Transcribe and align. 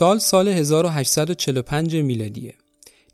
سال 0.00 0.18
سال 0.18 0.48
1845 0.48 1.96
میلادیه. 1.96 2.54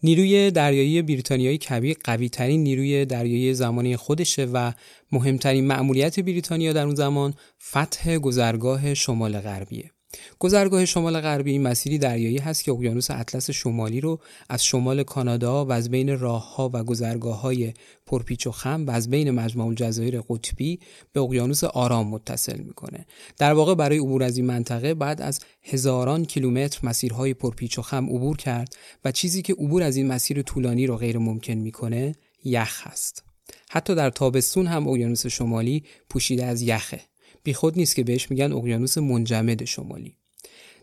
نیروی 0.02 0.50
دریایی 0.50 1.02
بریتانیایی 1.02 1.59
کبیر 1.59 1.96
قوی 2.04 2.28
ترین 2.28 2.62
نیروی 2.62 3.04
دریایی 3.04 3.54
زمانی 3.54 3.96
خودشه 3.96 4.45
و 4.45 4.72
مهمترین 5.12 5.66
مأموریت 5.66 6.20
بریتانیا 6.20 6.72
در 6.72 6.84
اون 6.84 6.95
زمان 6.95 7.34
فتح 7.62 8.18
گذرگاه 8.18 8.95
شمال 8.95 9.40
غربیه. 9.40 9.90
گذرگاه 10.38 10.84
شمال 10.84 11.20
غربی 11.20 11.59
مسیری 11.59 11.98
دریایی 11.98 12.38
هست 12.38 12.65
که 12.65 12.73
اقیانوس 12.73 13.10
اطلس 13.10 13.51
شمالی 13.51 14.01
رو 14.01 14.20
از 14.48 14.65
شمال 14.65 15.02
کانادا 15.02 15.65
و 15.65 15.73
از 15.73 15.90
بین 15.90 16.18
راهها 16.18 16.71
و 16.73 16.85
گذرگاه 16.85 17.40
های 17.40 17.73
پرپیچ 18.07 18.46
و 18.46 18.51
خم 18.51 18.87
و 18.87 18.90
از 18.90 19.10
بین 19.10 19.30
مجموع 19.30 19.66
الجزایر 19.66 20.21
قطبی 20.21 20.80
به 21.12 21.21
اقیانوس 21.21 21.65
آرام 21.65 22.09
متصل 22.09 22.59
می‌کنه. 22.59 23.07
در 23.38 23.52
واقع 23.52 23.74
برای 23.74 23.99
عبور 23.99 24.23
از 24.23 24.37
این 24.37 24.46
منطقه 24.46 24.95
بعد 24.95 25.23
از 25.23 25.40
هزاران 25.62 26.24
کیلومتر 26.24 26.80
مسیرهای 26.82 27.34
پرپیچ 27.34 27.79
و 27.79 27.82
خم 27.82 28.04
عبور 28.04 28.37
کرد 28.37 28.77
و 29.04 29.12
چیزی 29.12 29.43
که 29.43 29.52
عبور 29.52 29.82
از 29.82 29.96
این 29.96 30.07
مسیر 30.07 30.43
طولانی 30.43 30.87
رو 30.87 30.96
غیر 30.96 31.18
ممکن 31.18 31.54
می‌کنه 31.54 32.15
یخ 32.45 32.87
هست. 32.87 33.23
حتی 33.71 33.95
در 33.95 34.10
تابستون 34.10 34.66
هم 34.66 34.88
اقیانوس 34.88 35.27
شمالی 35.27 35.84
پوشیده 36.10 36.45
از 36.45 36.62
یخه. 36.62 37.01
بیخود 37.47 37.79
نیست 37.79 37.97
که 37.97 38.05
بهش 38.05 38.30
میگن 38.30 38.52
اقیانوس 38.52 38.99
منجمد 38.99 39.65
شمالی. 39.65 40.16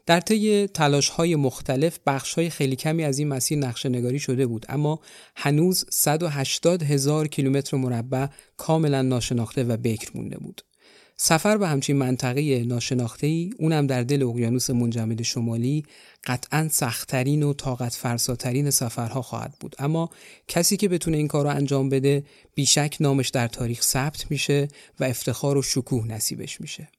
در 0.05 0.19
طی 0.19 0.67
تلاش 0.67 1.09
های 1.09 1.35
مختلف 1.35 1.99
بخش 2.05 2.33
های 2.33 2.49
خیلی 2.49 2.75
کمی 2.75 3.03
از 3.03 3.19
این 3.19 3.27
مسیر 3.27 3.57
نقشه 3.57 3.89
نگاری 3.89 4.19
شده 4.19 4.47
بود 4.47 4.65
اما 4.69 4.99
هنوز 5.35 5.85
180 5.89 6.83
هزار 6.83 7.27
کیلومتر 7.27 7.77
مربع 7.77 8.27
کاملا 8.57 9.01
ناشناخته 9.01 9.63
و 9.63 9.77
بکر 9.77 10.11
مونده 10.15 10.37
بود. 10.37 10.61
سفر 11.25 11.57
به 11.57 11.67
همچین 11.67 11.97
منطقه 11.97 12.63
ناشناخته 12.63 13.27
ای 13.27 13.49
اونم 13.59 13.87
در 13.87 14.03
دل 14.03 14.23
اقیانوس 14.23 14.69
منجمد 14.69 15.21
شمالی 15.21 15.85
قطعا 16.23 16.69
سختترین 16.71 17.43
و 17.43 17.53
طاقت 17.53 17.93
فرساترین 17.93 18.69
سفرها 18.69 19.21
خواهد 19.21 19.55
بود. 19.59 19.75
اما 19.79 20.09
کسی 20.47 20.77
که 20.77 20.87
بتونه 20.87 21.17
این 21.17 21.27
کار 21.27 21.45
رو 21.45 21.55
انجام 21.55 21.89
بده 21.89 22.23
بیشک 22.55 22.97
نامش 22.99 23.29
در 23.29 23.47
تاریخ 23.47 23.81
ثبت 23.81 24.31
میشه 24.31 24.67
و 24.99 25.03
افتخار 25.03 25.57
و 25.57 25.61
شکوه 25.61 26.07
نصیبش 26.07 26.61
میشه. 26.61 26.89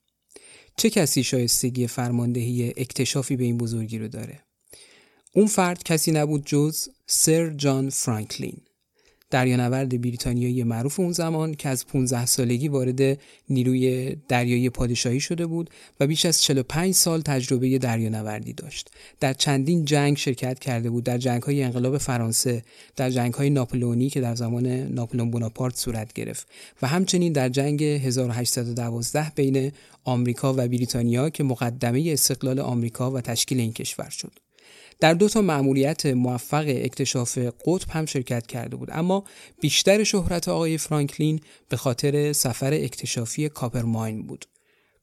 چه 0.77 0.91
کسی 0.91 1.22
شایستگی 1.22 1.86
فرماندهی 1.86 2.72
اکتشافی 2.77 3.36
به 3.36 3.45
این 3.45 3.58
بزرگی 3.58 3.98
رو 3.98 4.08
داره؟ 4.08 4.41
اون 5.34 5.47
فرد 5.47 5.83
کسی 5.83 6.12
نبود 6.12 6.47
جز 6.47 6.89
سر 7.06 7.50
جان 7.50 7.91
فرانکلین. 7.91 8.61
دریانورد 9.30 10.00
بریتانیایی 10.00 10.64
معروف 10.64 11.00
اون 11.00 11.12
زمان 11.12 11.55
که 11.55 11.68
از 11.68 11.86
15 11.86 12.27
سالگی 12.27 12.68
وارد 12.68 13.18
نیروی 13.48 14.17
دریایی 14.29 14.70
پادشاهی 14.70 15.20
شده 15.20 15.46
بود 15.46 15.70
و 16.01 16.07
بیش 16.07 16.27
از 16.27 16.42
45 16.42 16.95
سال 16.95 17.20
تجربه 17.20 17.79
دریانوردی 17.79 18.52
داشت. 18.52 18.90
در 19.20 19.33
چندین 19.33 19.85
جنگ 19.85 20.17
شرکت 20.17 20.58
کرده 20.58 20.90
بود 20.90 21.05
در 21.05 21.18
جنگ 21.18 21.42
های 21.42 21.62
انقلاب 21.62 21.98
فرانسه، 21.98 22.62
در 22.96 23.11
جنگ 23.11 23.35
های 23.35 23.51
ناپلونی 23.51 24.11
که 24.11 24.20
در 24.20 24.35
زمان 24.35 24.67
ناپلون 24.67 25.30
بوناپارت 25.30 25.77
صورت 25.77 26.12
گرفت 26.12 26.46
و 26.83 26.86
همچنین 26.86 27.33
در 27.33 27.48
جنگ 27.48 27.83
1812 27.83 29.33
بین 29.35 29.73
آمریکا 30.05 30.52
و 30.52 30.56
بریتانیا 30.56 31.30
که 31.30 31.45
مقدمه 31.45 32.05
استقلال 32.12 32.61
آمریکا 32.61 33.11
و 33.11 33.20
تشکیل 33.20 33.61
این 33.61 33.73
کشور 33.73 34.08
شد. 34.08 34.43
در 35.00 35.14
دو 35.14 35.28
تا 35.28 35.40
مأموریت 35.40 36.06
موفق 36.06 36.64
اکتشاف 36.68 37.38
قطب 37.38 37.90
هم 37.90 38.06
شرکت 38.06 38.46
کرده 38.46 38.77
بود 38.77 38.88
اما 38.92 39.24
بیشتر 39.60 40.05
شهرت 40.05 40.48
آقای 40.48 40.78
فرانکلین 40.78 41.40
به 41.68 41.77
خاطر 41.77 42.32
سفر 42.32 42.74
اکتشافی 42.74 43.48
کاپرماین 43.48 44.27
بود 44.27 44.46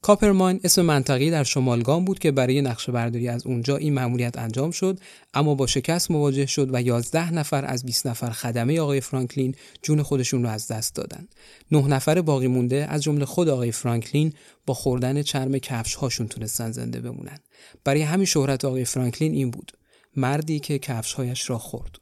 کاپرماین 0.02 0.60
اسم 0.64 0.82
منطقی 0.82 1.32
در 1.32 1.44
شمالگان 1.44 2.06
بود 2.06 2.20
که 2.20 2.32
برای 2.32 2.62
نقشه 2.62 2.92
برداری 2.92 3.28
از 3.28 3.48
اونجا 3.48 3.78
این 3.78 3.94
مأموریت 3.94 4.38
انجام 4.38 4.72
شد 4.72 5.00
اما 5.34 5.56
با 5.56 5.68
شکست 5.68 6.12
مواجه 6.12 6.46
شد 6.46 6.74
و 6.74 6.82
11 6.82 7.34
نفر 7.34 7.66
از 7.66 7.86
20 7.86 8.08
نفر 8.08 8.30
خدمه 8.30 8.80
آقای 8.80 9.02
فرانکلین 9.02 9.56
جون 9.82 10.02
خودشون 10.04 10.44
رو 10.44 10.50
از 10.50 10.68
دست 10.68 10.96
دادن. 10.96 11.28
9 11.72 11.88
نفر 11.88 12.22
باقی 12.22 12.48
مونده 12.48 12.88
از 12.90 13.04
جمله 13.04 13.26
خود 13.26 13.50
آقای 13.50 13.72
فرانکلین 13.72 14.34
با 14.66 14.74
خوردن 14.74 15.22
چرم 15.22 15.58
کفش 15.58 15.96
هاشون 15.96 16.28
تونستن 16.28 16.72
زنده 16.72 17.00
بمونن. 17.00 17.40
برای 17.84 18.02
همین 18.02 18.26
شهرت 18.26 18.66
آقای 18.66 18.86
فرانکلین 18.86 19.34
این 19.34 19.52
بود. 19.52 19.72
مردی 20.16 20.60
که 20.60 20.80
کفشهایش 20.80 21.50
را 21.50 21.58
خورد. 21.58 21.96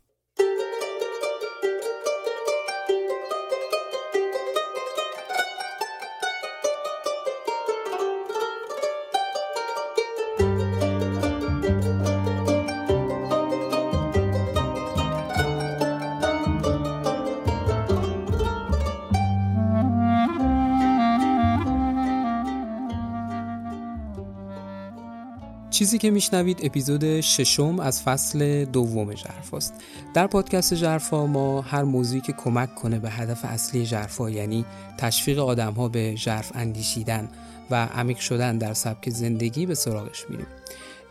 چیزی 25.79 25.97
که 25.97 26.11
میشنوید 26.11 26.59
اپیزود 26.63 27.21
ششم 27.21 27.79
از 27.79 28.01
فصل 28.01 28.65
دوم 28.65 29.13
جرفاست 29.13 29.73
در 30.13 30.27
پادکست 30.27 30.73
جرفا 30.73 31.27
ما 31.27 31.61
هر 31.61 31.83
موضوعی 31.83 32.21
که 32.21 32.33
کمک 32.33 32.75
کنه 32.75 32.99
به 32.99 33.09
هدف 33.09 33.45
اصلی 33.45 33.85
جرفا 33.85 34.29
یعنی 34.29 34.65
تشویق 34.97 35.39
آدم 35.39 35.73
ها 35.73 35.87
به 35.87 36.13
جرف 36.13 36.51
اندیشیدن 36.55 37.29
و 37.71 37.85
عمیق 37.85 38.17
شدن 38.17 38.57
در 38.57 38.73
سبک 38.73 39.09
زندگی 39.09 39.65
به 39.65 39.75
سراغش 39.75 40.25
میریم. 40.29 40.47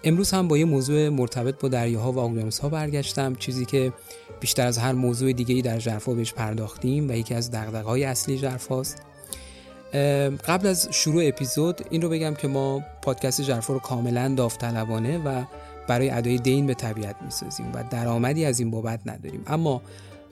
امروز 0.05 0.31
هم 0.31 0.49
با 0.49 0.59
یه 0.59 0.65
موضوع 0.65 1.09
مرتبط 1.09 1.61
با 1.61 1.69
دریاها 1.69 2.13
و 2.13 2.19
اقیانوس 2.19 2.59
ها 2.59 2.69
برگشتم 2.69 3.35
چیزی 3.35 3.65
که 3.65 3.93
بیشتر 4.41 4.67
از 4.67 4.79
هر 4.79 4.93
موضوع 4.93 5.33
دیگه 5.33 5.63
در 5.63 5.79
جرفا 5.79 6.15
بهش 6.15 6.33
پرداختیم 6.33 7.09
و 7.09 7.13
یکی 7.13 7.35
از 7.35 7.51
دغدغه‌های 7.51 8.05
اصلی 8.05 8.39
جرفاست 8.39 9.03
قبل 10.47 10.67
از 10.67 10.89
شروع 10.91 11.23
اپیزود 11.27 11.81
این 11.91 12.03
رو 12.03 12.09
بگم 12.09 12.35
که 12.35 12.49
ما 12.49 12.83
پادکست 13.03 13.41
جرفا 13.41 13.73
رو 13.73 13.79
کاملا 13.79 14.35
داوطلبانه 14.37 15.19
و 15.19 15.45
برای 15.89 16.11
ادای 16.11 16.39
دین 16.39 16.67
به 16.67 16.75
طبیعت 16.75 17.17
می‌سازیم 17.25 17.67
و 17.75 17.85
درآمدی 17.91 18.45
از 18.45 18.61
این 18.61 18.71
بابت 18.71 19.01
نداریم. 19.07 19.43
اما 19.47 19.83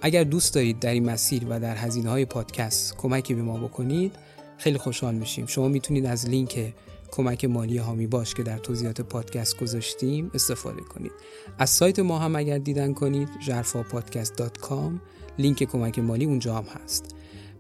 اگر 0.01 0.25
دوست 0.25 0.55
دارید 0.55 0.79
در 0.79 0.91
این 0.91 1.11
مسیر 1.11 1.47
و 1.49 1.61
در 1.61 1.77
هزینه 1.77 2.11
های 2.11 2.25
پادکست 2.25 2.97
کمکی 2.97 3.35
به 3.35 3.43
ما 3.43 3.57
بکنید 3.57 4.13
خیلی 4.59 4.79
خوشحال 4.79 5.15
میشیم. 5.15 5.47
شما 5.47 5.69
می‌تونید 5.69 6.07
از 6.07 6.29
لینک 6.29 6.75
کمک 7.11 7.45
مالی 7.45 7.79
هامی 7.79 8.07
باش 8.07 8.35
که 8.35 8.43
در 8.43 8.59
توضیحات 8.59 9.01
پادکست 9.01 9.57
گذاشتیم 9.57 10.31
استفاده 10.35 10.81
کنید. 10.81 11.13
از 11.59 11.71
سایت 11.71 11.99
ما 11.99 12.19
هم 12.19 12.37
اگر 12.37 12.59
دیدن 12.59 12.95
کنید 12.95 13.29
جرفاپادکست.com 13.47 14.93
لینک 15.39 15.65
کمک 15.65 15.99
مالی 15.99 16.25
اونجا 16.25 16.55
هم 16.55 16.65
هست. 16.65 17.05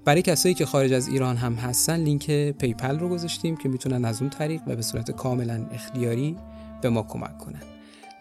برای 0.06 0.22
کسایی 0.22 0.54
که 0.54 0.66
خارج 0.66 0.92
از 0.92 1.08
ایران 1.08 1.36
هم 1.36 1.54
هستن 1.54 1.96
لینک 1.96 2.30
PayPal 2.50 2.98
رو 2.98 3.08
گذاشتیم 3.08 3.56
که 3.56 3.68
می‌تونن 3.68 4.04
از 4.04 4.20
اون 4.20 4.30
طریق 4.30 4.60
و 4.66 4.76
به 4.76 4.82
صورت 4.82 5.10
کاملا 5.10 5.66
اختیاری 5.72 6.36
به 6.82 6.88
ما 6.90 7.02
کمک 7.02 7.38
کنن. 7.38 7.62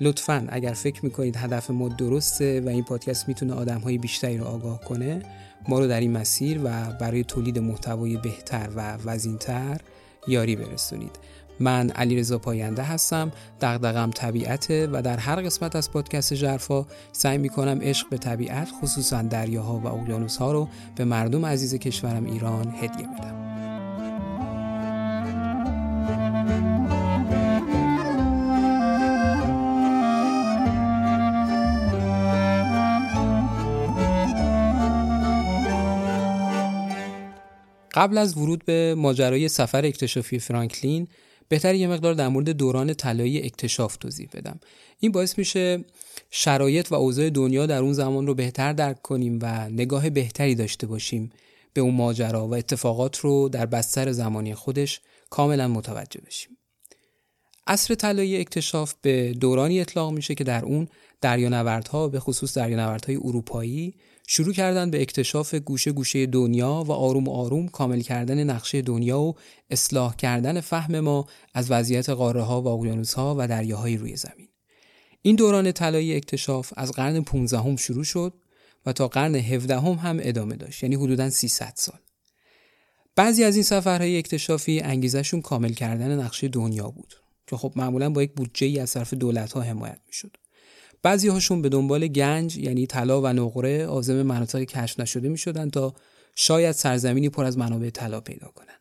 لطفا 0.02 0.48
اگر 0.50 0.74
فکر 0.74 1.06
می‌کنید 1.06 1.36
هدف 1.36 1.70
ما 1.70 1.90
درسته 1.90 2.62
و 2.62 2.70
این 2.70 2.84
پادکست 2.84 3.28
می‌تونه 3.28 3.54
آدم 3.54 3.80
های 3.80 3.98
بیشتری 3.98 4.38
رو 4.38 4.46
آگاه 4.46 4.82
کنه 4.82 5.22
ما 5.68 5.80
رو 5.80 5.88
در 5.88 6.00
این 6.00 6.12
مسیر 6.12 6.62
و 6.64 6.92
برای 7.02 7.24
تولید 7.24 7.60
محتوای 7.60 8.18
بهتر 8.18 8.70
و 8.76 8.98
وزینتر 9.06 9.82
یاری 10.28 10.56
برسونید. 10.56 11.20
من 11.60 11.90
علیرضا 11.90 12.38
پاینده 12.38 12.84
هستم 12.84 13.32
دغدغم 13.62 14.12
طبیعته 14.12 14.88
و 14.92 15.02
در 15.02 15.18
هر 15.18 15.36
قسمت 15.36 15.76
از 15.76 15.92
پادکست 15.92 16.34
ژرفا 16.34 16.86
سعی 17.12 17.38
می‌کنم 17.38 17.80
عشق 17.82 18.10
به 18.10 18.18
طبیعت 18.18 18.72
خصوصا 18.82 19.22
دریاها 19.22 19.78
و 19.78 19.88
اقیانوسها 19.88 20.52
رو 20.52 20.68
به 20.96 21.06
مردم 21.06 21.46
عزیز 21.46 21.76
کشورم 21.76 22.26
ایران 22.26 22.76
هدیه 22.82 23.08
بدم. 23.08 23.46
قبل 37.96 38.18
از 38.18 38.38
ورود 38.38 38.66
به 38.66 38.96
ماجرای 38.98 39.48
سفر 39.48 39.86
اکتشافی 39.86 40.40
فرانکلین 40.40 41.08
بهتر 41.48 41.76
یه 41.76 41.88
مقدار 41.88 42.14
در 42.14 42.28
مورد 42.28 42.50
دوران 42.50 42.94
طلایی 42.94 43.42
اکتشاف 43.42 43.98
توضیح 43.98 44.30
بدم. 44.34 44.60
این 45.00 45.12
باعث 45.12 45.38
میشه 45.38 45.86
شرایط 46.32 46.92
و 46.92 46.96
اوضاع 46.96 47.30
دنیا 47.30 47.66
در 47.66 47.82
اون 47.82 47.94
زمان 47.94 48.28
رو 48.28 48.34
بهتر 48.34 48.74
درک 48.74 49.02
کنیم 49.02 49.40
و 49.42 49.70
نگاه 49.70 50.10
بهتری 50.10 50.56
داشته 50.56 50.88
باشیم 50.88 51.32
به 51.74 51.82
اون 51.82 51.96
ماجرا 51.96 52.48
و 52.48 52.56
اتفاقات 52.56 53.18
رو 53.18 53.50
در 53.50 53.66
بستر 53.66 54.12
زمانی 54.12 54.56
خودش 54.56 55.02
کاملا 55.30 55.68
متوجه 55.68 56.22
بشیم. 56.22 56.58
عصر 57.68 57.96
طلایی 57.96 58.38
اکتشاف 58.38 58.94
به 59.02 59.34
دورانی 59.34 59.82
اطلاق 59.82 60.12
میشه 60.12 60.36
که 60.36 60.44
در 60.44 60.66
اون 60.66 60.88
دریانوردها 61.22 62.08
به 62.08 62.20
خصوص 62.20 62.58
دریانوردهای 62.58 63.16
اروپایی 63.16 63.96
شروع 64.28 64.54
کردن 64.54 64.92
به 64.92 65.02
اکتشاف 65.02 65.56
گوشه 65.56 65.92
گوشه 65.92 66.26
دنیا 66.26 66.84
و 66.88 66.92
آروم 66.92 67.30
آروم 67.30 67.68
کامل 67.68 68.02
کردن 68.02 68.44
نقشه 68.44 68.82
دنیا 68.82 69.20
و 69.20 69.36
اصلاح 69.70 70.16
کردن 70.16 70.62
فهم 70.62 71.00
ما 71.00 71.26
از 71.54 71.72
وضعیت 71.72 72.10
قاره 72.10 72.42
ها 72.42 72.62
و 72.62 72.68
اقیانوس 72.68 73.14
ها 73.14 73.36
و 73.38 73.48
دریاهای 73.48 73.98
روی 73.98 74.16
زمین. 74.16 74.48
این 75.22 75.36
دوران 75.36 75.72
طلایی 75.72 76.16
اکتشاف 76.16 76.74
از 76.78 76.92
قرن 76.92 77.24
15 77.24 77.60
هم 77.60 77.76
شروع 77.76 78.04
شد 78.04 78.34
و 78.86 78.94
تا 78.94 79.08
قرن 79.08 79.36
17 79.36 79.80
هم, 79.80 79.94
هم 79.94 80.20
ادامه 80.22 80.56
داشت 80.56 80.84
یعنی 80.84 80.96
حدوداً 80.96 81.30
300 81.30 81.74
سال. 81.76 82.00
بعضی 83.16 83.44
از 83.44 83.56
این 83.56 83.64
سفرهای 83.64 84.18
اکتشافی 84.18 84.80
انگیزشون 84.80 85.42
کامل 85.42 85.74
کردن 85.74 86.20
نقشه 86.20 86.48
دنیا 86.48 86.90
بود 86.90 87.14
که 87.48 87.58
خب 87.58 87.74
معمولا 87.76 88.10
با 88.10 88.24
یک 88.24 88.34
بودجه 88.34 88.68
ای 88.68 88.80
از 88.80 88.94
طرف 88.94 89.14
دولت 89.14 89.52
ها 89.54 89.62
حمایت 89.62 90.00
می‌شد. 90.08 90.38
بعضی 91.06 91.28
هاشون 91.28 91.62
به 91.62 91.70
دنبال 91.70 92.08
گنج 92.08 92.58
یعنی 92.58 92.88
طلا 92.88 93.22
و 93.22 93.28
نقره 93.28 93.86
عازم 93.86 94.22
مناطق 94.22 94.64
کشف 94.64 95.00
نشده 95.00 95.30
می 95.30 95.38
شدن 95.38 95.70
تا 95.70 95.94
شاید 96.36 96.72
سرزمینی 96.72 97.30
پر 97.30 97.46
از 97.46 97.58
منابع 97.58 97.90
طلا 97.90 98.22
پیدا 98.22 98.48
کنند. 98.48 98.80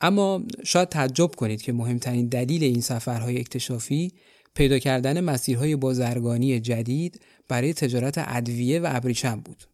اما 0.00 0.42
شاید 0.64 0.88
تعجب 0.88 1.34
کنید 1.34 1.62
که 1.62 1.72
مهمترین 1.72 2.26
دلیل 2.26 2.64
این 2.64 2.80
سفرهای 2.80 3.38
اکتشافی 3.38 4.12
پیدا 4.54 4.78
کردن 4.78 5.20
مسیرهای 5.20 5.76
بازرگانی 5.76 6.60
جدید 6.60 7.20
برای 7.48 7.74
تجارت 7.74 8.14
ادویه 8.18 8.80
و 8.80 8.88
ابریشم 8.90 9.40
بود. 9.40 9.64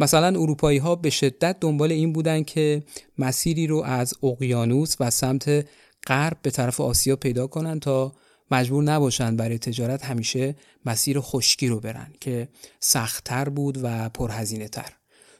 مثلا 0.00 0.26
اروپایی 0.26 0.78
ها 0.78 0.94
به 0.94 1.10
شدت 1.10 1.56
دنبال 1.60 1.92
این 1.92 2.12
بودند 2.12 2.46
که 2.46 2.82
مسیری 3.18 3.66
رو 3.66 3.82
از 3.82 4.14
اقیانوس 4.22 4.96
و 5.00 5.10
سمت 5.10 5.66
غرب 6.06 6.38
به 6.42 6.50
طرف 6.50 6.80
آسیا 6.80 7.16
پیدا 7.16 7.46
کنند 7.46 7.80
تا 7.80 8.12
مجبور 8.50 8.84
نباشند 8.84 9.36
برای 9.36 9.58
تجارت 9.58 10.04
همیشه 10.04 10.56
مسیر 10.86 11.20
خشکی 11.20 11.68
رو 11.68 11.80
برن 11.80 12.12
که 12.20 12.48
سختتر 12.80 13.48
بود 13.48 13.78
و 13.82 14.08
پرهزینه 14.08 14.68
تر. 14.68 14.92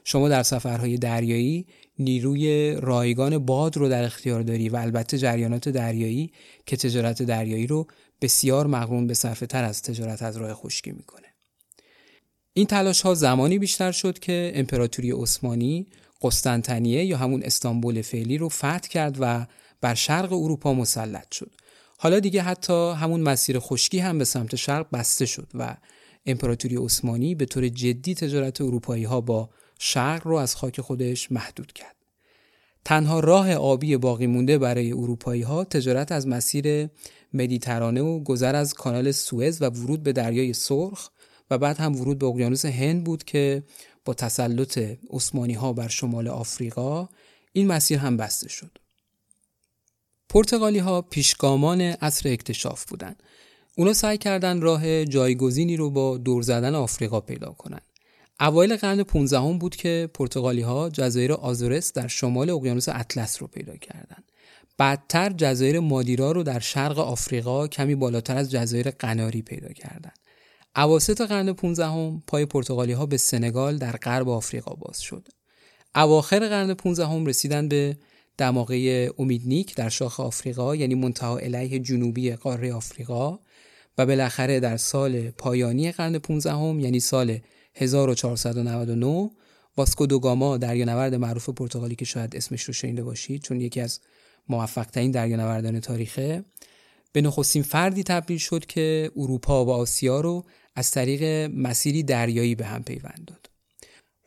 شما 0.03 0.29
در 0.29 0.43
سفرهای 0.43 0.97
دریایی 0.97 1.67
نیروی 1.99 2.75
رایگان 2.75 3.37
باد 3.37 3.77
رو 3.77 3.89
در 3.89 4.03
اختیار 4.03 4.41
داری 4.41 4.69
و 4.69 4.75
البته 4.75 5.17
جریانات 5.17 5.69
دریایی 5.69 6.31
که 6.65 6.77
تجارت 6.77 7.23
دریایی 7.23 7.67
رو 7.67 7.87
بسیار 8.21 8.67
مقرون 8.67 9.07
به 9.07 9.13
صرفه 9.13 9.45
تر 9.45 9.63
از 9.63 9.81
تجارت 9.81 10.21
از 10.21 10.37
راه 10.37 10.53
خشکی 10.53 10.91
می‌کنه. 10.91 11.27
این 12.53 12.65
تلاش 12.65 13.01
ها 13.01 13.13
زمانی 13.13 13.59
بیشتر 13.59 13.91
شد 13.91 14.19
که 14.19 14.51
امپراتوری 14.55 15.11
عثمانی 15.11 15.87
قسطنطنیه 16.21 17.05
یا 17.05 17.17
همون 17.17 17.43
استانبول 17.43 18.01
فعلی 18.01 18.37
رو 18.37 18.49
فتح 18.49 18.87
کرد 18.89 19.17
و 19.19 19.45
بر 19.81 19.93
شرق 19.93 20.33
اروپا 20.33 20.73
مسلط 20.73 21.31
شد. 21.31 21.51
حالا 22.03 22.19
دیگه 22.19 22.41
حتی 22.41 22.91
همون 22.91 23.21
مسیر 23.21 23.59
خشکی 23.59 23.99
هم 23.99 24.17
به 24.17 24.25
سمت 24.25 24.55
شرق 24.55 24.87
بسته 24.93 25.25
شد 25.25 25.47
و 25.53 25.77
امپراتوری 26.25 26.75
عثمانی 26.75 27.35
به 27.35 27.45
طور 27.45 27.67
جدی 27.67 28.15
تجارت 28.15 28.61
اروپایی 28.61 29.03
ها 29.03 29.21
با 29.21 29.49
شرق 29.79 30.27
رو 30.27 30.35
از 30.35 30.55
خاک 30.55 30.81
خودش 30.81 31.31
محدود 31.31 31.73
کرد. 31.73 31.95
تنها 32.85 33.19
راه 33.19 33.53
آبی 33.53 33.97
باقی 33.97 34.27
مونده 34.27 34.57
برای 34.57 34.91
اروپایی 34.91 35.41
ها 35.41 35.63
تجارت 35.63 36.11
از 36.11 36.27
مسیر 36.27 36.89
مدیترانه 37.33 38.01
و 38.01 38.19
گذر 38.19 38.55
از 38.55 38.73
کانال 38.73 39.11
سوئز 39.11 39.61
و 39.61 39.65
ورود 39.65 40.03
به 40.03 40.13
دریای 40.13 40.53
سرخ 40.53 41.09
و 41.51 41.57
بعد 41.57 41.77
هم 41.77 41.95
ورود 41.95 42.19
به 42.19 42.25
اقیانوس 42.25 42.65
هند 42.65 43.03
بود 43.03 43.23
که 43.23 43.63
با 44.05 44.13
تسلط 44.13 44.79
عثمانی 45.09 45.53
ها 45.53 45.73
بر 45.73 45.87
شمال 45.87 46.27
آفریقا 46.27 47.09
این 47.53 47.67
مسیر 47.67 47.99
هم 47.99 48.17
بسته 48.17 48.49
شد. 48.49 48.80
پرتغالی 50.31 50.79
ها 50.79 51.01
پیشگامان 51.01 51.81
عصر 51.81 52.29
اکتشاف 52.29 52.85
بودند. 52.85 53.23
اونا 53.77 53.93
سعی 53.93 54.17
کردن 54.17 54.61
راه 54.61 55.05
جایگزینی 55.05 55.77
رو 55.77 55.89
با 55.89 56.17
دور 56.17 56.43
زدن 56.43 56.75
آفریقا 56.75 57.19
پیدا 57.21 57.51
کنند. 57.51 57.85
اوایل 58.39 58.75
قرن 58.75 59.03
15 59.03 59.39
هم 59.39 59.57
بود 59.57 59.75
که 59.75 60.09
پرتغالی 60.13 60.61
ها 60.61 60.89
جزایر 60.89 61.33
آزورس 61.33 61.93
در 61.93 62.07
شمال 62.07 62.49
اقیانوس 62.49 62.89
اطلس 62.89 63.41
رو 63.41 63.47
پیدا 63.47 63.75
کردند. 63.75 64.23
بعدتر 64.77 65.29
جزایر 65.29 65.79
مادیرا 65.79 66.31
رو 66.31 66.43
در 66.43 66.59
شرق 66.59 66.99
آفریقا 66.99 67.67
کمی 67.67 67.95
بالاتر 67.95 68.37
از 68.37 68.51
جزایر 68.51 68.91
قناری 68.91 69.41
پیدا 69.41 69.73
کردند. 69.73 70.19
اواسط 70.75 71.21
قرن 71.21 71.53
15 71.53 71.85
هم 71.85 72.23
پای 72.27 72.45
پرتغالی 72.45 72.93
ها 72.93 73.05
به 73.05 73.17
سنگال 73.17 73.77
در 73.77 73.91
غرب 73.91 74.29
آفریقا 74.29 74.73
باز 74.73 75.01
شد. 75.01 75.27
اواخر 75.95 76.39
قرن 76.39 76.73
15 76.73 77.05
هم 77.05 77.25
رسیدن 77.25 77.67
به 77.67 77.97
دماغه 78.41 79.09
امیدنیک 79.17 79.75
در 79.75 79.89
شاخ 79.89 80.19
آفریقا 80.19 80.75
یعنی 80.75 80.95
منتها 80.95 81.37
علیه 81.37 81.79
جنوبی 81.79 82.31
قاره 82.31 82.73
آفریقا 82.73 83.39
و 83.97 84.05
بالاخره 84.05 84.59
در 84.59 84.77
سال 84.77 85.29
پایانی 85.29 85.91
قرن 85.91 86.19
15 86.19 86.51
هم 86.51 86.79
یعنی 86.79 86.99
سال 86.99 87.39
1499 87.75 89.29
واسکو 89.77 90.05
دوگاما 90.05 90.57
دریانورد 90.57 91.15
معروف 91.15 91.49
پرتغالی 91.49 91.95
که 91.95 92.05
شاید 92.05 92.35
اسمش 92.35 92.63
رو 92.63 92.73
شنیده 92.73 93.03
باشید 93.03 93.41
چون 93.41 93.61
یکی 93.61 93.81
از 93.81 93.99
موفق 94.49 94.85
ترین 94.85 95.11
دریانوردان 95.11 95.79
تاریخه 95.79 96.45
به 97.11 97.21
نخستین 97.21 97.63
فردی 97.63 98.03
تبدیل 98.03 98.37
شد 98.37 98.65
که 98.65 99.11
اروپا 99.17 99.65
و 99.65 99.69
آسیا 99.69 100.21
رو 100.21 100.45
از 100.75 100.91
طریق 100.91 101.23
مسیری 101.55 102.03
دریایی 102.03 102.55
به 102.55 102.65
هم 102.65 102.83
پیوند 102.83 103.23
داد. 103.27 103.50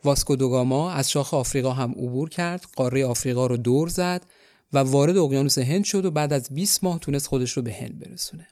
واسکو 0.05 0.35
دوگاما 0.35 0.91
از 0.91 1.11
شاخ 1.11 1.33
آفریقا 1.33 1.71
هم 1.71 1.91
عبور 1.91 2.29
کرد، 2.29 2.65
قاره 2.75 3.05
آفریقا 3.05 3.47
رو 3.47 3.57
دور 3.57 3.89
زد 3.89 4.25
و 4.73 4.77
وارد 4.77 5.17
اقیانوس 5.17 5.57
هند 5.57 5.83
شد 5.83 6.05
و 6.05 6.11
بعد 6.11 6.33
از 6.33 6.49
20 6.51 6.83
ماه 6.83 6.99
تونست 6.99 7.27
خودش 7.27 7.51
رو 7.51 7.61
به 7.61 7.73
هند 7.73 7.99
برسونه. 7.99 8.47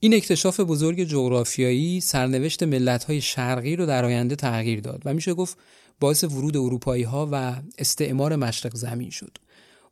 این 0.00 0.14
اکتشاف 0.14 0.60
بزرگ 0.60 1.04
جغرافیایی 1.04 2.00
سرنوشت 2.00 2.62
ملت‌های 2.62 3.20
شرقی 3.20 3.76
رو 3.76 3.86
در 3.86 4.04
آینده 4.04 4.36
تغییر 4.36 4.80
داد 4.80 5.02
و 5.04 5.14
میشه 5.14 5.34
گفت 5.34 5.58
باعث 6.00 6.24
ورود 6.24 6.56
اروپایی 6.56 7.02
ها 7.02 7.28
و 7.32 7.54
استعمار 7.78 8.36
مشرق 8.36 8.74
زمین 8.74 9.10
شد. 9.10 9.38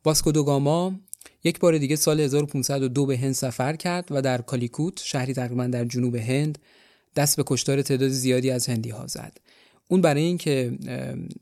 واسکو 0.05 0.31
دوگاما 0.31 0.93
یک 1.43 1.59
بار 1.59 1.77
دیگه 1.77 1.95
سال 1.95 2.19
1502 2.19 3.05
به 3.05 3.17
هند 3.17 3.33
سفر 3.33 3.75
کرد 3.75 4.07
و 4.11 4.21
در 4.21 4.41
کالیکوت 4.41 5.01
شهری 5.03 5.33
تقریبا 5.33 5.67
در 5.67 5.85
جنوب 5.85 6.15
هند 6.15 6.57
دست 7.15 7.37
به 7.37 7.43
کشتار 7.47 7.81
تعداد 7.81 8.09
زیادی 8.09 8.51
از 8.51 8.67
هندی 8.67 8.89
ها 8.89 9.07
زد. 9.07 9.37
اون 9.87 10.01
برای 10.01 10.21
اینکه 10.21 10.77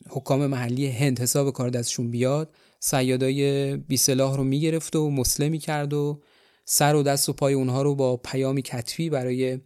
حکام 0.10 0.46
محلی 0.46 0.88
هند 0.88 1.20
حساب 1.20 1.54
کار 1.54 1.70
دستشون 1.70 2.12
بیاد 2.12 2.56
سیادای 2.80 3.78
بی 3.78 3.98
سلاح 3.98 4.38
رو 4.38 4.44
می‌گرفت 4.44 4.96
و 4.96 5.10
مسلمی 5.10 5.60
کرد 5.60 5.94
و 5.94 6.22
سر 6.66 6.96
و 6.96 7.04
دست 7.04 7.30
و 7.30 7.34
پای 7.34 7.54
اونها 7.54 7.82
رو 7.82 7.96
با 7.96 8.18
پیامی 8.18 8.62
کتفی 8.62 9.10
برای 9.10 9.60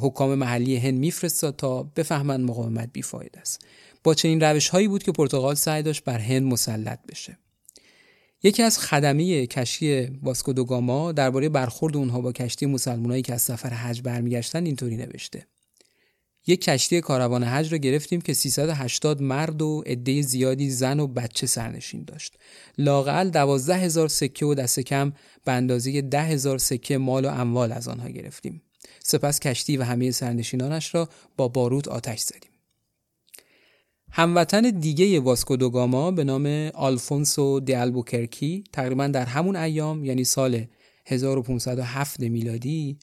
حکام 0.00 0.34
محلی 0.34 0.76
هند 0.76 0.98
میفرستاد 0.98 1.56
تا 1.56 1.82
بفهمند 1.82 2.50
مقاومت 2.50 2.90
بیفاید 2.92 3.38
است. 3.40 3.66
با 4.04 4.14
چنین 4.14 4.40
روش 4.40 4.68
هایی 4.68 4.88
بود 4.88 5.02
که 5.02 5.12
پرتغال 5.12 5.54
سعی 5.54 5.82
داشت 5.82 6.04
بر 6.04 6.18
هند 6.18 6.42
مسلط 6.42 6.98
بشه. 7.08 7.38
یکی 8.42 8.62
از 8.62 8.78
خدمه 8.78 9.46
کشتی 9.46 10.06
واسکو 10.22 10.52
دوگاما 10.52 11.12
درباره 11.12 11.48
برخورد 11.48 11.96
اونها 11.96 12.20
با 12.20 12.32
کشتی 12.32 12.66
مسلمانایی 12.66 13.22
که 13.22 13.34
از 13.34 13.42
سفر 13.42 13.70
حج 13.70 14.02
برمیگشتن 14.02 14.66
اینطوری 14.66 14.96
نوشته. 14.96 15.46
یک 16.46 16.64
کشتی 16.64 17.00
کاروان 17.00 17.44
حج 17.44 17.72
را 17.72 17.78
گرفتیم 17.78 18.20
که 18.20 18.34
380 18.34 19.22
مرد 19.22 19.62
و 19.62 19.82
عده 19.86 20.22
زیادی 20.22 20.70
زن 20.70 21.00
و 21.00 21.06
بچه 21.06 21.46
سرنشین 21.46 22.04
داشت. 22.04 22.36
لاقل 22.78 23.30
دوازده 23.30 23.76
هزار 23.76 24.08
سکه 24.08 24.46
و 24.46 24.54
دست 24.54 24.80
کم 24.80 25.12
به 25.44 25.52
اندازه 25.52 26.02
ده 26.02 26.22
هزار 26.22 26.58
سکه 26.58 26.98
مال 26.98 27.24
و 27.24 27.28
اموال 27.28 27.72
از 27.72 27.88
آنها 27.88 28.08
گرفتیم. 28.08 28.62
سپس 29.02 29.40
کشتی 29.40 29.76
و 29.76 29.82
همه 29.82 30.10
سرنشینانش 30.10 30.94
را 30.94 31.08
با 31.36 31.48
باروت 31.48 31.88
آتش 31.88 32.20
زدیم. 32.20 32.50
هموطن 34.10 34.70
دیگه 34.70 35.20
واسکو 35.20 35.56
دوگاما 35.56 36.10
به 36.10 36.24
نام 36.24 36.70
آلفونسو 36.74 37.60
دی 37.60 37.74
البوکرکی 37.74 38.64
تقریبا 38.72 39.06
در 39.06 39.26
همون 39.26 39.56
ایام 39.56 40.04
یعنی 40.04 40.24
سال 40.24 40.64
1507 41.06 42.20
میلادی 42.20 42.98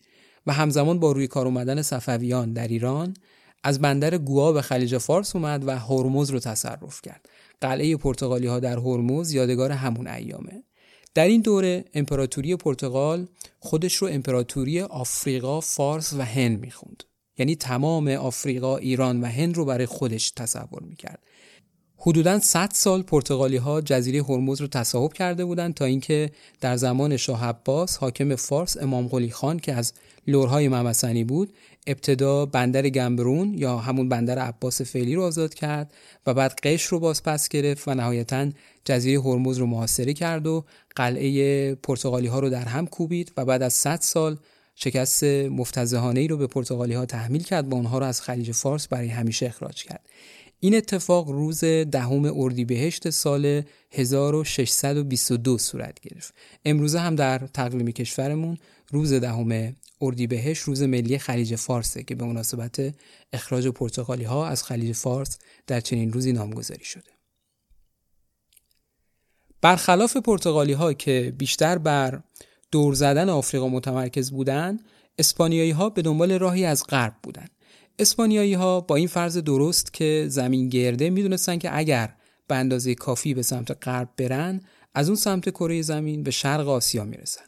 و 0.47 0.53
همزمان 0.53 0.99
با 0.99 1.11
روی 1.11 1.27
کار 1.27 1.45
اومدن 1.45 1.81
صفویان 1.81 2.53
در 2.53 2.67
ایران 2.67 3.13
از 3.63 3.79
بندر 3.79 4.17
گوا 4.17 4.51
به 4.51 4.61
خلیج 4.61 4.97
فارس 4.97 5.35
اومد 5.35 5.67
و 5.67 5.79
هرمز 5.79 6.29
رو 6.29 6.39
تصرف 6.39 7.01
کرد. 7.01 7.29
قلعه 7.61 7.97
پرتغالی 7.97 8.47
ها 8.47 8.59
در 8.59 8.77
هرمز 8.77 9.31
یادگار 9.31 9.71
همون 9.71 10.07
ایامه. 10.07 10.63
در 11.13 11.25
این 11.25 11.41
دوره 11.41 11.85
امپراتوری 11.93 12.55
پرتغال 12.55 13.27
خودش 13.59 13.95
رو 13.95 14.07
امپراتوری 14.07 14.81
آفریقا، 14.81 15.61
فارس 15.61 16.13
و 16.13 16.21
هند 16.21 16.59
می‌خوند. 16.59 17.03
یعنی 17.37 17.55
تمام 17.55 18.07
آفریقا، 18.07 18.77
ایران 18.77 19.21
و 19.21 19.25
هند 19.25 19.57
رو 19.57 19.65
برای 19.65 19.85
خودش 19.85 20.31
تصور 20.31 20.83
می‌کرد. 20.83 21.23
حدوداً 22.03 22.39
100 22.39 22.69
سال 22.73 23.01
پرتغالی 23.01 23.57
ها 23.57 23.81
جزیره 23.81 24.23
هرمز 24.23 24.61
رو 24.61 24.67
تصاحب 24.67 25.13
کرده 25.13 25.45
بودند 25.45 25.73
تا 25.73 25.85
اینکه 25.85 26.31
در 26.61 26.77
زمان 26.77 27.17
شاه 27.17 27.45
عباس 27.45 27.97
حاکم 27.97 28.35
فارس 28.35 28.77
امام 28.77 29.07
قلی 29.07 29.29
خان 29.29 29.59
که 29.59 29.73
از 29.73 29.93
لورهای 30.27 30.67
ممسنی 30.67 31.23
بود 31.23 31.53
ابتدا 31.87 32.45
بندر 32.45 32.89
گمبرون 32.89 33.53
یا 33.53 33.77
همون 33.77 34.09
بندر 34.09 34.39
عباس 34.39 34.81
فعلی 34.81 35.15
رو 35.15 35.23
آزاد 35.23 35.53
کرد 35.53 35.93
و 36.25 36.33
بعد 36.33 36.59
قش 36.63 36.83
رو 36.83 36.99
باز 36.99 37.23
پس 37.23 37.49
گرفت 37.49 37.87
و 37.87 37.93
نهایتا 37.93 38.49
جزیره 38.85 39.21
هرمز 39.21 39.57
رو 39.57 39.65
محاصره 39.65 40.13
کرد 40.13 40.47
و 40.47 40.65
قلعه 40.95 41.75
پرتغالی 41.75 42.27
ها 42.27 42.39
رو 42.39 42.49
در 42.49 42.65
هم 42.65 42.87
کوبید 42.87 43.31
و 43.37 43.45
بعد 43.45 43.61
از 43.61 43.73
100 43.73 43.99
سال 44.01 44.37
شکست 44.75 45.23
مفتزهانه 45.23 46.19
ای 46.19 46.27
رو 46.27 46.37
به 46.37 46.47
پرتغالی 46.47 46.93
ها 46.93 47.05
تحمیل 47.05 47.43
کرد 47.43 47.71
و 47.71 47.75
اونها 47.75 47.97
رو 47.97 48.05
از 48.05 48.21
خلیج 48.21 48.51
فارس 48.51 48.87
برای 48.87 49.07
همیشه 49.07 49.45
اخراج 49.45 49.83
کرد. 49.83 50.01
این 50.63 50.75
اتفاق 50.75 51.29
روز 51.29 51.63
دهم 51.63 52.25
اردیبهشت 52.35 53.09
سال 53.09 53.61
1622 53.91 55.57
صورت 55.57 55.99
گرفت. 55.99 56.33
امروزه 56.65 56.99
هم 56.99 57.15
در 57.15 57.37
تقویم 57.37 57.91
کشورمون 57.91 58.57
روز 58.91 59.13
دهم 59.13 59.75
اردیبهشت 60.01 60.63
روز 60.63 60.81
ملی 60.81 61.17
خلیج 61.17 61.55
فارسه 61.55 62.03
که 62.03 62.15
به 62.15 62.25
مناسبت 62.25 62.93
اخراج 63.33 63.67
پرتغالی 63.67 64.23
ها 64.23 64.47
از 64.47 64.63
خلیج 64.63 64.95
فارس 64.95 65.37
در 65.67 65.79
چنین 65.79 66.13
روزی 66.13 66.31
نامگذاری 66.31 66.85
شده. 66.85 67.11
برخلاف 69.61 70.17
پرتغالی 70.17 70.73
ها 70.73 70.93
که 70.93 71.33
بیشتر 71.37 71.77
بر 71.77 72.21
دور 72.71 72.93
زدن 72.93 73.29
آفریقا 73.29 73.67
متمرکز 73.67 74.31
بودند، 74.31 74.79
اسپانیایی 75.17 75.71
ها 75.71 75.89
به 75.89 76.01
دنبال 76.01 76.31
راهی 76.31 76.65
از 76.65 76.83
غرب 76.87 77.13
بودند. 77.23 77.51
اسپانیایی 78.01 78.53
ها 78.53 78.81
با 78.81 78.95
این 78.95 79.07
فرض 79.07 79.37
درست 79.37 79.93
که 79.93 80.25
زمین 80.29 80.69
گرده 80.69 81.09
می‌دونستن 81.09 81.57
که 81.57 81.77
اگر 81.77 82.13
به 82.47 82.55
اندازه 82.55 82.95
کافی 82.95 83.33
به 83.33 83.41
سمت 83.41 83.87
غرب 83.87 84.09
برن 84.17 84.61
از 84.93 85.09
اون 85.09 85.15
سمت 85.15 85.49
کره 85.49 85.81
زمین 85.81 86.23
به 86.23 86.31
شرق 86.31 86.67
آسیا 86.67 87.03
می‌رسن. 87.03 87.43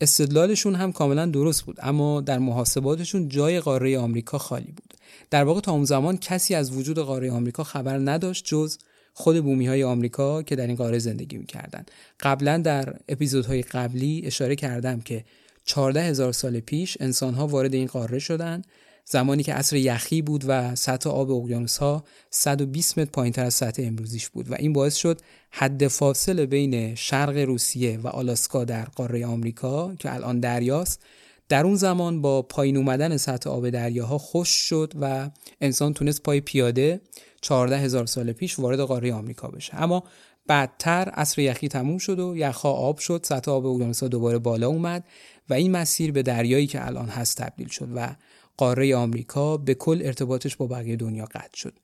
استدلالشون 0.00 0.74
هم 0.74 0.92
کاملا 0.92 1.26
درست 1.26 1.62
بود 1.62 1.76
اما 1.82 2.20
در 2.20 2.38
محاسباتشون 2.38 3.28
جای 3.28 3.60
قاره 3.60 3.98
آمریکا 3.98 4.38
خالی 4.38 4.72
بود. 4.72 4.94
در 5.30 5.44
واقع 5.44 5.60
تا 5.60 5.72
اون 5.72 5.84
زمان 5.84 6.16
کسی 6.16 6.54
از 6.54 6.76
وجود 6.76 6.98
قاره 6.98 7.30
آمریکا 7.30 7.64
خبر 7.64 7.98
نداشت 7.98 8.44
جز 8.44 8.78
خود 9.14 9.44
بومی 9.44 9.66
های 9.66 9.84
آمریکا 9.84 10.42
که 10.42 10.56
در 10.56 10.66
این 10.66 10.76
قاره 10.76 10.98
زندگی 10.98 11.36
می‌کردن. 11.36 11.86
قبلا 12.20 12.58
در 12.58 12.94
اپیزودهای 13.08 13.62
قبلی 13.62 14.22
اشاره 14.24 14.56
کردم 14.56 15.00
که 15.00 15.24
14 15.64 16.02
هزار 16.02 16.32
سال 16.32 16.60
پیش 16.60 16.96
انسان 17.00 17.34
ها 17.34 17.46
وارد 17.46 17.74
این 17.74 17.86
قاره 17.86 18.18
شدند 18.18 18.66
زمانی 19.08 19.42
که 19.42 19.54
عصر 19.54 19.76
یخی 19.76 20.22
بود 20.22 20.44
و 20.48 20.74
سطح 20.74 21.10
آب 21.10 21.30
اقیانوس 21.30 21.76
ها 21.76 22.04
120 22.30 22.98
متر 22.98 23.10
پایینتر 23.10 23.44
از 23.44 23.54
سطح 23.54 23.82
امروزیش 23.86 24.28
بود 24.28 24.50
و 24.50 24.54
این 24.58 24.72
باعث 24.72 24.94
شد 24.96 25.20
حد 25.50 25.88
فاصله 25.88 26.46
بین 26.46 26.94
شرق 26.94 27.36
روسیه 27.36 27.98
و 27.98 28.08
آلاسکا 28.08 28.64
در 28.64 28.84
قاره 28.84 29.26
آمریکا 29.26 29.94
که 29.94 30.14
الان 30.14 30.40
دریاست 30.40 31.02
در 31.48 31.64
اون 31.64 31.74
زمان 31.74 32.22
با 32.22 32.42
پایین 32.42 32.76
اومدن 32.76 33.16
سطح 33.16 33.50
آب 33.50 33.70
دریاها 33.70 34.18
خوش 34.18 34.48
شد 34.48 34.92
و 35.00 35.30
انسان 35.60 35.94
تونست 35.94 36.22
پای 36.22 36.40
پیاده 36.40 37.00
14 37.40 37.78
هزار 37.78 38.06
سال 38.06 38.32
پیش 38.32 38.58
وارد 38.58 38.80
قاره 38.80 39.12
آمریکا 39.12 39.48
بشه. 39.48 39.82
اما 39.82 40.04
بعدتر 40.46 41.08
عصر 41.08 41.42
یخی 41.42 41.68
تموم 41.68 41.98
شد 41.98 42.20
و 42.20 42.36
یخها 42.36 42.72
آب 42.72 42.98
شد 42.98 43.20
سطح 43.24 43.50
آب 43.50 43.66
اقیانوس‌ها 43.66 44.08
دوباره 44.08 44.38
بالا 44.38 44.68
اومد 44.68 45.04
و 45.50 45.54
این 45.54 45.70
مسیر 45.70 46.12
به 46.12 46.22
دریایی 46.22 46.66
که 46.66 46.86
الان 46.86 47.08
هست 47.08 47.36
تبدیل 47.36 47.68
شد 47.68 47.88
و 47.94 48.16
قاره 48.56 48.96
آمریکا 48.96 49.56
به 49.56 49.74
کل 49.74 50.02
ارتباطش 50.04 50.56
با 50.56 50.66
بقیه 50.66 50.96
دنیا 50.96 51.24
قطع 51.24 51.56
شد 51.56 51.78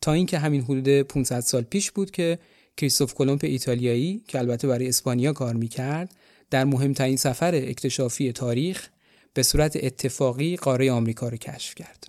تا 0.00 0.12
اینکه 0.12 0.38
همین 0.38 0.62
حدود 0.62 0.88
500 0.88 1.40
سال 1.40 1.62
پیش 1.62 1.90
بود 1.90 2.10
که 2.10 2.38
کریستوف 2.76 3.14
کلمب 3.14 3.40
ایتالیایی 3.42 4.22
که 4.28 4.38
البته 4.38 4.68
برای 4.68 4.88
اسپانیا 4.88 5.32
کار 5.32 5.54
می‌کرد 5.54 6.14
در 6.50 6.64
مهمترین 6.64 7.16
سفر 7.16 7.54
اکتشافی 7.54 8.32
تاریخ 8.32 8.88
به 9.34 9.42
صورت 9.42 9.76
اتفاقی 9.84 10.56
قاره 10.56 10.92
آمریکا 10.92 11.28
رو 11.28 11.36
کشف 11.36 11.74
کرد. 11.74 12.08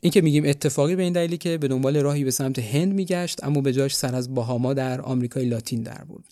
این 0.00 0.12
که 0.12 0.20
میگیم 0.20 0.44
اتفاقی 0.46 0.96
به 0.96 1.02
این 1.02 1.12
دلیلی 1.12 1.36
که 1.36 1.58
به 1.58 1.68
دنبال 1.68 1.96
راهی 1.96 2.24
به 2.24 2.30
سمت 2.30 2.58
هند 2.58 2.94
میگشت 2.94 3.44
اما 3.44 3.60
به 3.60 3.72
جاش 3.72 3.96
سر 3.96 4.14
از 4.14 4.34
باهاما 4.34 4.74
در 4.74 5.00
آمریکای 5.00 5.44
لاتین 5.44 5.82
در 5.82 6.04
بود. 6.08 6.24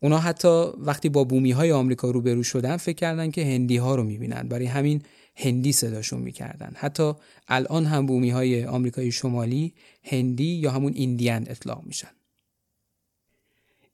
اونا 0.00 0.18
حتی 0.18 0.66
وقتی 0.78 1.08
با 1.08 1.24
بومی 1.24 1.50
های 1.50 1.72
آمریکا 1.72 2.10
روبرو 2.10 2.42
شدن 2.42 2.76
فکر 2.76 2.96
کردن 2.96 3.30
که 3.30 3.44
هندی 3.44 3.76
ها 3.76 3.94
رو 3.94 4.04
می‌بینن 4.04 4.48
برای 4.48 4.66
همین 4.66 5.02
هندی 5.38 5.72
صداشون 5.72 6.20
می‌کردن. 6.20 6.72
حتی 6.74 7.12
الان 7.48 7.86
هم 7.86 8.06
بومی 8.06 8.30
های 8.30 8.64
آمریکای 8.64 9.12
شمالی 9.12 9.74
هندی 10.04 10.54
یا 10.54 10.70
همون 10.70 10.92
ایندیان 10.96 11.44
اطلاق 11.48 11.82
میشن. 11.86 12.08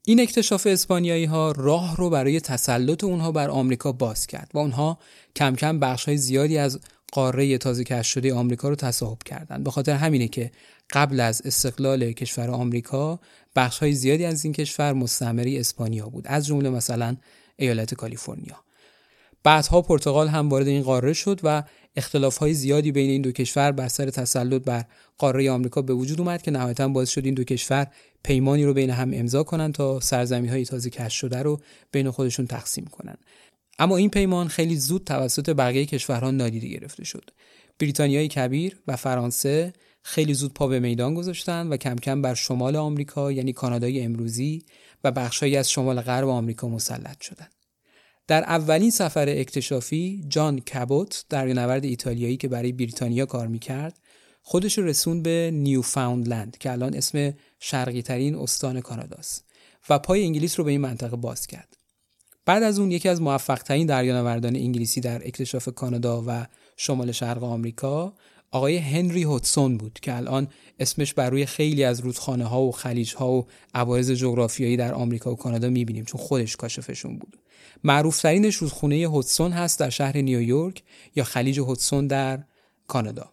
این 0.07 0.19
اکتشاف 0.21 0.67
اسپانیایی 0.67 1.25
ها 1.25 1.51
راه 1.51 1.95
رو 1.95 2.09
برای 2.09 2.39
تسلط 2.39 3.03
اونها 3.03 3.31
بر 3.31 3.49
آمریکا 3.49 3.91
باز 3.91 4.27
کرد 4.27 4.51
و 4.53 4.57
اونها 4.57 4.99
کم 5.35 5.55
کم 5.55 5.79
بخش 5.79 6.05
های 6.05 6.17
زیادی 6.17 6.57
از 6.57 6.79
قاره 7.11 7.57
تازه 7.57 7.83
کشف 7.83 8.11
شده 8.11 8.33
آمریکا 8.33 8.69
رو 8.69 8.75
تصاحب 8.75 9.23
کردند 9.23 9.63
به 9.63 9.71
خاطر 9.71 9.93
همینه 9.93 10.27
که 10.27 10.51
قبل 10.93 11.19
از 11.19 11.41
استقلال 11.45 12.11
کشور 12.11 12.49
آمریکا 12.49 13.19
بخش 13.55 13.79
های 13.79 13.93
زیادی 13.93 14.25
از 14.25 14.43
این 14.43 14.53
کشور 14.53 14.93
مستعمره 14.93 15.59
اسپانیا 15.59 16.09
بود 16.09 16.27
از 16.27 16.45
جمله 16.45 16.69
مثلا 16.69 17.15
ایالت 17.57 17.93
کالیفرنیا. 17.93 18.64
بعدها 19.45 19.81
پرتغال 19.81 20.27
هم 20.27 20.49
وارد 20.49 20.67
این 20.67 20.83
قاره 20.83 21.13
شد 21.13 21.39
و 21.43 21.63
اختلاف 21.95 22.37
های 22.37 22.53
زیادی 22.53 22.91
بین 22.91 23.09
این 23.09 23.21
دو 23.21 23.31
کشور 23.31 23.71
بر 23.71 23.87
سر 23.87 24.09
تسلط 24.09 24.61
بر 24.61 24.85
قاره 25.17 25.51
آمریکا 25.51 25.81
به 25.81 25.93
وجود 25.93 26.19
اومد 26.19 26.41
که 26.41 26.51
نهایتا 26.51 26.87
باعث 26.87 27.09
شد 27.09 27.25
این 27.25 27.33
دو 27.33 27.43
کشور 27.43 27.87
پیمانی 28.23 28.65
رو 28.65 28.73
بین 28.73 28.89
هم 28.89 29.11
امضا 29.13 29.43
کنند 29.43 29.73
تا 29.73 29.99
سرزمین 29.99 30.49
های 30.49 30.65
تازه 30.65 30.89
کشف 30.89 31.11
شده 31.11 31.43
رو 31.43 31.59
بین 31.91 32.11
خودشون 32.11 32.47
تقسیم 32.47 32.85
کنند 32.85 33.17
اما 33.79 33.97
این 33.97 34.09
پیمان 34.09 34.47
خیلی 34.47 34.77
زود 34.77 35.03
توسط 35.03 35.49
بقیه 35.49 35.85
کشورها 35.85 36.31
نادیده 36.31 36.67
گرفته 36.67 37.03
شد. 37.03 37.29
بریتانیای 37.79 38.27
کبیر 38.27 38.77
و 38.87 38.95
فرانسه 38.95 39.73
خیلی 40.03 40.33
زود 40.33 40.53
پا 40.53 40.67
به 40.67 40.79
میدان 40.79 41.13
گذاشتند 41.13 41.71
و 41.71 41.77
کم 41.77 41.95
کم 41.95 42.21
بر 42.21 42.33
شمال 42.33 42.75
آمریکا 42.75 43.31
یعنی 43.31 43.53
کانادای 43.53 44.01
امروزی 44.01 44.65
و 45.03 45.11
بخشهایی 45.11 45.57
از 45.57 45.71
شمال 45.71 46.01
غرب 46.01 46.27
آمریکا 46.27 46.67
مسلط 46.67 47.21
شدند 47.21 47.54
در 48.27 48.43
اولین 48.43 48.91
سفر 48.91 49.29
اکتشافی 49.29 50.25
جان 50.27 50.59
کابوت 50.73 51.25
دریانورد 51.29 51.85
ایتالیایی 51.85 52.37
که 52.37 52.47
برای 52.47 52.71
بریتانیا 52.71 53.25
کار 53.25 53.47
می‌کرد 53.47 53.99
خودش 54.41 54.79
رسون 54.79 55.23
به 55.23 55.51
نیوفاوندلند 55.53 56.57
که 56.57 56.71
الان 56.71 56.93
اسم 56.93 57.33
شرقی 57.59 58.01
ترین 58.01 58.35
استان 58.35 58.81
کاناداست 58.81 59.45
و 59.89 59.99
پای 59.99 60.23
انگلیس 60.23 60.59
رو 60.59 60.65
به 60.65 60.71
این 60.71 60.81
منطقه 60.81 61.15
باز 61.15 61.47
کرد. 61.47 61.77
بعد 62.45 62.63
از 62.63 62.79
اون 62.79 62.91
یکی 62.91 63.09
از 63.09 63.21
موفق 63.21 63.63
ترین 63.63 63.87
دریانوردان 63.87 64.55
انگلیسی 64.55 65.01
در 65.01 65.27
اکتشاف 65.27 65.69
کانادا 65.75 66.23
و 66.27 66.47
شمال 66.77 67.11
شرق 67.11 67.43
آمریکا 67.43 68.13
آقای 68.51 68.77
هنری 68.77 69.23
هوتسون 69.23 69.77
بود 69.77 69.99
که 70.01 70.15
الان 70.15 70.47
اسمش 70.79 71.13
بر 71.13 71.29
روی 71.29 71.45
خیلی 71.45 71.83
از 71.83 71.99
رودخانه 71.99 72.45
ها 72.45 72.61
و 72.61 72.71
خلیج 72.71 73.15
ها 73.15 73.31
و 73.31 73.47
عوارض 73.73 74.11
جغرافیایی 74.11 74.77
در 74.77 74.93
آمریکا 74.93 75.31
و 75.31 75.35
کانادا 75.35 75.69
می‌بینیم 75.69 76.05
چون 76.05 76.21
خودش 76.21 76.55
کاشفشون 76.55 77.17
بود. 77.17 77.37
معروفترینش 77.83 78.55
رودخونه 78.55 78.95
هودسون 78.95 79.51
هست 79.51 79.79
در 79.79 79.89
شهر 79.89 80.17
نیویورک 80.17 80.83
یا 81.15 81.23
خلیج 81.23 81.59
هودسون 81.59 82.07
در 82.07 82.43
کانادا. 82.87 83.31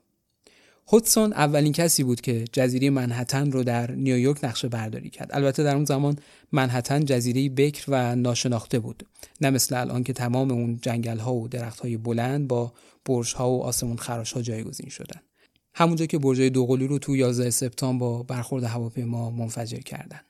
هودسون 0.89 1.33
اولین 1.33 1.73
کسی 1.73 2.05
بود 2.05 2.21
که 2.21 2.45
جزیره 2.53 2.91
منحتن 2.91 3.53
رو 3.53 3.65
در 3.65 3.91
نیویورک 3.91 4.45
نقشه 4.45 4.69
برداری 4.69 5.11
کرد. 5.11 5.31
البته 5.33 5.63
در 5.63 5.75
اون 5.75 5.85
زمان 5.85 6.17
منحتن 6.53 7.05
جزیره 7.05 7.49
بکر 7.49 7.85
و 7.89 8.17
ناشناخته 8.17 8.79
بود. 8.79 9.07
نه 9.41 9.51
مثل 9.51 9.77
الان 9.77 10.05
که 10.05 10.13
تمام 10.13 10.51
اون 10.51 10.79
جنگل 10.83 11.19
ها 11.19 11.35
و 11.35 11.49
درخت 11.49 11.81
های 11.81 11.97
بلند 11.97 12.49
با 12.49 12.73
برج 13.05 13.35
ها 13.35 13.51
و 13.51 13.63
آسمون 13.63 13.97
خراش 13.97 14.33
ها 14.33 14.43
جایگزین 14.43 14.89
شدن. 14.89 15.21
همونجا 15.75 16.07
که 16.07 16.19
برجای 16.19 16.51
دوقلو 16.51 16.87
رو 16.87 16.99
تو 16.99 17.17
11 17.17 17.51
سپتامبر 17.51 18.07
با 18.07 18.23
برخورد 18.23 18.65
هواپیما 18.65 19.31
منفجر 19.31 19.81
کردن. 19.81 20.21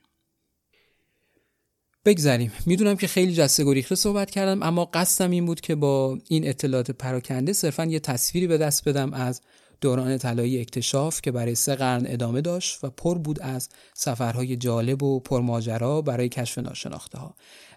بگذریم. 2.04 2.52
می‌دونم 2.66 2.97
که 2.97 3.06
خیلی 3.06 3.32
جسته 3.32 3.64
گریخته 3.64 3.94
صحبت 3.94 4.30
کردم 4.30 4.62
اما 4.62 4.85
قصدم 4.85 5.30
این 5.30 5.47
بود 5.47 5.61
که 5.61 5.75
با 5.75 6.18
این 6.28 6.49
اطلاعات 6.49 6.90
پراکنده 6.90 7.52
صرفا 7.52 7.85
یه 7.85 8.00
تصویری 8.00 8.47
به 8.47 8.59
دست 8.59 8.88
بدم 8.88 9.12
از 9.12 9.40
دوران 9.80 10.18
طلایی 10.18 10.61
اکتشاف 10.61 11.21
که 11.23 11.32
برای 11.32 11.54
سه 11.54 11.75
قرن 11.75 12.06
ادامه 12.06 12.40
داشت 12.40 12.85
و 12.85 12.90
پر 12.90 13.18
بود 13.18 13.42
از 13.42 13.68
سفرهای 13.94 14.56
جالب 14.56 15.02
و 15.02 15.21
پرماجرا 15.21 16.02
برای 16.02 16.28
کشف 16.28 16.59
ناشناخته 16.59 17.18
ها 17.18 17.35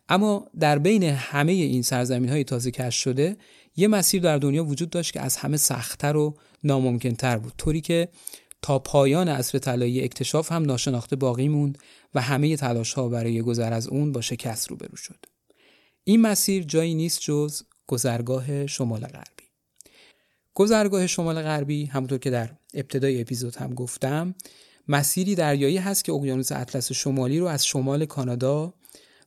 اما 0.09 0.47
در 0.59 0.79
بین 0.79 1.03
همه 1.03 1.51
این 1.51 1.81
سرزمین 1.81 2.29
های 2.29 2.43
تازه 2.43 2.71
کشف 2.71 2.99
شده 3.01 3.37
یه 3.75 3.87
مسیر 3.87 4.21
در 4.21 4.37
دنیا 4.37 4.65
وجود 4.65 4.89
داشت 4.89 5.13
که 5.13 5.21
از 5.21 5.37
همه 5.37 5.57
سختتر 5.57 6.17
و 6.17 6.35
ناممکنتر 6.63 7.37
بود. 7.37 7.53
طوری 7.57 7.81
که 7.81 8.07
تا 8.65 8.79
پایان 8.79 9.29
عصر 9.29 9.59
طلایی 9.59 10.03
اکتشاف 10.03 10.51
هم 10.51 10.63
ناشناخته 10.63 11.15
باقی 11.15 11.47
موند 11.47 11.77
و 12.15 12.21
همه 12.21 12.57
تلاش 12.57 12.93
ها 12.93 13.09
برای 13.09 13.41
گذر 13.41 13.73
از 13.73 13.87
اون 13.87 14.11
با 14.11 14.21
شکست 14.21 14.67
روبرو 14.67 14.95
شد. 14.95 15.25
این 16.03 16.21
مسیر 16.21 16.63
جایی 16.63 16.95
نیست 16.95 17.19
جز 17.21 17.61
گذرگاه 17.87 18.67
شمال 18.67 18.99
غربی. 18.99 19.43
گذرگاه 20.53 21.07
شمال 21.07 21.41
غربی 21.41 21.85
همونطور 21.85 22.17
که 22.17 22.29
در 22.29 22.49
ابتدای 22.73 23.21
اپیزود 23.21 23.55
هم 23.55 23.73
گفتم 23.73 24.35
مسیری 24.87 25.35
دریایی 25.35 25.77
هست 25.77 26.05
که 26.05 26.11
اقیانوس 26.11 26.51
اطلس 26.51 26.91
شمالی 26.91 27.39
رو 27.39 27.45
از 27.45 27.65
شمال 27.65 28.05
کانادا 28.05 28.73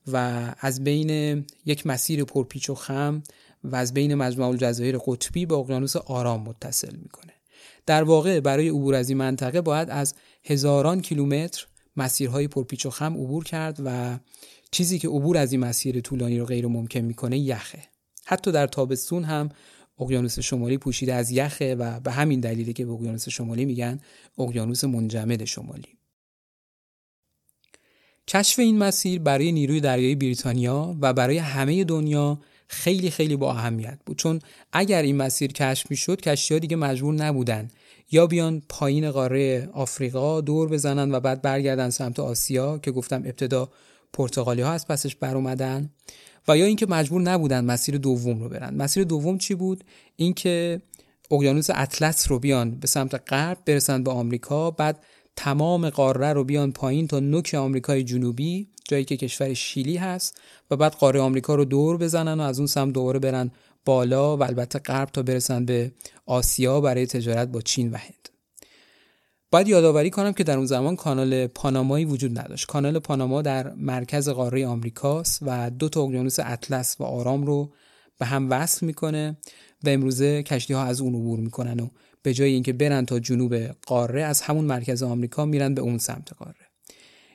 و 0.07 0.55
از 0.61 0.85
بین 0.85 1.45
یک 1.67 1.87
مسیر 1.87 2.25
پرپیچ 2.25 2.71
و 2.71 2.75
خم 2.75 3.23
و 3.65 3.77
از 3.77 3.95
بین 3.95 4.15
مجموع 4.15 4.49
الجزایر 4.49 4.99
قطبی 4.99 5.47
به 5.47 5.55
اقیانوس 5.55 5.97
آرام 5.97 6.43
متصل 6.43 6.97
می‌کنه. 6.97 7.38
در 7.89 8.03
واقع 8.03 8.41
برای 8.41 8.69
عبور 8.69 8.95
از 8.95 9.09
این 9.09 9.19
منطقه 9.19 9.61
باید 9.61 9.91
از 9.91 10.15
هزاران 10.45 11.01
کیلومتر 11.01 11.67
مسیرهای 11.97 12.49
پرپیچ 12.49 12.87
و 12.87 12.91
خم 12.91 13.15
عبور 13.15 13.45
کرد 13.45 13.81
و 13.85 14.19
چیزی 14.71 14.99
که 14.99 15.09
عبور 15.09 15.37
از 15.37 15.53
این 15.53 15.61
مسیر 15.61 16.01
طولانی 16.01 16.39
رو 16.39 16.47
غیر 16.47 16.67
ممکن 16.67 17.01
می‌کنه 17.01 17.39
یخه. 17.39 17.83
حتی 18.25 18.53
در 18.53 18.67
تابستون 18.67 19.25
هم 19.25 19.49
اقیانوس 20.01 20.39
شمالی 20.39 20.79
پوشیده 20.79 21.15
از 21.15 21.31
یخه 21.31 21.75
و 21.75 22.01
به 22.01 22.11
همین 22.13 22.41
دلیله 22.41 22.73
که 22.73 22.87
به 22.87 22.93
اقیانوس 22.93 23.29
شمالی 23.29 23.65
میگن 23.65 24.01
اقیانوس 24.39 24.85
منجمد 24.85 25.45
شمالی. 25.45 25.99
کشف 28.27 28.59
این 28.59 28.79
مسیر 28.79 29.21
برای 29.21 29.53
نیروی 29.53 29.81
دریایی 29.81 30.15
بریتانیا 30.15 30.97
و 31.01 31.13
برای 31.13 31.39
همه 31.39 31.85
دنیا 31.85 32.41
خیلی 32.69 33.11
خیلی 33.11 33.37
با 33.37 33.53
اهمیت 33.53 33.99
بود. 34.07 34.19
چون 34.19 34.41
اگر 34.73 35.03
این 35.03 35.17
مسیر 35.17 35.53
کشف 35.53 35.91
می‌شد 35.91 36.21
کشتی 36.21 36.55
ها 36.55 36.61
دیگه 36.61 36.77
مجبور 36.77 37.15
نبودن. 37.15 37.69
یا 38.11 38.27
بیان 38.27 38.63
پایین 38.69 39.11
قاره 39.11 39.69
آفریقا 39.73 40.41
دور 40.41 40.69
بزنن 40.69 41.15
و 41.15 41.21
بعد 41.21 41.43
برگردن 41.43 41.91
سمت 41.91 42.21
آسیا 42.21 42.79
که 42.79 42.91
گفتم 42.91 43.23
ابتدا 43.25 43.69
پرتغالی 44.13 44.63
ها 44.63 44.73
از 44.73 44.87
پسش 44.87 45.17
بر 45.17 45.35
اومدن 45.35 45.91
و 46.49 46.57
یا 46.59 46.65
اینکه 46.65 46.87
مجبور 46.87 47.23
نبودن 47.23 47.65
مسیر 47.65 47.99
دوم 47.99 48.43
رو 48.43 48.49
برن. 48.49 48.75
مسیر 48.75 49.05
دوم 49.05 49.39
چی 49.39 49.55
بود؟ 49.55 49.85
اینکه 50.17 50.83
اقیانوس 51.31 51.71
اطلس 51.75 52.31
رو 52.31 52.39
بیان 52.39 52.71
به 52.71 52.87
سمت 52.87 53.33
غرب 53.33 53.59
برسن 53.67 54.03
به 54.03 54.11
آمریکا 54.11 54.71
بعد 54.71 55.05
تمام 55.39 55.91
قاره 55.91 56.33
رو 56.33 56.45
بیان 56.45 56.73
پایین 56.73 57.07
تا 57.07 57.21
نوک 57.21 57.55
آمریکای 57.59 58.05
جنوبی 58.05 58.69
جایی 58.85 59.05
که 59.05 59.17
کشور 59.17 59.55
شیلی 59.55 59.97
هست 59.97 60.41
و 60.71 60.77
بعد 60.77 60.93
قاره 60.93 61.21
آمریکا 61.21 61.55
رو 61.55 61.65
دور 61.65 61.97
بزنن 61.97 62.41
و 62.41 62.43
از 62.43 62.59
اون 62.59 62.67
سمت 62.67 62.93
دوباره 62.93 63.19
برن 63.19 63.51
بالا 63.85 64.37
و 64.37 64.43
البته 64.43 64.79
غرب 64.79 65.09
تا 65.09 65.23
برسن 65.23 65.65
به 65.65 65.93
آسیا 66.27 66.81
برای 66.81 67.07
تجارت 67.07 67.49
با 67.49 67.61
چین 67.61 67.91
و 67.91 67.97
هند. 67.97 68.29
باید 69.51 69.69
یادآوری 69.69 70.11
کنم 70.11 70.33
که 70.33 70.45
در 70.45 70.57
اون 70.57 70.67
زمان 70.67 70.97
کانال 70.97 71.47
پانامایی 71.47 72.05
وجود 72.05 72.39
نداشت. 72.39 72.67
کانال 72.67 72.99
پاناما 72.99 73.43
در 73.43 73.73
مرکز 73.75 74.29
قاره 74.29 74.67
آمریکاست 74.67 75.39
و 75.43 75.71
دو 75.71 75.89
تا 75.89 76.03
اقیانوس 76.03 76.37
اطلس 76.39 76.97
و 77.01 77.05
آرام 77.05 77.47
رو 77.47 77.73
به 78.19 78.27
هم 78.27 78.51
وصل 78.51 78.87
می‌کنه 78.87 79.37
و 79.85 79.89
امروزه 79.89 80.43
کشتی 80.43 80.75
ها 80.75 80.85
از 80.85 81.01
اون 81.01 81.15
عبور 81.15 81.41
می‌کنن 81.41 81.81
و 81.81 81.89
به 82.23 82.35
جای 82.35 82.53
اینکه 82.53 82.73
برن 82.73 83.05
تا 83.05 83.19
جنوب 83.19 83.55
قاره 83.87 84.23
از 84.23 84.43
همون 84.43 84.65
مرکز 84.65 85.03
آمریکا 85.03 85.45
میرن 85.45 85.75
به 85.75 85.81
اون 85.81 85.99
سمت 85.99 86.33
قاره. 86.33 86.69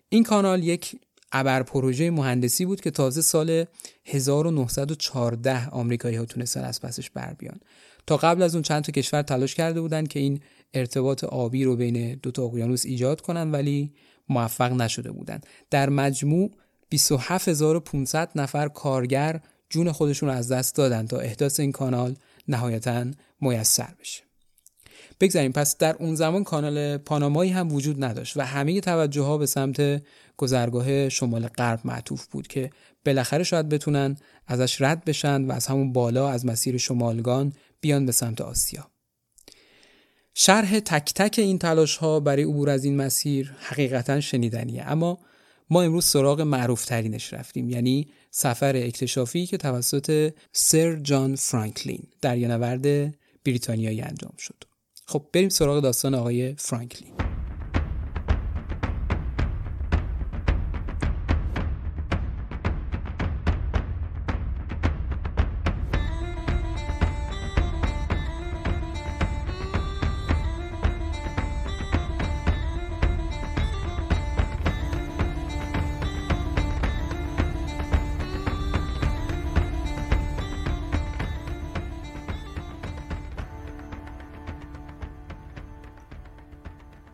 این 0.09 0.23
کانال 0.23 0.63
یک 0.63 0.95
ابر 1.31 1.63
پروژه 1.63 2.11
مهندسی 2.11 2.65
بود 2.65 2.81
که 2.81 2.91
تازه 2.91 3.21
سال 3.21 3.65
1914 4.05 5.69
آمریکایی 5.69 6.15
ها 6.15 6.25
تونستن 6.25 6.63
از 6.63 6.81
پسش 6.81 7.09
بر 7.09 7.33
بیان. 7.33 7.59
تا 8.07 8.17
قبل 8.17 8.41
از 8.41 8.55
اون 8.55 8.61
چند 8.61 8.83
تا 8.83 8.91
کشور 8.91 9.21
تلاش 9.21 9.55
کرده 9.55 9.81
بودن 9.81 10.05
که 10.05 10.19
این 10.19 10.39
ارتباط 10.73 11.23
آبی 11.23 11.63
رو 11.63 11.75
بین 11.75 12.15
دو 12.15 12.31
تا 12.31 12.43
اقیانوس 12.43 12.85
ایجاد 12.85 13.21
کنن 13.21 13.51
ولی 13.51 13.93
موفق 14.29 14.71
نشده 14.71 15.11
بودن. 15.11 15.41
در 15.69 15.89
مجموع 15.89 16.51
27500 16.89 18.31
نفر 18.35 18.67
کارگر 18.67 19.39
جون 19.69 19.91
خودشون 19.91 20.29
رو 20.29 20.35
از 20.35 20.51
دست 20.51 20.75
دادن 20.75 21.07
تا 21.07 21.19
احداث 21.19 21.59
این 21.59 21.71
کانال 21.71 22.15
نهایتا 22.47 23.05
میسر 23.41 23.93
بشه. 23.99 24.23
بگذاریم. 25.19 25.51
پس 25.51 25.77
در 25.77 25.95
اون 25.99 26.15
زمان 26.15 26.43
کانال 26.43 26.97
پانامایی 26.97 27.51
هم 27.51 27.73
وجود 27.73 28.03
نداشت 28.03 28.37
و 28.37 28.41
همه 28.41 28.81
توجه 28.81 29.21
ها 29.21 29.37
به 29.37 29.45
سمت 29.45 30.03
گذرگاه 30.37 31.09
شمال 31.09 31.47
غرب 31.47 31.79
معطوف 31.85 32.27
بود 32.27 32.47
که 32.47 32.69
بالاخره 33.05 33.43
شاید 33.43 33.69
بتونن 33.69 34.17
ازش 34.47 34.81
رد 34.81 35.05
بشن 35.05 35.45
و 35.45 35.51
از 35.51 35.67
همون 35.67 35.93
بالا 35.93 36.29
از 36.29 36.45
مسیر 36.45 36.77
شمالگان 36.77 37.53
بیان 37.81 38.05
به 38.05 38.11
سمت 38.11 38.41
آسیا. 38.41 38.87
شرح 40.33 40.79
تک 40.79 41.13
تک 41.13 41.39
این 41.39 41.59
تلاش 41.59 41.97
ها 41.97 42.19
برای 42.19 42.43
عبور 42.43 42.69
از 42.69 42.85
این 42.85 42.97
مسیر 42.97 43.55
حقیقتا 43.59 44.19
شنیدنیه. 44.19 44.83
اما 44.91 45.19
ما 45.69 45.81
امروز 45.81 46.05
سراغ 46.05 46.41
معروف 46.41 46.85
ترینش 46.85 47.33
رفتیم 47.33 47.69
یعنی 47.69 48.07
سفر 48.31 48.75
اکتشافی 48.75 49.45
که 49.45 49.57
توسط 49.57 50.33
سر 50.51 50.95
جان 50.95 51.35
فرانکلین 51.35 52.03
دریانورد 52.21 53.15
بریتانیایی 53.45 54.01
انجام 54.01 54.33
شد. 54.37 54.72
خب 55.05 55.25
بریم 55.33 55.49
سراغ 55.49 55.79
داستان 55.83 56.15
آقای 56.15 56.55
فرانکلین. 56.55 57.32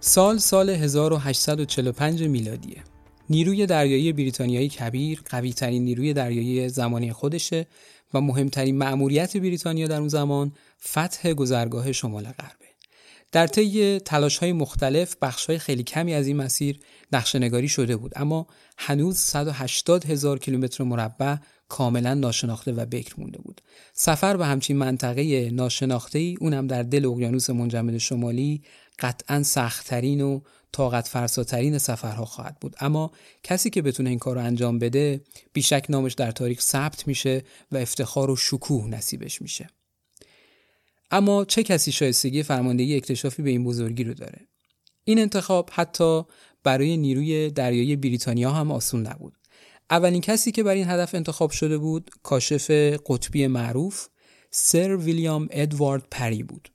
سال 0.01 0.37
سال 0.37 0.69
1845 0.69 2.23
میلادیه. 2.23 2.83
نیروی 3.29 3.65
دریایی 3.65 4.13
بریتانیایی 4.13 4.69
کبیر 4.69 5.21
قوی 5.29 5.53
ترین 5.53 5.83
نیروی 5.83 6.13
دریایی 6.13 6.69
زمانی 6.69 7.13
خودشه 7.13 7.67
و 8.13 8.21
مهمترین 8.21 8.77
مأموریت 8.77 9.37
بریتانیا 9.37 9.87
در 9.87 9.99
اون 9.99 10.07
زمان 10.07 10.51
فتح 10.87 11.33
گذرگاه 11.33 11.91
شمال 11.91 12.23
غربه. 12.23 12.65
در 13.31 13.47
طی 13.47 13.99
تلاش 13.99 14.37
های 14.37 14.53
مختلف 14.53 15.15
بخش 15.21 15.45
های 15.45 15.59
خیلی 15.59 15.83
کمی 15.83 16.13
از 16.13 16.27
این 16.27 16.37
مسیر 16.37 16.79
نقشه 17.11 17.67
شده 17.67 17.97
بود 17.97 18.11
اما 18.15 18.47
هنوز 18.77 19.17
180 19.17 20.05
هزار 20.05 20.39
کیلومتر 20.39 20.83
مربع 20.83 21.35
کاملا 21.69 22.13
ناشناخته 22.13 22.71
و 22.71 22.85
بکر 22.85 23.13
مونده 23.17 23.39
بود. 23.41 23.61
سفر 23.93 24.37
به 24.37 24.45
همچین 24.45 24.77
منطقه 24.77 25.49
ناشناخته 25.51 26.19
ای 26.19 26.37
اونم 26.41 26.67
در 26.67 26.83
دل 26.83 27.05
اقیانوس 27.05 27.49
منجمد 27.49 27.97
شمالی 27.97 28.61
قطعا 28.99 29.43
سختترین 29.43 30.21
و 30.21 30.39
طاقت 30.71 31.07
فرساترین 31.07 31.77
سفرها 31.77 32.25
خواهد 32.25 32.57
بود. 32.59 32.75
اما 32.79 33.11
کسی 33.43 33.69
که 33.69 33.81
بتونه 33.81 34.09
این 34.09 34.19
کار 34.19 34.35
رو 34.35 34.41
انجام 34.41 34.79
بده 34.79 35.21
بیشک 35.53 35.85
نامش 35.89 36.13
در 36.13 36.31
تاریخ 36.31 36.61
ثبت 36.61 37.07
میشه 37.07 37.43
و 37.71 37.77
افتخار 37.77 38.31
و 38.31 38.35
شکوه 38.35 38.87
نصیبش 38.87 39.41
میشه. 39.41 39.69
اما 41.11 41.45
چه 41.45 41.63
کسی 41.63 41.91
شایستگی 41.91 42.43
فرماندهی 42.43 42.95
اکتشافی 42.95 43.41
به 43.41 43.49
این 43.49 43.63
بزرگی 43.63 44.03
رو 44.03 44.13
داره؟ 44.13 44.47
این 45.03 45.19
انتخاب 45.19 45.69
حتی 45.73 46.23
برای 46.63 46.97
نیروی 46.97 47.49
دریایی 47.49 47.95
بریتانیا 47.95 48.51
هم 48.51 48.71
آسون 48.71 49.07
نبود. 49.07 49.38
اولین 49.91 50.21
کسی 50.21 50.51
که 50.51 50.63
برای 50.63 50.77
این 50.77 50.89
هدف 50.89 51.15
انتخاب 51.15 51.51
شده 51.51 51.77
بود 51.77 52.11
کاشف 52.23 52.71
قطبی 53.05 53.47
معروف 53.47 54.07
سر 54.51 54.95
ویلیام 54.95 55.47
ادوارد 55.51 56.03
پری 56.11 56.43
بود. 56.43 56.71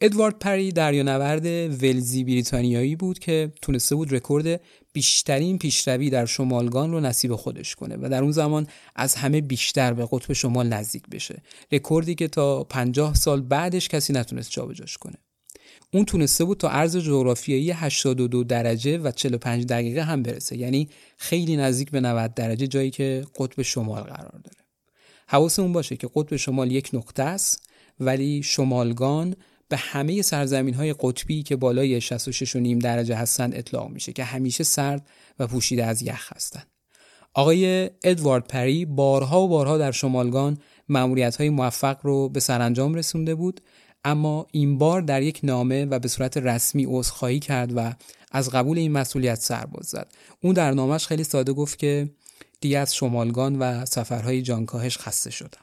ادوارد 0.00 0.38
پری 0.38 0.72
دریانورد 0.72 1.46
ولزی 1.82 2.24
بریتانیایی 2.24 2.96
بود 2.96 3.18
که 3.18 3.52
تونسته 3.62 3.94
بود 3.94 4.14
رکورد 4.14 4.60
بیشترین 4.92 5.58
پیشروی 5.58 6.10
در 6.10 6.26
شمالگان 6.26 6.92
رو 6.92 7.00
نصیب 7.00 7.36
خودش 7.36 7.74
کنه 7.74 7.96
و 7.96 8.08
در 8.08 8.22
اون 8.22 8.32
زمان 8.32 8.66
از 8.96 9.14
همه 9.14 9.40
بیشتر 9.40 9.92
به 9.92 10.08
قطب 10.10 10.32
شمال 10.32 10.68
نزدیک 10.68 11.02
بشه. 11.12 11.42
رکوردی 11.72 12.14
که 12.14 12.28
تا 12.28 12.64
50 12.64 13.14
سال 13.14 13.40
بعدش 13.40 13.88
کسی 13.88 14.12
نتونست 14.12 14.50
جابجاش 14.50 14.96
کنه. 14.96 15.18
اون 15.94 16.04
تونسته 16.04 16.44
بود 16.44 16.58
تا 16.58 16.68
عرض 16.68 16.96
جغرافیایی 16.96 17.70
82 17.70 18.44
درجه 18.44 18.98
و 18.98 19.10
45 19.10 19.66
دقیقه 19.66 20.02
هم 20.02 20.22
برسه 20.22 20.56
یعنی 20.56 20.88
خیلی 21.16 21.56
نزدیک 21.56 21.90
به 21.90 22.00
90 22.00 22.34
درجه 22.34 22.66
جایی 22.66 22.90
که 22.90 23.24
قطب 23.38 23.62
شمال 23.62 24.02
قرار 24.02 24.40
داره 24.44 24.56
حواسمون 25.28 25.72
باشه 25.72 25.96
که 25.96 26.08
قطب 26.14 26.36
شمال 26.36 26.72
یک 26.72 26.90
نقطه 26.92 27.22
است 27.22 27.68
ولی 28.00 28.42
شمالگان 28.42 29.36
به 29.68 29.76
همه 29.76 30.22
سرزمین 30.22 30.74
های 30.74 30.94
قطبی 31.00 31.42
که 31.42 31.56
بالای 31.56 32.00
66 32.00 32.56
درجه 32.56 33.16
هستند 33.16 33.54
اطلاق 33.54 33.88
میشه 33.88 34.12
که 34.12 34.24
همیشه 34.24 34.64
سرد 34.64 35.06
و 35.38 35.46
پوشیده 35.46 35.84
از 35.84 36.02
یخ 36.02 36.32
هستند. 36.32 36.66
آقای 37.34 37.90
ادوارد 38.04 38.46
پری 38.46 38.84
بارها 38.84 39.40
و 39.40 39.48
بارها 39.48 39.78
در 39.78 39.90
شمالگان 39.90 40.58
معمولیت 40.88 41.36
های 41.36 41.50
موفق 41.50 41.98
رو 42.02 42.28
به 42.28 42.40
سرانجام 42.40 42.94
رسونده 42.94 43.34
بود 43.34 43.60
اما 44.04 44.46
این 44.50 44.78
بار 44.78 45.00
در 45.02 45.22
یک 45.22 45.40
نامه 45.42 45.84
و 45.84 45.98
به 45.98 46.08
صورت 46.08 46.36
رسمی 46.36 46.86
عذرخواهی 46.88 47.40
کرد 47.40 47.72
و 47.76 47.92
از 48.32 48.50
قبول 48.50 48.78
این 48.78 48.92
مسئولیت 48.92 49.40
سرباز 49.40 49.86
زد. 49.86 50.12
اون 50.40 50.54
در 50.54 50.70
نامش 50.70 51.06
خیلی 51.06 51.24
ساده 51.24 51.52
گفت 51.52 51.78
که 51.78 52.10
دیگه 52.60 52.78
از 52.78 52.94
شمالگان 52.94 53.58
و 53.58 53.84
سفرهای 53.84 54.42
جانکاهش 54.42 54.98
خسته 54.98 55.30
شدم. 55.30 55.60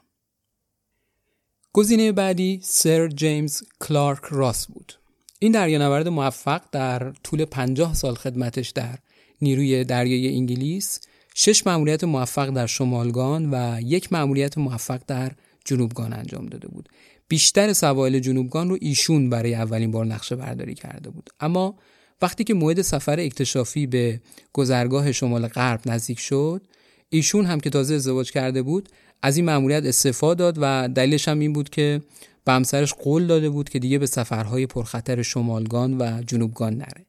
گزینه 1.73 2.11
بعدی 2.11 2.59
سر 2.63 3.07
جیمز 3.07 3.61
کلارک 3.81 4.21
راس 4.29 4.67
بود. 4.67 4.93
این 5.39 5.51
دریانورد 5.51 6.07
موفق 6.07 6.61
در 6.71 7.11
طول 7.11 7.45
50 7.45 7.93
سال 7.93 8.15
خدمتش 8.15 8.69
در 8.69 8.97
نیروی 9.41 9.83
دریایی 9.83 10.35
انگلیس 10.35 10.99
شش 11.35 11.67
مأموریت 11.67 12.03
موفق 12.03 12.49
در 12.49 12.65
شمالگان 12.65 13.49
و 13.53 13.81
یک 13.81 14.13
مأموریت 14.13 14.57
موفق 14.57 15.01
در 15.07 15.31
جنوبگان 15.65 16.13
انجام 16.13 16.45
داده 16.45 16.67
بود. 16.67 16.89
بیشتر 17.29 17.73
سواحل 17.73 18.19
جنوبگان 18.19 18.69
رو 18.69 18.77
ایشون 18.81 19.29
برای 19.29 19.55
اولین 19.55 19.91
بار 19.91 20.05
نقشه 20.05 20.35
برداری 20.35 20.75
کرده 20.75 21.09
بود. 21.09 21.29
اما 21.39 21.75
وقتی 22.21 22.43
که 22.43 22.53
موعد 22.53 22.81
سفر 22.81 23.19
اکتشافی 23.19 23.87
به 23.87 24.21
گذرگاه 24.53 25.11
شمال 25.11 25.47
غرب 25.47 25.81
نزدیک 25.85 26.19
شد، 26.19 26.67
ایشون 27.09 27.45
هم 27.45 27.59
که 27.59 27.69
تازه 27.69 27.95
ازدواج 27.95 28.31
کرده 28.31 28.61
بود 28.61 28.89
از 29.21 29.37
این 29.37 29.45
مأموریت 29.45 29.85
استفاده 29.85 30.39
داد 30.39 30.57
و 30.61 30.89
دلیلش 30.95 31.27
هم 31.27 31.39
این 31.39 31.53
بود 31.53 31.69
که 31.69 32.01
به 32.45 32.51
همسرش 32.51 32.93
قول 32.93 33.27
داده 33.27 33.49
بود 33.49 33.69
که 33.69 33.79
دیگه 33.79 33.97
به 33.97 34.05
سفرهای 34.05 34.65
پرخطر 34.65 35.21
شمالگان 35.21 36.01
و 36.01 36.23
جنوبگان 36.23 36.73
نره 36.75 37.05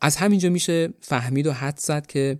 از 0.00 0.16
همینجا 0.16 0.50
میشه 0.50 0.88
فهمید 1.00 1.46
و 1.46 1.52
حد 1.52 1.78
زد 1.78 2.06
که 2.06 2.38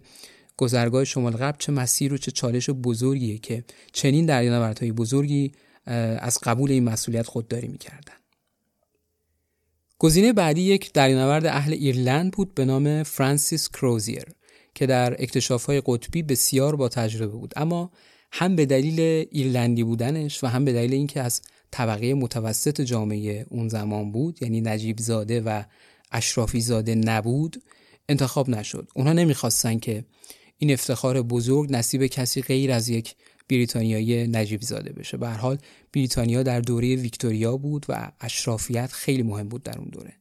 گذرگاه 0.56 1.04
شمال 1.04 1.32
غرب 1.32 1.56
چه 1.58 1.72
مسیر 1.72 2.14
و 2.14 2.18
چه 2.18 2.30
چالش 2.30 2.70
بزرگیه 2.70 3.38
که 3.38 3.64
چنین 3.92 4.26
دریانوردهای 4.26 4.92
بزرگی 4.92 5.52
از 5.86 6.38
قبول 6.42 6.70
این 6.70 6.84
مسئولیت 6.84 7.26
خودداری 7.26 7.68
می‌کردن. 7.68 8.14
گزینه 9.98 10.32
بعدی 10.32 10.60
یک 10.60 10.92
دریانورد 10.92 11.46
اهل 11.46 11.72
ایرلند 11.72 12.32
بود 12.32 12.54
به 12.54 12.64
نام 12.64 13.02
فرانسیس 13.02 13.68
کروزیر 13.68 14.24
که 14.74 14.86
در 14.86 15.22
اکتشافهای 15.22 15.82
قطبی 15.86 16.22
بسیار 16.22 16.76
با 16.76 16.88
تجربه 16.88 17.36
بود 17.36 17.52
اما 17.56 17.90
هم 18.32 18.56
به 18.56 18.66
دلیل 18.66 19.00
ایرلندی 19.30 19.84
بودنش 19.84 20.44
و 20.44 20.46
هم 20.46 20.64
به 20.64 20.72
دلیل 20.72 20.92
اینکه 20.92 21.20
از 21.20 21.42
طبقه 21.70 22.14
متوسط 22.14 22.80
جامعه 22.80 23.46
اون 23.48 23.68
زمان 23.68 24.12
بود 24.12 24.42
یعنی 24.42 24.60
نجیب 24.60 24.98
زاده 24.98 25.40
و 25.40 25.62
اشرافی 26.12 26.60
زاده 26.60 26.94
نبود 26.94 27.62
انتخاب 28.08 28.48
نشد. 28.50 28.88
اونها 28.94 29.12
نمی‌خواستن 29.12 29.78
که 29.78 30.04
این 30.58 30.72
افتخار 30.72 31.22
بزرگ 31.22 31.72
نصیب 31.72 32.06
کسی 32.06 32.42
غیر 32.42 32.72
از 32.72 32.88
یک 32.88 33.14
بریتانیایی 33.48 34.26
نجیب 34.26 34.62
زاده 34.62 34.92
بشه. 34.92 35.16
به 35.16 35.28
حال 35.28 35.58
بریتانیا 35.92 36.42
در 36.42 36.60
دوره 36.60 36.96
ویکتوریا 36.96 37.56
بود 37.56 37.86
و 37.88 38.12
اشرافیت 38.20 38.92
خیلی 38.92 39.22
مهم 39.22 39.48
بود 39.48 39.62
در 39.62 39.78
اون 39.78 39.88
دوره. 39.88 40.12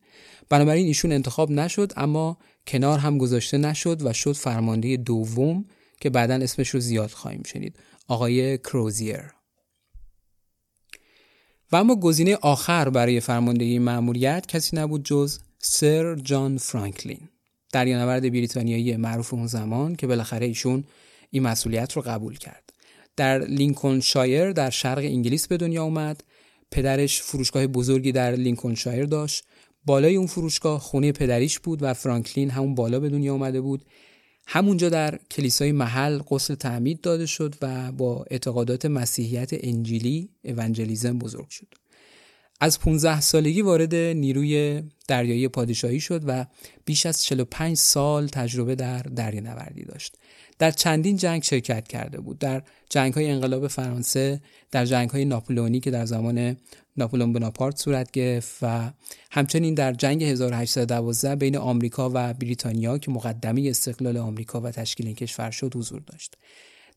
بنابراین 0.49 0.87
ایشون 0.87 1.11
انتخاب 1.11 1.51
نشد 1.51 1.93
اما 1.97 2.37
کنار 2.67 2.99
هم 2.99 3.17
گذاشته 3.17 3.57
نشد 3.57 4.05
و 4.05 4.13
شد 4.13 4.33
فرمانده 4.33 4.97
دوم 4.97 5.65
که 5.99 6.09
بعدا 6.09 6.35
اسمش 6.35 6.69
رو 6.69 6.79
زیاد 6.79 7.09
خواهیم 7.09 7.43
شنید. 7.45 7.75
آقای 8.07 8.57
کروزیر 8.57 9.35
و 11.71 11.75
اما 11.75 11.95
گزینه 11.95 12.35
آخر 12.35 12.89
برای 12.89 13.19
فرماندهی 13.19 13.79
مأموریت 13.79 14.45
کسی 14.47 14.77
نبود 14.77 15.05
جز 15.05 15.39
سر 15.59 16.15
جان 16.15 16.57
فرانکلین 16.57 17.29
دریانورد 17.71 18.21
بریتانیایی 18.21 18.97
معروف 18.97 19.33
اون 19.33 19.47
زمان 19.47 19.95
که 19.95 20.07
بالاخره 20.07 20.45
ایشون 20.45 20.83
این 21.29 21.43
مسئولیت 21.43 21.93
رو 21.93 22.01
قبول 22.01 22.37
کرد. 22.37 22.64
در 23.17 23.45
لینکن 23.45 23.99
شایر 23.99 24.51
در 24.51 24.69
شرق 24.69 24.97
انگلیس 24.97 25.47
به 25.47 25.57
دنیا 25.57 25.83
اومد. 25.83 26.23
پدرش 26.71 27.21
فروشگاه 27.21 27.67
بزرگی 27.67 28.11
در 28.11 28.31
لینکن 28.31 28.75
شایر 28.75 29.05
داشت. 29.05 29.43
بالای 29.85 30.15
اون 30.15 30.27
فروشگاه 30.27 30.79
خونه 30.79 31.11
پدریش 31.11 31.59
بود 31.59 31.83
و 31.83 31.93
فرانکلین 31.93 32.49
همون 32.49 32.75
بالا 32.75 32.99
به 32.99 33.09
دنیا 33.09 33.33
اومده 33.33 33.61
بود. 33.61 33.85
همونجا 34.47 34.89
در 34.89 35.19
کلیسای 35.31 35.71
محل 35.71 36.19
غسل 36.29 36.55
تعمید 36.55 37.01
داده 37.01 37.25
شد 37.25 37.55
و 37.61 37.91
با 37.91 38.25
اعتقادات 38.31 38.85
مسیحیت 38.85 39.49
انجیلی 39.53 40.29
اونجلیزم 40.43 41.19
بزرگ 41.19 41.49
شد. 41.49 41.67
از 42.59 42.79
15 42.79 43.21
سالگی 43.21 43.61
وارد 43.61 43.95
نیروی 43.95 44.83
دریایی 45.07 45.47
پادشاهی 45.47 45.99
شد 45.99 46.21
و 46.27 46.45
بیش 46.85 47.05
از 47.05 47.23
45 47.23 47.77
سال 47.77 48.27
تجربه 48.27 48.75
در 48.75 48.99
دریانوردی 48.99 49.83
داشت. 49.83 50.17
در 50.59 50.71
چندین 50.71 51.17
جنگ 51.17 51.43
شرکت 51.43 51.87
کرده 51.87 52.19
بود. 52.19 52.39
در 52.39 52.63
جنگ 52.89 53.13
های 53.13 53.31
انقلاب 53.31 53.67
فرانسه، 53.67 54.41
در 54.71 54.85
جنگ 54.85 55.09
های 55.09 55.25
ناپولونی 55.25 55.79
که 55.79 55.91
در 55.91 56.05
زمان 56.05 56.57
ناپولون 56.97 57.33
بناپارت 57.33 57.77
صورت 57.77 58.11
گرفت 58.11 58.57
و 58.61 58.91
همچنین 59.31 59.73
در 59.73 59.93
جنگ 59.93 60.23
1812 60.23 61.35
بین 61.35 61.57
آمریکا 61.57 62.11
و 62.13 62.33
بریتانیا 62.33 62.97
که 62.97 63.11
مقدمه 63.11 63.69
استقلال 63.69 64.17
آمریکا 64.17 64.61
و 64.61 64.71
تشکیل 64.71 65.05
این 65.05 65.15
کشور 65.15 65.51
شد 65.51 65.75
حضور 65.75 66.01
داشت. 66.01 66.37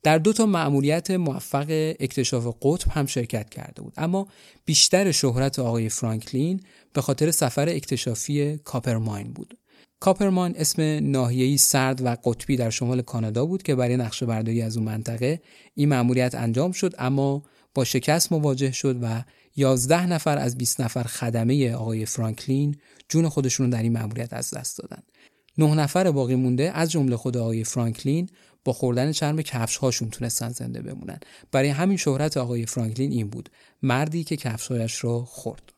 در 0.02 0.18
دو 0.18 0.32
تا 0.32 0.46
مأموریت 0.46 1.10
موفق 1.10 1.94
اکتشاف 2.00 2.56
قطب 2.62 2.90
هم 2.90 3.06
شرکت 3.06 3.50
کرده 3.50 3.82
بود 3.82 3.92
اما 3.96 4.28
بیشتر 4.64 5.10
شهرت 5.10 5.58
آقای 5.58 5.88
فرانکلین 5.88 6.60
به 6.92 7.00
خاطر 7.00 7.30
سفر 7.30 7.68
اکتشافی 7.68 8.58
کاپرماین 8.58 9.32
بود 9.32 9.58
کاپرمان 10.00 10.54
اسم 10.56 10.82
ناحیه‌ای 11.10 11.56
سرد 11.56 12.04
و 12.04 12.16
قطبی 12.24 12.56
در 12.56 12.70
شمال 12.70 13.02
کانادا 13.02 13.46
بود 13.46 13.62
که 13.62 13.74
برای 13.74 13.96
نقشه 13.96 14.26
برداری 14.26 14.62
از 14.62 14.76
اون 14.76 14.86
منطقه 14.86 15.40
این 15.74 15.88
مأموریت 15.88 16.34
انجام 16.34 16.72
شد 16.72 16.94
اما 16.98 17.42
با 17.74 17.84
شکست 17.84 18.32
مواجه 18.32 18.72
شد 18.72 18.98
و 19.02 19.22
11 19.56 20.06
نفر 20.06 20.38
از 20.38 20.58
20 20.58 20.80
نفر 20.80 21.02
خدمه 21.02 21.72
آقای 21.72 22.06
فرانکلین 22.06 22.76
جون 23.08 23.28
خودشون 23.28 23.70
در 23.70 23.82
این 23.82 23.92
مأموریت 23.92 24.32
از 24.32 24.50
دست 24.50 24.78
دادن. 24.78 25.02
نه 25.58 25.74
نفر 25.74 26.10
باقی 26.10 26.34
مونده 26.34 26.70
از 26.74 26.90
جمله 26.90 27.16
خود 27.16 27.36
آقای 27.36 27.64
فرانکلین 27.64 28.28
با 28.64 28.72
خوردن 28.72 29.12
چرم 29.12 29.42
کفش 29.42 29.76
هاشون 29.76 30.10
تونستن 30.10 30.48
زنده 30.48 30.82
بمونن. 30.82 31.20
برای 31.52 31.68
همین 31.68 31.96
شهرت 31.96 32.36
آقای 32.36 32.66
فرانکلین 32.66 33.12
این 33.12 33.28
بود. 33.28 33.48
مردی 33.82 34.24
که 34.24 34.36
کفشهایش 34.36 34.94
رو 34.94 35.24
خورد. 35.24 35.72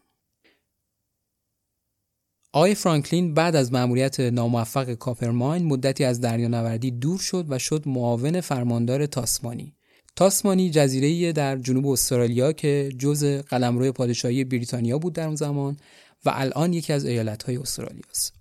آقای 2.52 2.74
فرانکلین 2.74 3.34
بعد 3.34 3.56
از 3.56 3.72
مأموریت 3.72 4.20
ناموفق 4.20 4.94
کاپرماین 4.94 5.66
مدتی 5.66 6.04
از 6.04 6.20
دریانوردی 6.20 6.90
دور 6.90 7.18
شد 7.18 7.46
و 7.48 7.58
شد 7.58 7.88
معاون 7.88 8.40
فرماندار 8.40 9.06
تاسمانی. 9.06 9.74
تاسمانی 10.16 10.70
جزیره 10.70 11.32
در 11.32 11.56
جنوب 11.56 11.86
استرالیا 11.86 12.52
که 12.52 12.92
جز 12.98 13.24
قلمرو 13.24 13.92
پادشاهی 13.92 14.44
بریتانیا 14.44 14.98
بود 14.98 15.12
در 15.12 15.26
اون 15.26 15.36
زمان 15.36 15.76
و 16.24 16.30
الان 16.34 16.72
یکی 16.72 16.92
از 16.92 17.04
ایالت‌های 17.04 17.56
استرالیا 17.56 18.02
است. 18.10 18.39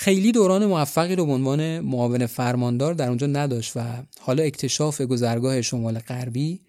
خیلی 0.00 0.32
دوران 0.32 0.66
موفقی 0.66 1.16
رو 1.16 1.26
به 1.26 1.32
عنوان 1.32 1.80
معاون 1.80 2.26
فرماندار 2.26 2.94
در 2.94 3.08
اونجا 3.08 3.26
نداشت 3.26 3.72
و 3.76 3.80
حالا 4.20 4.42
اکتشاف 4.42 5.00
گذرگاه 5.00 5.62
شمال 5.62 5.98
غربی 5.98 6.60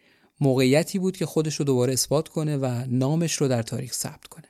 موقعیتی 0.41 0.99
بود 0.99 1.17
که 1.17 1.25
خودش 1.25 1.55
رو 1.55 1.65
دوباره 1.65 1.93
اثبات 1.93 2.27
کنه 2.27 2.57
و 2.57 2.83
نامش 2.87 3.33
رو 3.33 3.47
در 3.47 3.61
تاریخ 3.61 3.93
ثبت 3.93 4.27
کنه. 4.27 4.45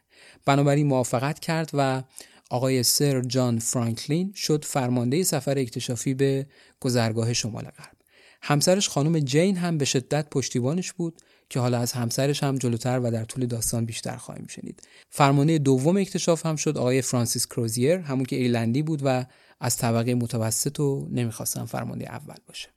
بنابراین 0.46 0.88
موافقت 0.88 1.40
کرد 1.40 1.70
و 1.74 2.04
آقای 2.50 2.84
سر 2.84 3.22
جان 3.22 3.60
فرانکلین 3.60 4.34
شد 4.36 4.66
فرمانده 4.66 5.24
سفر 5.24 5.58
اکتشافی 5.58 6.14
به 6.14 6.48
گذرگاه 6.80 7.34
شمال 7.34 7.64
غرب. 7.64 7.98
همسرش 8.42 8.90
خانم 8.90 9.20
جین 9.20 9.58
هم 9.58 9.78
به 9.78 9.86
شدت 9.86 10.30
پشتیبانش 10.30 10.94
بود 10.94 11.22
که 11.50 11.60
حالا 11.60 11.80
از 11.80 11.92
همسرش 11.92 12.44
هم 12.44 12.58
جلوتر 12.58 13.00
و 13.00 13.12
در 13.12 13.26
طول 13.26 13.46
داستان 13.46 13.86
بیشتر 13.86 14.16
خواهیم 14.16 14.48
شنید. 14.48 14.82
فرمانده 15.10 15.58
دوم 15.58 15.98
اکتشاف 15.98 16.46
هم 16.46 16.56
شد 16.56 16.78
آقای 16.78 17.02
فرانسیس 17.02 17.48
کروزیر 17.48 17.98
همون 17.98 18.26
که 18.26 18.36
ایرلندی 18.36 18.82
بود 18.82 19.02
و 19.04 19.26
از 19.60 19.78
طبقه 19.78 20.16
متوسط 20.16 20.80
و 20.80 21.08
نمی‌خواستن 21.12 21.66
فرمانده 21.66 22.10
اول 22.10 22.38
باشه. 22.48 22.70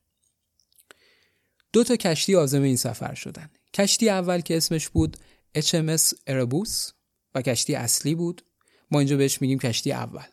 دو 1.73 1.85
تا 1.85 1.97
کشتی 1.97 2.37
آزم 2.37 2.63
این 2.63 2.77
سفر 2.77 3.15
شدن. 3.15 3.51
کشتی 3.75 4.09
اول 4.09 4.41
که 4.41 4.57
اسمش 4.57 4.89
بود 4.89 5.17
HMS 5.59 6.15
اربوس 6.27 6.91
و 7.35 7.43
کشتی 7.43 7.75
اصلی 7.75 8.15
بود. 8.15 8.45
ما 8.91 8.99
اینجا 8.99 9.17
بهش 9.17 9.43
میگیم 9.43 9.59
کشتی 9.59 9.93
اول. 9.93 10.27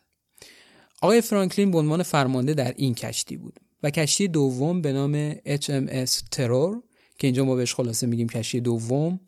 آقای 1.02 1.20
فرانکلین 1.20 1.70
به 1.70 1.78
عنوان 1.78 2.02
فرمانده 2.02 2.54
در 2.54 2.74
این 2.76 2.94
کشتی 2.94 3.36
بود 3.36 3.60
و 3.82 3.90
کشتی 3.90 4.28
دوم 4.28 4.82
به 4.82 4.92
نام 4.92 5.34
HMS 5.34 6.10
ترور 6.30 6.82
که 7.20 7.26
اینجا 7.26 7.44
ما 7.44 7.54
بهش 7.54 7.74
خلاصه 7.74 8.06
میگیم 8.06 8.28
کشتی 8.28 8.60
دوم 8.60 9.20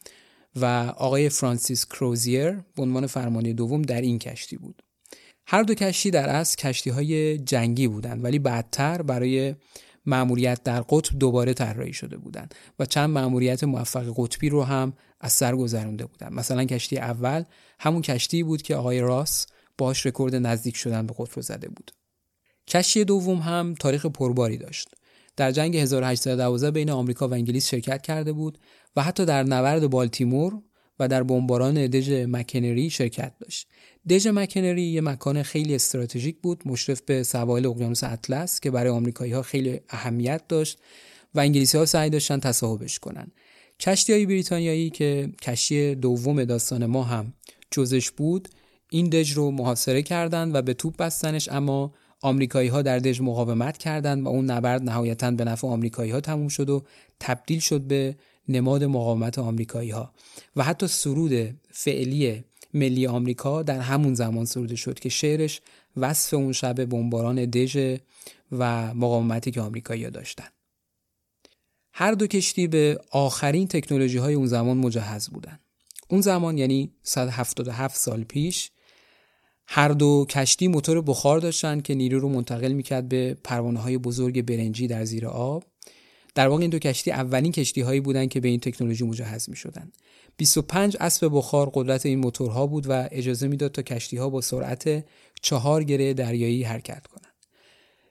و 0.57 0.65
آقای 0.97 1.29
فرانسیس 1.29 1.87
کروزیر 1.87 2.51
به 2.51 2.83
عنوان 2.83 3.07
فرمانده 3.07 3.53
دوم 3.53 3.83
در 3.83 4.01
این 4.01 4.19
کشتی 4.19 4.57
بود. 4.57 4.83
هر 5.47 5.63
دو 5.63 5.75
کشتی 5.75 6.11
در 6.11 6.29
اصل 6.29 6.57
کشتی 6.57 6.91
های 6.91 7.39
جنگی 7.39 7.89
بودند 7.89 8.25
ولی 8.25 8.39
بعدتر 8.39 9.03
برای 9.03 9.55
مأموریت 10.07 10.63
در 10.63 10.81
قطب 10.81 11.19
دوباره 11.19 11.55
طراحی 11.55 11.93
شده 11.93 12.17
بودند 12.17 12.55
و 12.79 12.87
چند 12.87 13.11
مأموریت 13.11 13.65
موفق 13.65 14.13
قطبی 14.17 14.49
رو 14.49 14.63
هم 14.63 14.93
از 15.21 15.33
سر 15.33 15.57
گذرونده 15.57 16.07
بودند. 16.07 16.33
مثلا 16.33 16.65
کشتی 16.65 16.99
اول 16.99 17.45
همون 17.79 18.03
کشتی 18.03 18.43
بود 18.43 18.63
که 18.63 18.77
آقای 18.77 19.01
راس 19.01 19.47
باش 19.79 20.07
رکورد 20.07 20.35
نزدیک 20.35 20.77
شدن 20.77 21.07
به 21.07 21.15
قطب 21.19 21.41
زده 21.41 21.69
بود. 21.69 21.91
کشتی 22.69 23.05
دوم 23.05 23.39
هم 23.39 23.75
تاریخ 23.75 24.07
پرباری 24.07 24.59
داشت. 24.59 24.89
در 25.43 25.51
جنگ 25.51 25.77
1812 25.77 26.71
بین 26.71 26.91
آمریکا 26.91 27.29
و 27.29 27.35
انگلیس 27.35 27.69
شرکت 27.69 28.03
کرده 28.03 28.33
بود 28.33 28.59
و 28.97 29.03
حتی 29.03 29.25
در 29.25 29.43
نبرد 29.43 29.91
بالتیمور 29.91 30.63
و 30.99 31.09
در 31.09 31.23
بمباران 31.23 31.87
دژ 31.87 32.11
مکنری 32.11 32.91
شرکت 32.91 33.33
داشت. 33.41 33.69
دژ 34.09 34.27
مکنری 34.27 34.83
یه 34.83 35.01
مکان 35.01 35.43
خیلی 35.43 35.75
استراتژیک 35.75 36.37
بود 36.43 36.63
مشرف 36.69 37.01
به 37.01 37.23
سواحل 37.23 37.67
اقیانوس 37.67 38.05
اطلس 38.05 38.61
که 38.61 38.71
برای 38.71 38.91
آمریکایی 38.91 39.33
ها 39.33 39.43
خیلی 39.43 39.81
اهمیت 39.89 40.49
داشت 40.49 40.79
و 41.35 41.41
انگلیسی 41.41 41.79
ها 41.79 41.87
سعی 41.87 42.11
داشتن 42.11 42.41
تصاحبش 42.41 42.99
کنن. 42.99 43.27
کشتی 43.81 44.13
های 44.13 44.27
بریتانیایی 44.27 44.91
که 44.91 45.33
کشتی 45.43 45.95
دوم 45.95 46.45
داستان 46.45 46.87
ما 46.87 47.03
هم 47.03 47.33
جزش 47.71 48.11
بود 48.11 48.49
این 48.91 49.09
دژ 49.09 49.33
رو 49.33 49.51
محاصره 49.51 50.03
کردند 50.03 50.55
و 50.55 50.63
به 50.63 50.75
توپ 50.75 50.97
بستنش 50.97 51.49
اما 51.49 51.95
آمریکایی 52.23 52.69
ها 52.69 52.83
در 52.83 52.99
دژ 52.99 53.21
مقاومت 53.21 53.79
کردند 53.79 54.25
و 54.25 54.29
اون 54.29 54.45
نبرد 54.45 54.83
نهایتا 54.83 55.31
به 55.31 55.45
نفع 55.45 55.67
آمریکایی 55.67 56.11
ها 56.11 56.21
تموم 56.21 56.49
شد 56.49 56.71
و 56.71 56.83
تبدیل 57.21 57.61
شد 57.61 57.81
به 57.81 58.17
نماد 58.49 58.85
مقاومت 58.85 59.39
آمریکایی 59.39 59.91
ها 59.91 60.13
و 60.57 60.63
حتی 60.63 60.87
سرود 60.87 61.55
فعلی 61.71 62.45
ملی 62.75 63.07
آمریکا 63.07 63.63
در 63.63 63.81
همون 63.81 64.15
زمان 64.15 64.45
سروده 64.45 64.77
شد 64.77 64.99
که 64.99 65.09
شعرش 65.09 65.61
وصف 65.97 66.35
اون 66.35 66.53
شب 66.53 66.85
بمباران 66.85 67.45
دژ 67.45 67.97
و 68.53 68.95
مقاومتی 68.95 69.51
که 69.51 69.61
آمریکایی 69.61 70.05
ها 70.05 70.11
داشتن. 70.11 70.49
هر 71.93 72.13
دو 72.13 72.27
کشتی 72.27 72.67
به 72.67 73.01
آخرین 73.11 73.69
تکنولوژی 73.69 74.19
های 74.19 74.35
اون 74.35 74.47
زمان 74.47 74.77
مجهز 74.77 75.29
بودن. 75.29 75.59
اون 76.09 76.21
زمان 76.21 76.59
یعنی 76.59 76.93
177 77.03 77.97
سال 77.97 78.25
پیش 78.25 78.71
هر 79.75 79.89
دو 79.89 80.27
کشتی 80.31 80.69
موتور 80.69 81.01
بخار 81.03 81.39
داشتن 81.39 81.81
که 81.81 81.95
نیرو 81.95 82.21
رو 82.21 82.29
منتقل 82.29 82.73
می‌کرد 82.73 83.09
به 83.09 83.37
پروانه 83.45 83.81
های 83.81 83.99
بزرگ 83.99 84.43
برنجی 84.43 84.87
در 84.87 85.05
زیر 85.05 85.27
آب 85.27 85.65
در 86.35 86.49
واقع 86.49 86.61
این 86.61 86.71
دو 86.71 86.79
کشتی 86.79 87.11
اولین 87.11 87.53
کشتی 87.53 87.81
هایی 87.81 88.01
بودند 88.01 88.29
که 88.29 88.41
به 88.41 88.49
این 88.49 88.61
تکنولوژی 88.61 89.05
مجهز 89.05 89.51
می 89.51 89.57
شدن. 89.57 89.93
25 90.37 90.97
اسب 91.01 91.29
بخار 91.33 91.71
قدرت 91.75 92.07
این 92.07 92.19
موتورها 92.19 92.67
بود 92.67 92.87
و 92.89 93.09
اجازه 93.11 93.49
می‌داد 93.49 93.73
تا 93.73 93.83
کشتی 93.83 94.17
ها 94.17 94.29
با 94.29 94.41
سرعت 94.41 95.05
چهار 95.43 95.85
گره 95.85 96.15
دریایی 96.15 96.63
حرکت 96.63 97.07
کنند. 97.07 97.33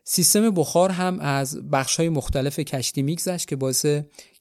سیستم 0.03 0.49
بخار 0.49 0.91
هم 0.91 1.19
از 1.19 1.69
بخش 1.69 1.95
های 1.95 2.09
مختلف 2.09 2.59
کشتی 2.59 3.01
میگذشت 3.01 3.47
که 3.47 3.55
باعث 3.55 3.85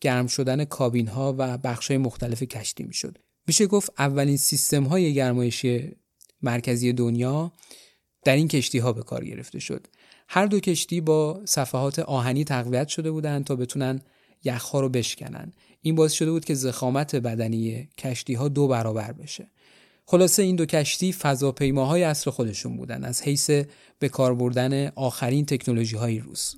گرم 0.01 0.27
شدن 0.27 0.65
کابین 0.65 1.09
ها 1.09 1.35
و 1.39 1.59
بخش 1.59 1.89
های 1.89 1.99
مختلف 1.99 2.43
کشتی 2.43 2.85
می‌شد. 2.85 3.19
میشه 3.47 3.67
گفت 3.67 3.93
اولین 3.99 4.37
سیستم 4.37 4.85
های 4.85 5.15
گرمایشی 5.15 5.93
مرکزی 6.43 6.93
دنیا 6.93 7.53
در 8.25 8.37
این 8.37 8.49
کشتی 8.49 8.79
ها 8.79 8.93
به 8.93 9.03
کار 9.03 9.25
گرفته 9.25 9.59
شد. 9.59 9.87
هر 10.29 10.47
دو 10.47 10.61
کشتی 10.61 11.01
با 11.01 11.41
صفحات 11.45 11.99
آهنی 11.99 12.45
تقویت 12.45 12.89
شده 12.89 13.11
بودند 13.11 13.45
تا 13.45 13.57
بتونن 13.57 14.01
یخها 14.45 14.81
رو 14.81 14.89
بشکنن. 14.89 15.53
این 15.83 15.95
باعث 15.95 16.13
شده 16.13 16.31
بود 16.31 16.45
که 16.45 16.55
زخامت 16.55 17.17
بدنی 17.17 17.89
کشتی 17.99 18.35
ها 18.35 18.49
دو 18.49 18.69
برابر 18.69 19.13
بشه. 19.13 19.47
خلاصه 20.07 20.43
این 20.43 20.57
دو 20.57 20.67
کشتی 20.67 21.13
فضاپیماهای 21.13 22.03
اصر 22.03 22.31
خودشون 22.31 22.77
بودن 22.77 23.05
از 23.05 23.23
حیث 23.23 23.51
به 23.99 24.09
کار 24.09 24.35
بردن 24.35 24.89
آخرین 24.89 25.47
تکنولوژی 25.47 25.97
های 25.97 26.19
روز. 26.19 26.57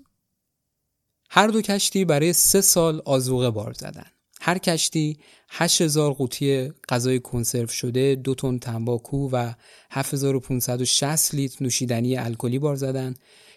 هر 1.30 1.46
دو 1.46 1.62
کشتی 1.62 2.04
برای 2.04 2.32
سه 2.32 2.60
سال 2.60 3.02
آزوقه 3.04 3.50
بار 3.50 3.72
زدن. 3.72 4.11
هر 4.44 4.58
کشتی 4.58 5.18
8000 5.48 6.12
قوطی 6.12 6.72
غذای 6.88 7.20
کنسرو 7.20 7.66
شده، 7.66 8.14
دو 8.14 8.34
تن 8.34 8.58
تنباکو 8.58 9.28
و 9.32 9.52
7560 9.90 11.34
لیتر 11.34 11.64
نوشیدنی 11.64 12.16
الکلی 12.16 12.58
بار 12.58 12.76
زدن. 12.76 13.14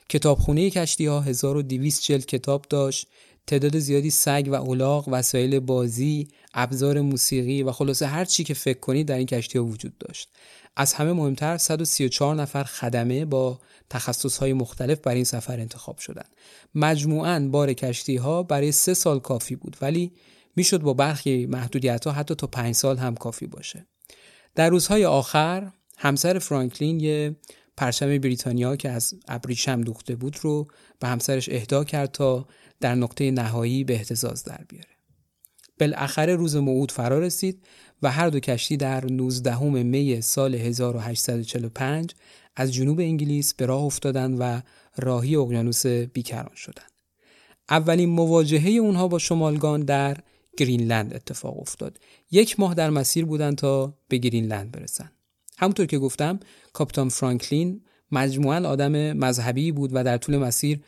کتابخونه 0.09 0.69
کشتی 0.69 1.05
ها 1.05 1.21
1200 1.21 2.03
جلد 2.03 2.25
کتاب 2.25 2.65
داشت، 2.69 3.07
تعداد 3.47 3.79
زیادی 3.79 4.09
سگ 4.09 4.47
و 4.47 4.53
اولاغ، 4.53 5.07
وسایل 5.11 5.59
بازی، 5.59 6.27
ابزار 6.53 7.01
موسیقی 7.01 7.63
و 7.63 7.71
خلاصه 7.71 8.07
هر 8.07 8.25
چی 8.25 8.43
که 8.43 8.53
فکر 8.53 8.79
کنید 8.79 9.07
در 9.07 9.17
این 9.17 9.27
کشتی 9.27 9.57
ها 9.57 9.65
وجود 9.65 9.97
داشت. 9.97 10.29
از 10.75 10.93
همه 10.93 11.13
مهمتر 11.13 11.57
134 11.57 12.35
نفر 12.35 12.63
خدمه 12.63 13.25
با 13.25 13.59
تخصص 13.89 14.37
های 14.37 14.53
مختلف 14.53 14.99
برای 14.99 15.15
این 15.15 15.25
سفر 15.25 15.59
انتخاب 15.59 15.97
شدند. 15.97 16.29
مجموعاً 16.75 17.47
بار 17.51 17.73
کشتی 17.73 18.15
ها 18.15 18.43
برای 18.43 18.71
سه 18.71 18.93
سال 18.93 19.19
کافی 19.19 19.55
بود 19.55 19.77
ولی 19.81 20.11
می‌شد 20.55 20.81
با 20.81 20.93
برخی 20.93 21.45
محدودیت 21.45 22.07
ها 22.07 22.11
حتی 22.13 22.35
تا 22.35 22.47
پنج 22.47 22.75
سال 22.75 22.97
هم 22.97 23.15
کافی 23.15 23.47
باشه 23.47 23.87
در 24.55 24.69
روزهای 24.69 25.05
آخر 25.05 25.71
همسر 25.97 26.39
فرانکلین 26.39 26.99
یه 26.99 27.35
پرچم 27.77 28.17
بریتانیا 28.17 28.75
که 28.75 28.89
از 28.89 29.13
ابریشم 29.27 29.81
دوخته 29.81 30.15
بود 30.15 30.37
رو 30.41 30.67
به 30.99 31.07
همسرش 31.07 31.49
اهدا 31.49 31.83
کرد 31.83 32.11
تا 32.11 32.47
در 32.79 32.95
نقطه 32.95 33.31
نهایی 33.31 33.83
به 33.83 33.93
احتزاز 33.93 34.43
در 34.43 34.65
بیاره 34.69 34.95
بالاخره 35.79 36.35
روز 36.35 36.55
موعود 36.55 36.91
فرا 36.91 37.19
رسید 37.19 37.63
و 38.01 38.11
هر 38.11 38.29
دو 38.29 38.39
کشتی 38.39 38.77
در 38.77 39.05
19 39.05 39.59
می 39.63 40.21
سال 40.21 40.55
1845 40.55 42.15
از 42.55 42.73
جنوب 42.73 42.99
انگلیس 42.99 43.53
به 43.53 43.65
راه 43.65 43.83
افتادند 43.83 44.37
و 44.39 44.61
راهی 44.97 45.35
اقیانوس 45.35 45.85
بیکران 45.85 46.55
شدند. 46.55 46.91
اولین 47.69 48.09
مواجهه 48.09 48.69
اونها 48.69 49.07
با 49.07 49.19
شمالگان 49.19 49.81
در 49.81 50.17
گرینلند 50.57 51.13
اتفاق 51.13 51.59
افتاد. 51.59 51.99
یک 52.31 52.59
ماه 52.59 52.73
در 52.73 52.89
مسیر 52.89 53.25
بودن 53.25 53.55
تا 53.55 53.97
به 54.07 54.17
گرینلند 54.17 54.71
برسن. 54.71 55.11
همونطور 55.57 55.85
که 55.85 55.99
گفتم 55.99 56.39
کاپیتان 56.73 57.09
فرانکلین 57.09 57.81
مجموعا 58.11 58.69
آدم 58.69 59.13
مذهبی 59.13 59.71
بود 59.71 59.89
و 59.93 60.03
در 60.03 60.17
طول 60.17 60.37
مسیر 60.37 60.79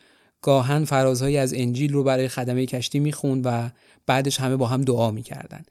گاهن 0.42 0.84
فرازهایی 0.84 1.36
از 1.36 1.54
انجیل 1.54 1.92
رو 1.92 2.04
برای 2.04 2.28
خدمه 2.28 2.66
کشتی 2.66 2.98
می‌خوند 2.98 3.42
و 3.44 3.70
بعدش 4.06 4.40
همه 4.40 4.56
با 4.56 4.66
هم 4.66 4.82
دعا 4.82 5.10
می‌کردن. 5.10 5.62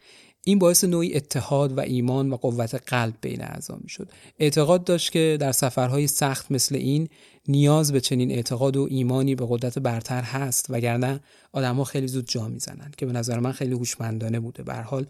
این 0.45 0.60
باعث 0.60 0.83
نوعی 0.83 1.15
اتحاد 1.15 1.77
و 1.77 1.79
ایمان 1.79 2.29
و 2.29 2.36
قوت 2.36 2.75
قلب 2.75 3.13
بین 3.21 3.41
اعضا 3.41 3.79
می‌شد. 3.81 4.12
اعتقاد 4.39 4.83
داشت 4.83 5.12
که 5.12 5.38
در 5.39 5.51
سفرهای 5.51 6.07
سخت 6.07 6.51
مثل 6.51 6.75
این 6.75 7.10
نیاز 7.47 7.91
به 7.91 8.01
چنین 8.01 8.31
اعتقاد 8.31 8.77
و 8.77 8.88
ایمانی 8.89 9.36
به 9.36 9.45
قدرت 9.49 9.79
برتر 9.79 10.21
هست 10.21 10.65
وگرنه 10.69 11.19
آدمها 11.51 11.83
خیلی 11.83 12.07
زود 12.07 12.27
جا 12.27 12.47
می‌زنند 12.47 12.95
که 12.95 13.05
به 13.05 13.12
نظر 13.12 13.39
من 13.39 13.51
خیلی 13.51 13.73
هوشمندانه 13.73 14.39
بوده 14.39 14.63
به 14.63 14.73
حال 14.73 15.05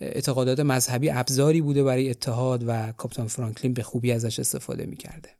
اعتقادات 0.00 0.60
مذهبی 0.60 1.10
ابزاری 1.10 1.60
بوده 1.60 1.84
برای 1.84 2.10
اتحاد 2.10 2.64
و 2.66 2.92
کاپیتان 2.92 3.26
فرانکلین 3.26 3.74
به 3.74 3.82
خوبی 3.82 4.12
ازش 4.12 4.38
استفاده 4.38 4.86
می‌کرده 4.86 5.30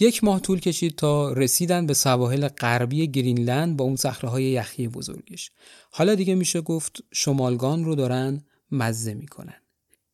یک 0.00 0.24
ماه 0.24 0.40
طول 0.40 0.60
کشید 0.60 0.96
تا 0.96 1.32
رسیدن 1.32 1.86
به 1.86 1.94
سواحل 1.94 2.48
غربی 2.48 3.08
گرینلند 3.08 3.76
با 3.76 3.84
اون 3.84 3.96
صخره 3.96 4.42
یخی 4.42 4.88
بزرگش. 4.88 5.50
حالا 5.90 6.14
دیگه 6.14 6.34
میشه 6.34 6.60
گفت 6.60 7.02
شمالگان 7.12 7.84
رو 7.84 7.94
دارن 7.94 8.40
مزه 8.70 9.14
می‌کنن. 9.14 9.54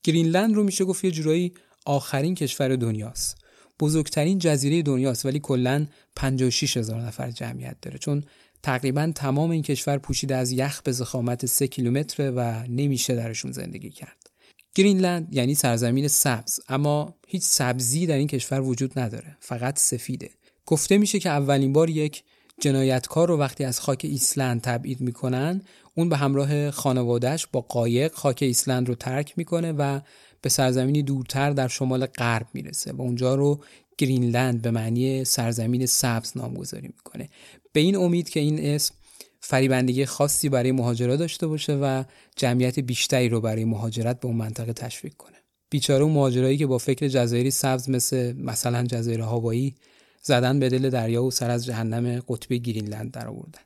گرینلند 0.02 0.54
رو 0.54 0.64
میشه 0.64 0.84
گفت 0.84 1.04
یه 1.04 1.10
جورایی 1.10 1.54
آخرین 1.86 2.34
کشور 2.34 2.76
دنیاست. 2.76 3.41
بزرگترین 3.80 4.38
جزیره 4.38 4.82
دنیاست 4.82 5.26
ولی 5.26 5.40
کلا 5.40 5.86
56 6.16 6.76
هزار 6.76 7.00
نفر 7.00 7.30
جمعیت 7.30 7.76
داره 7.82 7.98
چون 7.98 8.24
تقریبا 8.62 9.12
تمام 9.14 9.50
این 9.50 9.62
کشور 9.62 9.98
پوشیده 9.98 10.36
از 10.36 10.52
یخ 10.52 10.82
به 10.82 10.92
زخامت 10.92 11.46
3 11.46 11.66
کیلومتر 11.66 12.32
و 12.36 12.64
نمیشه 12.68 13.14
درشون 13.14 13.52
زندگی 13.52 13.90
کرد. 13.90 14.30
گرینلند 14.74 15.28
یعنی 15.34 15.54
سرزمین 15.54 16.08
سبز 16.08 16.60
اما 16.68 17.14
هیچ 17.26 17.42
سبزی 17.42 18.06
در 18.06 18.16
این 18.16 18.26
کشور 18.26 18.60
وجود 18.60 18.98
نداره 18.98 19.36
فقط 19.40 19.78
سفیده 19.78 20.30
گفته 20.66 20.98
میشه 20.98 21.18
که 21.18 21.30
اولین 21.30 21.72
بار 21.72 21.90
یک 21.90 22.24
جنایتکار 22.60 23.28
رو 23.28 23.36
وقتی 23.36 23.64
از 23.64 23.80
خاک 23.80 24.00
ایسلند 24.04 24.60
تبعید 24.60 25.00
می‌کنن 25.00 25.62
اون 25.94 26.08
به 26.08 26.16
همراه 26.16 26.70
خانوادهش 26.70 27.46
با 27.52 27.60
قایق 27.60 28.12
خاک 28.12 28.38
ایسلند 28.42 28.88
رو 28.88 28.94
ترک 28.94 29.34
می‌کنه 29.36 29.72
و 29.72 30.00
به 30.42 30.48
سرزمینی 30.48 31.02
دورتر 31.02 31.50
در 31.50 31.68
شمال 31.68 32.06
غرب 32.06 32.46
می‌رسه 32.54 32.92
و 32.92 33.02
اونجا 33.02 33.34
رو 33.34 33.60
گرینلند 33.98 34.62
به 34.62 34.70
معنی 34.70 35.24
سرزمین 35.24 35.86
سبز 35.86 36.32
نامگذاری 36.36 36.86
می‌کنه. 36.86 37.28
به 37.72 37.80
این 37.80 37.96
امید 37.96 38.28
که 38.28 38.40
این 38.40 38.60
اسم 38.60 38.94
فریبندگی 39.40 40.06
خاصی 40.06 40.48
برای 40.48 40.72
مهاجرا 40.72 41.16
داشته 41.16 41.46
باشه 41.46 41.74
و 41.74 42.04
جمعیت 42.36 42.80
بیشتری 42.80 43.28
رو 43.28 43.40
برای 43.40 43.64
مهاجرت 43.64 44.20
به 44.20 44.26
اون 44.26 44.36
منطقه 44.36 44.72
تشویق 44.72 45.14
کنه. 45.14 45.36
بیچاره 45.70 46.04
اون 46.04 46.12
مهاجرایی 46.12 46.56
که 46.56 46.66
با 46.66 46.78
فکر 46.78 47.08
جزایری 47.08 47.50
سبز 47.50 47.90
مثل 47.90 48.32
مثلا 48.32 48.86
جزایر 48.86 49.20
هاوایی 49.20 49.74
زدن 50.22 50.58
به 50.58 50.68
دل 50.68 50.90
دریا 50.90 51.24
و 51.24 51.30
سر 51.30 51.50
از 51.50 51.64
جهنم 51.64 52.20
قطبی 52.28 52.60
گرینلند 52.60 53.10
در 53.10 53.28
آوردن 53.28 53.60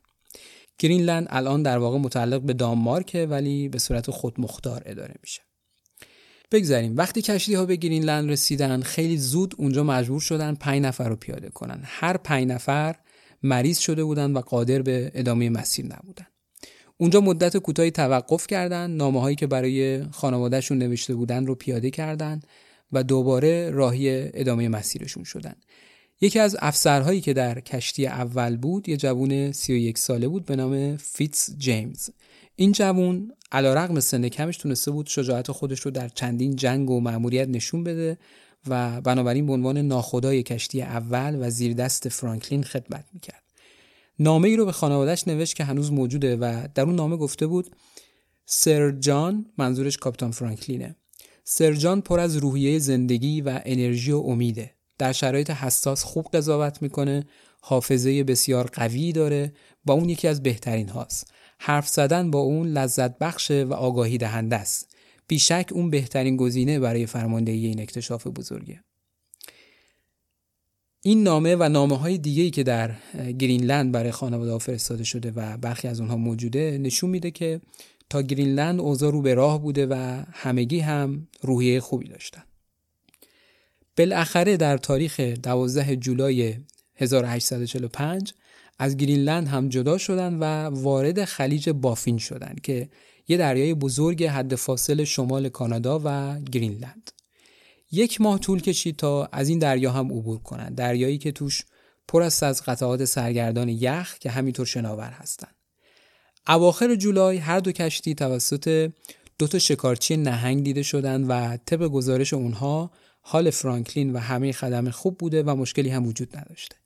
گرینلند 0.78 1.26
الان 1.30 1.62
در 1.62 1.78
واقع 1.78 1.98
متعلق 1.98 2.40
به 2.40 2.52
دانمارک 2.52 3.26
ولی 3.30 3.68
به 3.68 3.78
صورت 3.78 4.10
خودمختار 4.10 4.82
اداره 4.86 5.14
میشه. 5.22 5.45
بگذاریم 6.50 6.96
وقتی 6.96 7.22
کشتی 7.22 7.54
ها 7.54 7.66
به 7.66 7.76
گرینلند 7.76 8.30
رسیدن 8.30 8.82
خیلی 8.82 9.18
زود 9.18 9.54
اونجا 9.58 9.84
مجبور 9.84 10.20
شدن 10.20 10.54
پنج 10.54 10.82
نفر 10.82 11.08
رو 11.08 11.16
پیاده 11.16 11.48
کنن 11.48 11.80
هر 11.84 12.16
پنج 12.16 12.48
نفر 12.48 12.96
مریض 13.42 13.78
شده 13.78 14.04
بودند 14.04 14.36
و 14.36 14.40
قادر 14.40 14.82
به 14.82 15.10
ادامه 15.14 15.50
مسیر 15.50 15.84
نبودند. 15.86 16.30
اونجا 16.96 17.20
مدت 17.20 17.56
کوتاهی 17.56 17.90
توقف 17.90 18.46
کردند، 18.46 18.96
نامه 18.96 19.20
هایی 19.20 19.36
که 19.36 19.46
برای 19.46 20.04
خانوادهشون 20.04 20.78
نوشته 20.78 21.14
بودن 21.14 21.46
رو 21.46 21.54
پیاده 21.54 21.90
کردند 21.90 22.46
و 22.92 23.02
دوباره 23.02 23.70
راهی 23.70 24.30
ادامه 24.34 24.68
مسیرشون 24.68 25.24
شدند. 25.24 25.64
یکی 26.20 26.38
از 26.38 26.56
افسرهایی 26.60 27.20
که 27.20 27.32
در 27.32 27.60
کشتی 27.60 28.06
اول 28.06 28.56
بود 28.56 28.88
یه 28.88 28.96
جوون 28.96 29.52
31 29.52 29.98
ساله 29.98 30.28
بود 30.28 30.44
به 30.44 30.56
نام 30.56 30.96
فیتز 30.96 31.58
جیمز 31.58 32.10
این 32.56 32.72
جوون 32.72 33.32
علیرغم 33.52 34.00
سن 34.00 34.28
کمش 34.28 34.56
تونسته 34.56 34.90
بود 34.90 35.06
شجاعت 35.06 35.52
خودش 35.52 35.80
رو 35.80 35.90
در 35.90 36.08
چندین 36.08 36.56
جنگ 36.56 36.90
و 36.90 37.00
مأموریت 37.00 37.48
نشون 37.48 37.84
بده 37.84 38.18
و 38.68 39.00
بنابراین 39.00 39.46
به 39.46 39.52
عنوان 39.52 39.78
ناخدای 39.78 40.42
کشتی 40.42 40.82
اول 40.82 41.36
و 41.40 41.50
زیر 41.50 41.74
دست 41.74 42.08
فرانکلین 42.08 42.62
خدمت 42.62 43.04
می‌کرد. 43.12 43.42
نامه 44.18 44.48
ای 44.48 44.56
رو 44.56 44.64
به 44.64 44.72
خانوادهش 44.72 45.28
نوشت 45.28 45.56
که 45.56 45.64
هنوز 45.64 45.92
موجوده 45.92 46.36
و 46.36 46.68
در 46.74 46.82
اون 46.82 46.94
نامه 46.94 47.16
گفته 47.16 47.46
بود 47.46 47.70
سر 48.46 48.90
جان 48.90 49.46
منظورش 49.58 49.96
کاپیتان 49.96 50.30
فرانکلینه. 50.30 50.96
سر 51.44 51.72
جان 51.72 52.00
پر 52.00 52.20
از 52.20 52.36
روحیه 52.36 52.78
زندگی 52.78 53.40
و 53.40 53.60
انرژی 53.64 54.12
و 54.12 54.18
امیده. 54.18 54.70
در 54.98 55.12
شرایط 55.12 55.50
حساس 55.50 56.04
خوب 56.04 56.26
قضاوت 56.32 56.82
می‌کنه 56.82 57.26
حافظه 57.60 58.24
بسیار 58.24 58.66
قوی 58.66 59.12
داره 59.12 59.52
با 59.84 59.94
اون 59.94 60.08
یکی 60.08 60.28
از 60.28 60.42
بهترین 60.42 60.88
هاست. 60.88 61.32
حرف 61.58 61.88
زدن 61.88 62.30
با 62.30 62.38
اون 62.38 62.68
لذت 62.68 63.18
بخشه 63.18 63.64
و 63.64 63.72
آگاهی 63.72 64.18
دهنده 64.18 64.56
است 64.56 64.96
بیشک 65.26 65.68
اون 65.72 65.90
بهترین 65.90 66.36
گزینه 66.36 66.80
برای 66.80 67.06
فرماندهی 67.06 67.66
این 67.66 67.80
اکتشاف 67.80 68.26
بزرگه 68.26 68.80
این 71.02 71.22
نامه 71.22 71.56
و 71.56 71.68
نامه 71.68 71.98
های 71.98 72.18
دیگه 72.18 72.50
که 72.50 72.62
در 72.62 72.94
گرینلند 73.38 73.92
برای 73.92 74.10
خانواده 74.10 74.58
فرستاده 74.58 75.04
شده 75.04 75.30
و 75.30 75.56
برخی 75.56 75.88
از 75.88 76.00
اونها 76.00 76.16
موجوده 76.16 76.78
نشون 76.78 77.10
میده 77.10 77.30
که 77.30 77.60
تا 78.10 78.22
گرینلند 78.22 78.80
اوضاع 78.80 79.12
رو 79.12 79.22
به 79.22 79.34
راه 79.34 79.62
بوده 79.62 79.86
و 79.86 80.22
همگی 80.32 80.80
هم 80.80 81.28
روحیه 81.42 81.80
خوبی 81.80 82.08
داشتن. 82.08 82.42
بالاخره 83.96 84.56
در 84.56 84.78
تاریخ 84.78 85.20
12 85.20 85.96
جولای 85.96 86.56
1845 86.96 88.34
از 88.78 88.96
گرینلند 88.96 89.48
هم 89.48 89.68
جدا 89.68 89.98
شدن 89.98 90.34
و 90.34 90.44
وارد 90.80 91.24
خلیج 91.24 91.70
بافین 91.70 92.18
شدند 92.18 92.60
که 92.60 92.88
یه 93.28 93.36
دریای 93.36 93.74
بزرگ 93.74 94.24
حد 94.24 94.54
فاصل 94.54 95.04
شمال 95.04 95.48
کانادا 95.48 96.00
و 96.04 96.40
گرینلند. 96.40 97.10
یک 97.92 98.20
ماه 98.20 98.38
طول 98.38 98.60
کشید 98.60 98.96
تا 98.96 99.28
از 99.32 99.48
این 99.48 99.58
دریا 99.58 99.92
هم 99.92 100.12
عبور 100.12 100.38
کنند. 100.38 100.74
دریایی 100.74 101.18
که 101.18 101.32
توش 101.32 101.64
پر 102.08 102.22
است 102.22 102.42
از 102.42 102.62
قطعات 102.62 103.04
سرگردان 103.04 103.68
یخ 103.68 104.18
که 104.18 104.30
همینطور 104.30 104.66
شناور 104.66 105.10
هستند. 105.10 105.54
اواخر 106.48 106.94
جولای 106.94 107.36
هر 107.36 107.60
دو 107.60 107.72
کشتی 107.72 108.14
توسط 108.14 108.92
دو 109.38 109.46
تا 109.46 109.58
شکارچی 109.58 110.16
نهنگ 110.16 110.64
دیده 110.64 110.82
شدند 110.82 111.26
و 111.28 111.56
طبق 111.56 111.86
گزارش 111.88 112.32
اونها 112.32 112.90
حال 113.20 113.50
فرانکلین 113.50 114.12
و 114.12 114.18
همه 114.18 114.52
خدم 114.52 114.90
خوب 114.90 115.18
بوده 115.18 115.42
و 115.42 115.54
مشکلی 115.54 115.88
هم 115.88 116.06
وجود 116.06 116.36
نداشته. 116.36 116.76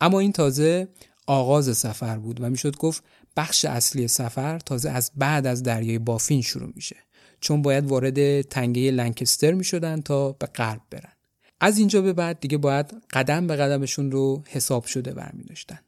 اما 0.00 0.20
این 0.20 0.32
تازه 0.32 0.88
آغاز 1.26 1.76
سفر 1.76 2.18
بود 2.18 2.40
و 2.40 2.50
می‌شد 2.50 2.76
گفت 2.76 3.04
بخش 3.36 3.64
اصلی 3.64 4.08
سفر 4.08 4.58
تازه 4.58 4.90
از 4.90 5.10
بعد 5.16 5.46
از 5.46 5.62
دریای 5.62 5.98
بافین 5.98 6.42
شروع 6.42 6.72
میشه 6.74 6.96
چون 7.40 7.62
باید 7.62 7.86
وارد 7.86 8.42
تنگه 8.42 8.90
لنکستر 8.90 9.52
می‌شدن 9.52 10.00
تا 10.00 10.32
به 10.32 10.46
غرب 10.46 10.80
برن 10.90 11.12
از 11.60 11.78
اینجا 11.78 12.02
به 12.02 12.12
بعد 12.12 12.40
دیگه 12.40 12.58
باید 12.58 12.94
قدم 13.12 13.46
به 13.46 13.56
قدمشون 13.56 14.12
رو 14.12 14.42
حساب 14.48 14.84
شده 14.84 15.14
برمی 15.14 15.44
داشتن. 15.44 15.78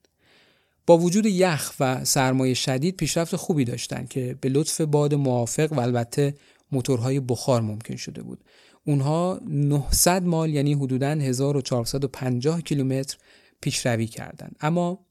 با 0.87 0.99
وجود 0.99 1.27
یخ 1.27 1.73
و 1.81 2.05
سرمایه 2.05 2.55
شدید 2.55 2.97
پیشرفت 2.97 3.37
خوبی 3.37 3.65
داشتن 3.65 4.07
که 4.07 4.39
به 4.41 4.49
لطف 4.49 4.81
باد 4.81 5.15
موافق 5.15 5.73
و 5.73 5.81
البته 5.81 6.35
موتورهای 6.73 7.21
بخار 7.21 7.63
ممکن 7.63 7.97
شده 7.97 8.23
بود. 8.23 8.45
اونها 8.85 9.41
900 9.49 10.23
مال 10.23 10.51
یعنی 10.51 10.75
حدوداً 10.75 11.11
1450 11.11 12.61
کیلومتر 12.61 13.17
پیشروی 13.61 14.07
کردند 14.07 14.57
اما 14.61 15.06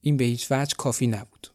این 0.00 0.16
به 0.16 0.24
هیچ 0.24 0.46
وجه 0.50 0.74
کافی 0.78 1.06
نبود. 1.06 1.46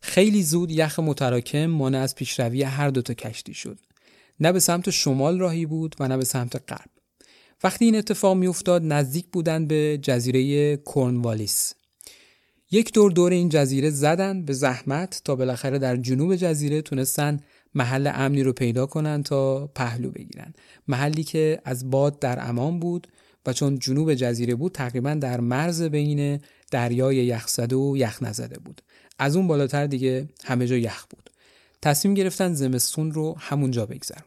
خیلی 0.00 0.42
زود 0.42 0.70
یخ 0.70 0.98
متراکم 0.98 1.66
مانع 1.66 1.98
از 1.98 2.14
پیشروی 2.14 2.62
هر 2.62 2.90
دوتا 2.90 3.14
کشتی 3.14 3.54
شد. 3.54 3.78
نه 4.40 4.52
به 4.52 4.60
سمت 4.60 4.90
شمال 4.90 5.38
راهی 5.38 5.66
بود 5.66 5.96
و 6.00 6.08
نه 6.08 6.16
به 6.16 6.24
سمت 6.24 6.72
غرب. 6.72 6.90
وقتی 7.64 7.84
این 7.84 7.96
اتفاق 7.96 8.36
میافتاد 8.36 8.82
نزدیک 8.84 9.26
بودن 9.32 9.66
به 9.66 9.98
جزیره 10.02 10.76
کورنوالیس. 10.76 11.74
یک 12.70 12.92
دور 12.92 13.12
دور 13.12 13.32
این 13.32 13.48
جزیره 13.48 13.90
زدن 13.90 14.44
به 14.44 14.52
زحمت 14.52 15.22
تا 15.24 15.36
بالاخره 15.36 15.78
در 15.78 15.96
جنوب 15.96 16.36
جزیره 16.36 16.82
تونستن 16.82 17.40
محل 17.74 18.10
امنی 18.14 18.42
رو 18.42 18.52
پیدا 18.52 18.86
کنن 18.86 19.22
تا 19.22 19.66
پهلو 19.66 20.10
بگیرن. 20.10 20.54
محلی 20.88 21.24
که 21.24 21.60
از 21.64 21.90
باد 21.90 22.18
در 22.18 22.48
امان 22.48 22.78
بود 22.80 23.08
و 23.46 23.52
چون 23.52 23.78
جنوب 23.78 24.14
جزیره 24.14 24.54
بود 24.54 24.72
تقریبا 24.72 25.14
در 25.14 25.40
مرز 25.40 25.82
بین 25.82 26.40
دریای 26.70 27.16
یخزده 27.16 27.76
و 27.76 27.96
یخ 27.96 28.22
نزده 28.22 28.58
بود. 28.58 28.82
از 29.18 29.36
اون 29.36 29.46
بالاتر 29.46 29.86
دیگه 29.86 30.28
همه 30.44 30.66
جا 30.66 30.76
یخ 30.76 31.06
بود. 31.10 31.30
تصمیم 31.82 32.14
گرفتن 32.14 32.54
زمستون 32.54 33.12
رو 33.12 33.34
همونجا 33.38 33.86
بگذرونن. 33.86 34.26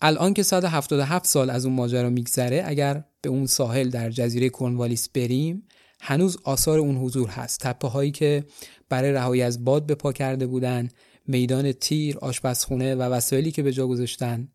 الان 0.00 0.34
که 0.34 0.42
177 0.42 1.26
سال 1.26 1.50
از 1.50 1.66
اون 1.66 1.74
ماجرا 1.74 2.10
میگذره 2.10 2.62
اگر 2.66 3.04
به 3.22 3.28
اون 3.30 3.46
ساحل 3.46 3.90
در 3.90 4.10
جزیره 4.10 4.48
کورنوالیس 4.48 5.08
بریم 5.08 5.62
هنوز 6.00 6.36
آثار 6.44 6.78
اون 6.78 6.96
حضور 6.96 7.28
هست. 7.28 7.60
تپه 7.60 7.88
هایی 7.88 8.10
که 8.10 8.44
برای 8.88 9.12
رهایی 9.12 9.42
از 9.42 9.64
باد 9.64 9.86
به 9.86 9.94
پا 9.94 10.12
کرده 10.12 10.46
بودن 10.46 10.88
میدان 11.26 11.72
تیر 11.72 12.18
آشپزخونه 12.18 12.94
و 12.94 13.02
وسایلی 13.02 13.50
که 13.50 13.62
به 13.62 13.72
جا 13.72 13.86
گذاشتن 13.86 14.48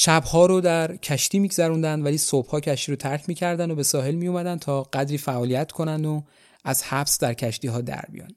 شبها 0.00 0.46
رو 0.46 0.60
در 0.60 0.96
کشتی 0.96 1.38
میگذروندن 1.38 2.02
ولی 2.02 2.18
صبحها 2.18 2.60
کشتی 2.60 2.92
رو 2.92 2.96
ترک 2.96 3.24
می‌کردن 3.28 3.70
و 3.70 3.74
به 3.74 3.82
ساحل 3.82 4.14
میومدن 4.14 4.58
تا 4.58 4.82
قدری 4.82 5.18
فعالیت 5.18 5.72
کنن 5.72 6.04
و 6.04 6.22
از 6.64 6.82
حبس 6.82 7.18
در 7.18 7.34
کشتی 7.34 7.68
ها 7.68 7.80
در 7.80 8.04
بیان. 8.12 8.30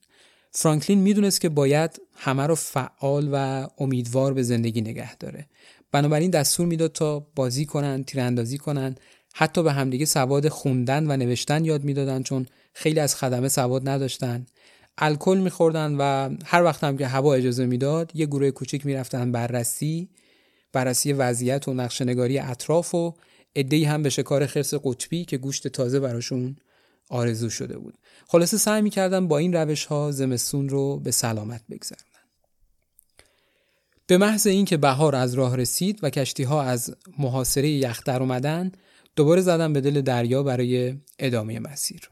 فرانکلین 0.52 1.00
می‌دونست 1.00 1.41
که 1.41 1.50
باید 1.50 2.02
همه 2.15 2.47
رو 2.47 2.56
فعال 2.56 3.30
و 3.32 3.67
امیدوار 3.78 4.34
به 4.34 4.43
زندگی 4.43 4.82
نگه 4.82 5.15
داره. 5.15 5.45
بنابراین 5.91 6.32
دستور 6.32 6.65
می‌داد 6.65 6.91
تا 6.91 7.19
بازی 7.36 7.65
کنن 7.65 8.04
تیراندازی 8.04 8.58
کنن. 8.58 8.95
حتی 9.34 9.63
به 9.63 9.74
همدیگه 9.74 10.06
سواد 10.06 10.47
خوندن 10.50 11.12
و 11.12 11.17
نوشتن 11.17 11.65
یاد 11.65 11.84
می‌دادن 11.84 12.24
چون 12.24 12.45
خیلی 12.74 13.00
از 13.00 13.15
خدمه 13.15 13.47
سواد 13.47 13.89
نداشتن. 13.89 14.45
الکل 14.97 15.38
میخوردن 15.38 15.95
و 16.00 16.36
هر 16.45 16.63
وقت 16.63 16.84
هم 16.84 16.97
که 16.97 17.08
هوا 17.08 17.34
اجازه 17.34 17.65
می‌داد 17.65 18.12
یه 18.13 18.26
گروه 18.26 18.52
کوچیک 18.52 18.86
می‌رفتن 18.86 19.32
بررسی. 19.32 20.10
بررسی 20.74 21.14
وضعیت 21.14 21.68
و 21.68 21.74
نقشنگاری 21.74 22.40
اطراف 22.40 22.96
و 22.96 23.14
ادهی 23.56 23.84
هم 23.84 24.04
به 24.04 24.10
شکار 24.10 24.46
خرس 24.46 24.74
قطبی 24.74 25.26
که 25.26 25.38
گوشت 25.38 25.68
تازه 25.68 26.00
براشون 26.00 26.56
آرزو 27.10 27.50
شده 27.50 27.78
بود. 27.78 27.98
خلاصه 28.28 28.58
سعی 28.58 28.82
می‌کردن 28.82 29.28
با 29.28 29.38
این 29.38 29.54
روش 29.54 29.86
ها 29.86 30.12
زمستون 30.12 30.70
رو 30.70 31.00
به 31.00 31.12
سلامت 31.12 31.62
بگذرونن 31.70 32.12
به 34.08 34.18
محض 34.18 34.48
اینکه 34.48 34.78
بهار 34.78 35.16
از 35.16 35.34
راه 35.34 35.58
رسید 35.58 36.00
و 36.04 36.10
کشتی 36.10 36.44
ها 36.44 36.64
از 36.64 36.96
محاصره 37.18 37.70
یخ 37.70 38.04
در 38.04 38.20
اومدن 38.20 38.72
دوباره 39.16 39.42
زدن 39.42 39.74
به 39.74 39.82
دل 39.82 40.02
دریا 40.02 40.44
برای 40.44 40.96
ادامه 41.20 41.60
مسیر. 41.60 42.10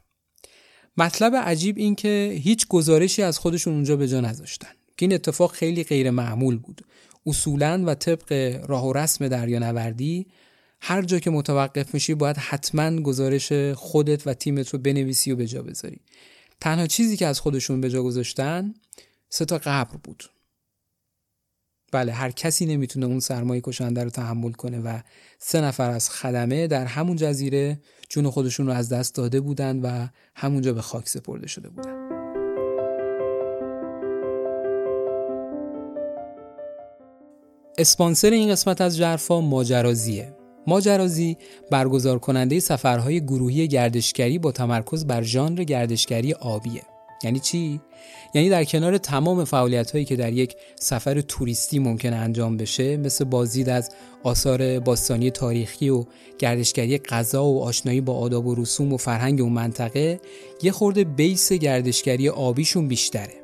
مطلب 0.96 1.36
عجیب 1.36 1.78
این 1.78 1.94
که 1.94 2.40
هیچ 2.42 2.68
گزارشی 2.68 3.22
از 3.22 3.38
خودشون 3.38 3.74
اونجا 3.74 3.96
به 3.96 4.08
جا 4.08 4.20
نذاشتن. 4.20 4.68
که 4.96 5.06
این 5.06 5.12
اتفاق 5.12 5.52
خیلی 5.52 5.84
غیر 5.84 6.10
معمول 6.10 6.58
بود. 6.58 6.80
اصولا 7.26 7.82
و 7.86 7.94
طبق 7.94 8.60
راه 8.68 8.86
و 8.86 8.92
رسم 8.92 9.28
دریانوردی 9.28 10.26
هر 10.80 11.02
جا 11.02 11.18
که 11.18 11.30
متوقف 11.30 11.94
میشی 11.94 12.14
باید 12.14 12.36
حتما 12.36 13.00
گزارش 13.00 13.52
خودت 13.72 14.26
و 14.26 14.34
تیمت 14.34 14.68
رو 14.68 14.78
بنویسی 14.78 15.32
و 15.32 15.36
به 15.36 15.46
جا 15.46 15.62
بذاری. 15.62 16.00
تنها 16.60 16.86
چیزی 16.86 17.16
که 17.16 17.26
از 17.26 17.40
خودشون 17.40 17.80
به 17.80 17.90
جا 17.90 18.02
گذاشتن 18.02 18.74
سه 19.28 19.44
تا 19.44 19.58
قبر 19.58 19.96
بود. 19.96 20.24
بله 21.92 22.12
هر 22.12 22.30
کسی 22.30 22.66
نمی‌تونه 22.66 23.06
اون 23.06 23.20
سرمایه 23.20 23.60
کشنده 23.60 24.04
رو 24.04 24.10
تحمل 24.10 24.52
کنه 24.52 24.80
و 24.80 25.00
سه 25.38 25.60
نفر 25.60 25.90
از 25.90 26.10
خدمه 26.10 26.66
در 26.66 26.84
همون 26.84 27.16
جزیره 27.16 27.80
جون 28.08 28.30
خودشون 28.30 28.66
رو 28.66 28.72
از 28.72 28.88
دست 28.88 29.14
داده 29.14 29.40
بودن 29.40 29.80
و 29.80 30.08
همونجا 30.34 30.72
به 30.72 30.82
خاک 30.82 31.08
سپرده 31.08 31.46
شده 31.46 31.68
بودن. 31.68 32.19
اسپانسر 37.80 38.30
این 38.30 38.50
قسمت 38.50 38.80
از 38.80 38.96
جرفا 38.96 39.40
ماجرازیه. 39.40 40.34
ماجرازی 40.66 41.36
برگزار 41.70 42.18
کننده 42.18 42.60
سفرهای 42.60 43.20
گروهی 43.20 43.68
گردشگری 43.68 44.38
با 44.38 44.52
تمرکز 44.52 45.06
بر 45.06 45.22
ژانر 45.22 45.64
گردشگری 45.64 46.32
آبیه. 46.32 46.82
یعنی 47.24 47.40
چی؟ 47.40 47.80
یعنی 48.34 48.48
در 48.48 48.64
کنار 48.64 48.98
تمام 48.98 49.44
فعالیت 49.44 49.90
هایی 49.90 50.04
که 50.04 50.16
در 50.16 50.32
یک 50.32 50.56
سفر 50.80 51.20
توریستی 51.20 51.78
ممکن 51.78 52.12
انجام 52.12 52.56
بشه 52.56 52.96
مثل 52.96 53.24
بازدید 53.24 53.68
از 53.68 53.90
آثار 54.22 54.80
باستانی 54.80 55.30
تاریخی 55.30 55.88
و 55.88 56.04
گردشگری 56.38 56.98
غذا 56.98 57.44
و 57.44 57.62
آشنایی 57.62 58.00
با 58.00 58.18
آداب 58.18 58.46
و 58.46 58.54
رسوم 58.54 58.92
و 58.92 58.96
فرهنگ 58.96 59.40
اون 59.40 59.52
منطقه 59.52 60.20
یه 60.62 60.72
خورده 60.72 61.04
بیس 61.04 61.52
گردشگری 61.52 62.28
آبیشون 62.28 62.88
بیشتره. 62.88 63.39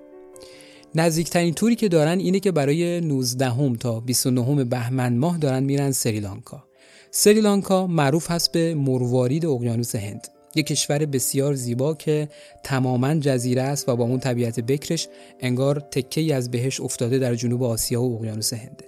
نزدیکترین 0.95 1.55
توری 1.55 1.77
که 1.77 1.89
دارن 1.89 2.19
اینه 2.19 2.41
که 2.41 2.53
برای 2.53 3.01
19 3.01 3.51
هم 3.51 3.77
تا 3.77 4.01
29 4.01 4.65
بهمن 4.65 5.17
ماه 5.17 5.39
دارن 5.39 5.63
میرن 5.63 5.93
سریلانکا. 5.93 6.65
سریلانکا 7.11 7.87
معروف 7.87 8.31
هست 8.31 8.53
به 8.53 8.75
مروارید 8.75 9.47
اقیانوس 9.47 9.95
هند. 9.95 10.29
یک 10.57 10.67
کشور 10.67 11.07
بسیار 11.07 11.55
زیبا 11.55 11.95
که 11.95 12.29
تماما 12.65 13.15
جزیره 13.15 13.63
است 13.63 13.89
و 13.89 13.97
با 13.97 14.05
اون 14.05 14.21
طبیعت 14.21 14.61
بکرش 14.61 15.09
انگار 15.41 15.81
تکه 15.81 16.35
از 16.35 16.51
بهش 16.51 16.81
افتاده 16.81 17.19
در 17.19 17.35
جنوب 17.35 17.63
آسیا 17.63 18.03
و 18.03 18.17
اقیانوس 18.17 18.53
هنده 18.53 18.85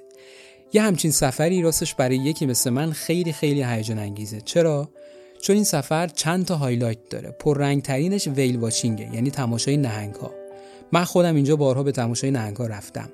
یه 0.72 0.82
همچین 0.82 1.10
سفری 1.10 1.62
راستش 1.62 1.94
برای 1.94 2.16
یکی 2.16 2.46
مثل 2.46 2.70
من 2.70 2.92
خیلی 2.92 3.32
خیلی 3.32 3.62
هیجان 3.62 3.98
انگیزه 3.98 4.40
چرا؟ 4.40 4.88
چون 5.42 5.56
این 5.56 5.64
سفر 5.64 6.06
چند 6.06 6.44
تا 6.44 6.56
highlight 6.56 6.98
داره. 7.10 7.30
پررنگ 7.30 7.82
ترینش 7.82 8.28
whale 8.28 8.56
watching 8.56 9.08
ه 9.08 9.14
یعنی 9.14 9.30
تماشای 9.30 9.76
نهنگ 9.76 10.14
ها 10.14 10.47
من 10.92 11.04
خودم 11.04 11.34
اینجا 11.34 11.56
بارها 11.56 11.82
به 11.82 11.92
تماشای 11.92 12.30
نهنگها 12.30 12.66
رفتم. 12.66 13.08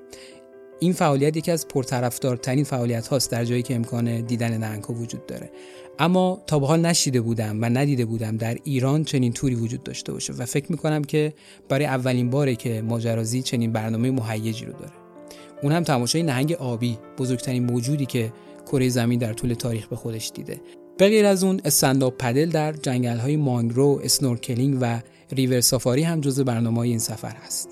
این 0.79 0.93
فعالیت 0.93 1.37
یکی 1.37 1.51
از 1.51 1.67
پرطرفدارترین 1.67 2.63
فعالیت 2.63 3.07
هاست 3.07 3.31
در 3.31 3.45
جایی 3.45 3.61
که 3.61 3.75
امکان 3.75 4.21
دیدن 4.21 4.57
نهنگها 4.57 4.93
وجود 4.93 5.25
داره. 5.25 5.51
اما 5.99 6.41
تا 6.47 6.59
به 6.59 6.67
حال 6.67 6.81
نشنیده 6.81 7.21
بودم 7.21 7.61
و 7.61 7.65
ندیده 7.65 8.05
بودم 8.05 8.37
در 8.37 8.57
ایران 8.63 9.03
چنین 9.03 9.33
توری 9.33 9.55
وجود 9.55 9.83
داشته 9.83 10.11
باشه 10.13 10.33
و 10.33 10.45
فکر 10.45 10.71
می‌کنم 10.71 11.03
که 11.03 11.33
برای 11.69 11.85
اولین 11.85 12.29
باره 12.29 12.55
که 12.55 12.81
ماجرازی 12.81 13.41
چنین 13.41 13.71
برنامه 13.71 14.11
مهیجی 14.11 14.65
رو 14.65 14.73
داره. 14.73 14.93
اون 15.63 15.71
هم 15.71 15.83
تماشای 15.83 16.23
نهنگ 16.23 16.53
آبی 16.53 16.97
بزرگترین 17.17 17.63
موجودی 17.65 18.05
که 18.05 18.33
کره 18.65 18.89
زمین 18.89 19.19
در 19.19 19.33
طول 19.33 19.53
تاریخ 19.53 19.87
به 19.87 19.95
خودش 19.95 20.31
دیده. 20.33 20.61
به 20.97 21.09
غیر 21.09 21.25
از 21.25 21.43
اون 21.43 21.61
stand-up 21.65 22.17
paddle 22.17 22.49
در 22.49 22.71
جنگل 22.71 23.17
های 23.17 23.35
مانگرو، 23.35 24.01
snorkeling 24.03 24.77
و 24.81 24.99
river 25.31 25.61
safari 25.61 26.03
هم 26.03 26.21
جزو 26.21 26.43
برنامه 26.43 26.79
این 26.79 26.99
سفر 26.99 27.35
هست. 27.45 27.69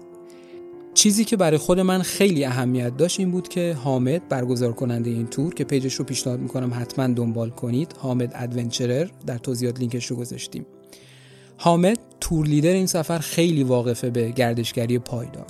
چیزی 0.93 1.26
که 1.26 1.38
برای 1.38 1.58
خود 1.58 1.80
من 1.80 2.01
خیلی 2.01 2.45
اهمیت 2.45 2.97
داشت 2.97 3.20
این 3.20 3.32
بود 3.32 3.47
که 3.47 3.78
حامد 3.84 4.30
برگزار 4.30 4.74
کننده 4.74 5.10
این 5.10 5.28
تور 5.28 5.54
که 5.54 5.64
page 5.63 5.84
ش 5.84 5.93
رو 5.93 6.06
پیشنهاد 6.06 6.39
می‌کنم 6.39 6.74
حتما 6.74 7.08
دنبال 7.08 7.49
کنید 7.49 7.95
حامد 7.99 8.32
adventurer 8.36 9.09
در 9.26 9.38
توضیحات 9.38 9.80
لینکش 9.80 10.06
رو 10.06 10.16
گذاشتیم 10.16 10.66
حامد 11.58 11.99
tour 12.19 12.45
leader 12.45 12.69
این 12.70 12.86
سفر 12.86 13.20
خیلی 13.20 13.64
واقفه 13.64 14.10
به 14.10 14.32
گردشگری 14.32 14.99
پایدار 14.99 15.47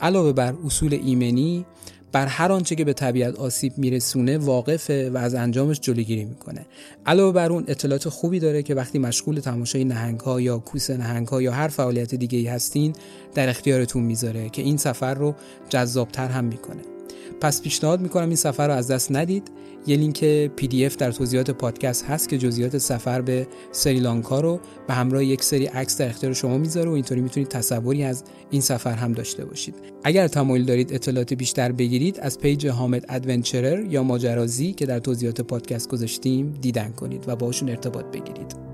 علاوه 0.00 0.32
بر 0.32 0.54
اصول 0.66 0.94
ایمنی 0.94 1.66
بر 2.14 2.26
هر 2.26 2.52
آنچه 2.52 2.74
که 2.74 2.84
به 2.84 2.92
طبیعت 2.92 3.34
آسیب 3.34 3.72
میرسونه 3.76 4.38
واقفه 4.38 5.10
و 5.10 5.16
از 5.16 5.34
انجامش 5.34 5.80
جلوگیری 5.80 6.24
می‌کنه. 6.24 6.66
علاوه 7.06 7.32
بر 7.32 7.52
اون 7.52 7.64
اطلاعات 7.68 8.08
خوبی 8.08 8.40
داره 8.40 8.62
که 8.62 8.74
وقتی 8.74 8.98
مشغول 8.98 9.40
تماشای 9.40 9.84
نهنگ 9.84 10.20
ها 10.20 10.40
یا 10.40 10.58
کوسه 10.58 10.90
نهنگ 10.90 11.28
ها 11.28 11.42
یا 11.42 11.52
هر 11.52 11.68
فعالیت 11.68 12.14
دیگه 12.14 12.38
ای 12.38 12.46
هستین 12.46 12.92
در 13.34 13.48
اختیارتون 13.48 14.02
می‌ذاره 14.02 14.48
که 14.48 14.62
این 14.62 14.76
سفر 14.76 15.14
رو 15.14 15.34
جذابتر 15.68 16.28
هم 16.28 16.44
می‌کنه. 16.44 16.93
پس 17.40 17.62
پیشنهاد 17.62 18.00
می‌کنم 18.00 18.26
این 18.26 18.36
سفر 18.36 18.68
رو 18.68 18.74
از 18.74 18.90
دست 18.90 19.12
ندید. 19.12 19.50
یه 19.86 19.96
لینک 19.96 20.24
PDF 20.46 20.96
در 20.96 21.12
توضیحات 21.12 21.50
پادکست 21.50 22.04
هست 22.04 22.28
که 22.28 22.38
جزئیات 22.38 22.78
سفر 22.78 23.20
به 23.20 23.46
سریلانکا 23.72 24.40
رو 24.40 24.60
به 24.88 24.94
همراه 24.94 25.24
یک 25.24 25.42
سری 25.44 25.66
عکس 25.66 25.98
در 25.98 26.08
اختیار 26.08 26.32
شما 26.32 26.58
می‌ذاره 26.58 26.90
و 26.90 26.92
اینطوری 26.92 27.20
می‌تونید 27.20 27.48
تصوری 27.48 28.04
از 28.04 28.24
این 28.50 28.60
سفر 28.60 28.92
هم 28.92 29.12
داشته 29.12 29.44
باشید. 29.44 29.74
اگر 30.04 30.28
تمایل 30.28 30.64
دارید 30.64 30.92
اطلاعات 30.92 31.34
بیشتر 31.34 31.72
بگیرید 31.72 32.20
از 32.20 32.38
پیج 32.38 32.66
حامد 32.66 33.04
ادونچرر 33.08 33.84
یا 33.84 34.02
ماجرازی 34.02 34.72
که 34.72 34.86
در 34.86 34.98
توضیحات 34.98 35.40
پادکست 35.40 35.88
گذاشتیم 35.88 36.52
دیدن 36.60 36.92
کنید 36.92 37.24
و 37.26 37.36
باشون 37.36 37.68
ارتباط 37.68 38.04
بگیرید. 38.04 38.73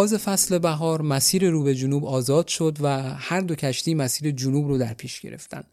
آغاز 0.00 0.14
فصل 0.14 0.58
بهار 0.58 1.02
مسیر 1.02 1.50
رو 1.50 1.62
به 1.62 1.74
جنوب 1.74 2.04
آزاد 2.04 2.48
شد 2.48 2.78
و 2.80 3.02
هر 3.02 3.40
دو 3.40 3.54
کشتی 3.54 3.94
مسیر 3.94 4.30
جنوب 4.30 4.68
رو 4.68 4.78
در 4.78 4.94
پیش 4.94 5.20
گرفتن. 5.20 5.64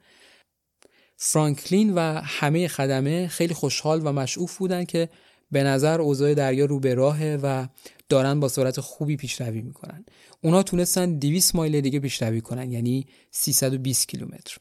فرانکلین 1.17 1.93
و 1.93 1.99
همه 2.23 2.67
خدمه 2.67 3.27
خیلی 3.27 3.53
خوشحال 3.53 4.01
و 4.03 4.11
مشعوف 4.11 4.57
بودن 4.57 4.83
که 4.83 5.09
به 5.51 5.63
نظر 5.63 6.01
اوضاع 6.01 6.33
دریا 6.33 6.65
رو 6.65 6.79
به 6.79 6.93
راهه 6.93 7.39
و 7.43 7.67
دارن 8.09 8.39
با 8.39 8.47
سرعت 8.47 8.79
خوبی 8.79 9.17
پیشروی 9.17 9.61
می‌کنن. 9.61 10.05
اونا 10.43 10.63
تونستن 10.63 11.19
200 11.19 11.55
مایل 11.55 11.81
دیگه 11.81 11.99
پیشروی 11.99 12.41
کنن 12.41 12.71
یعنی 12.71 13.07
320 13.31 14.07
کیلومتر. 14.07 14.57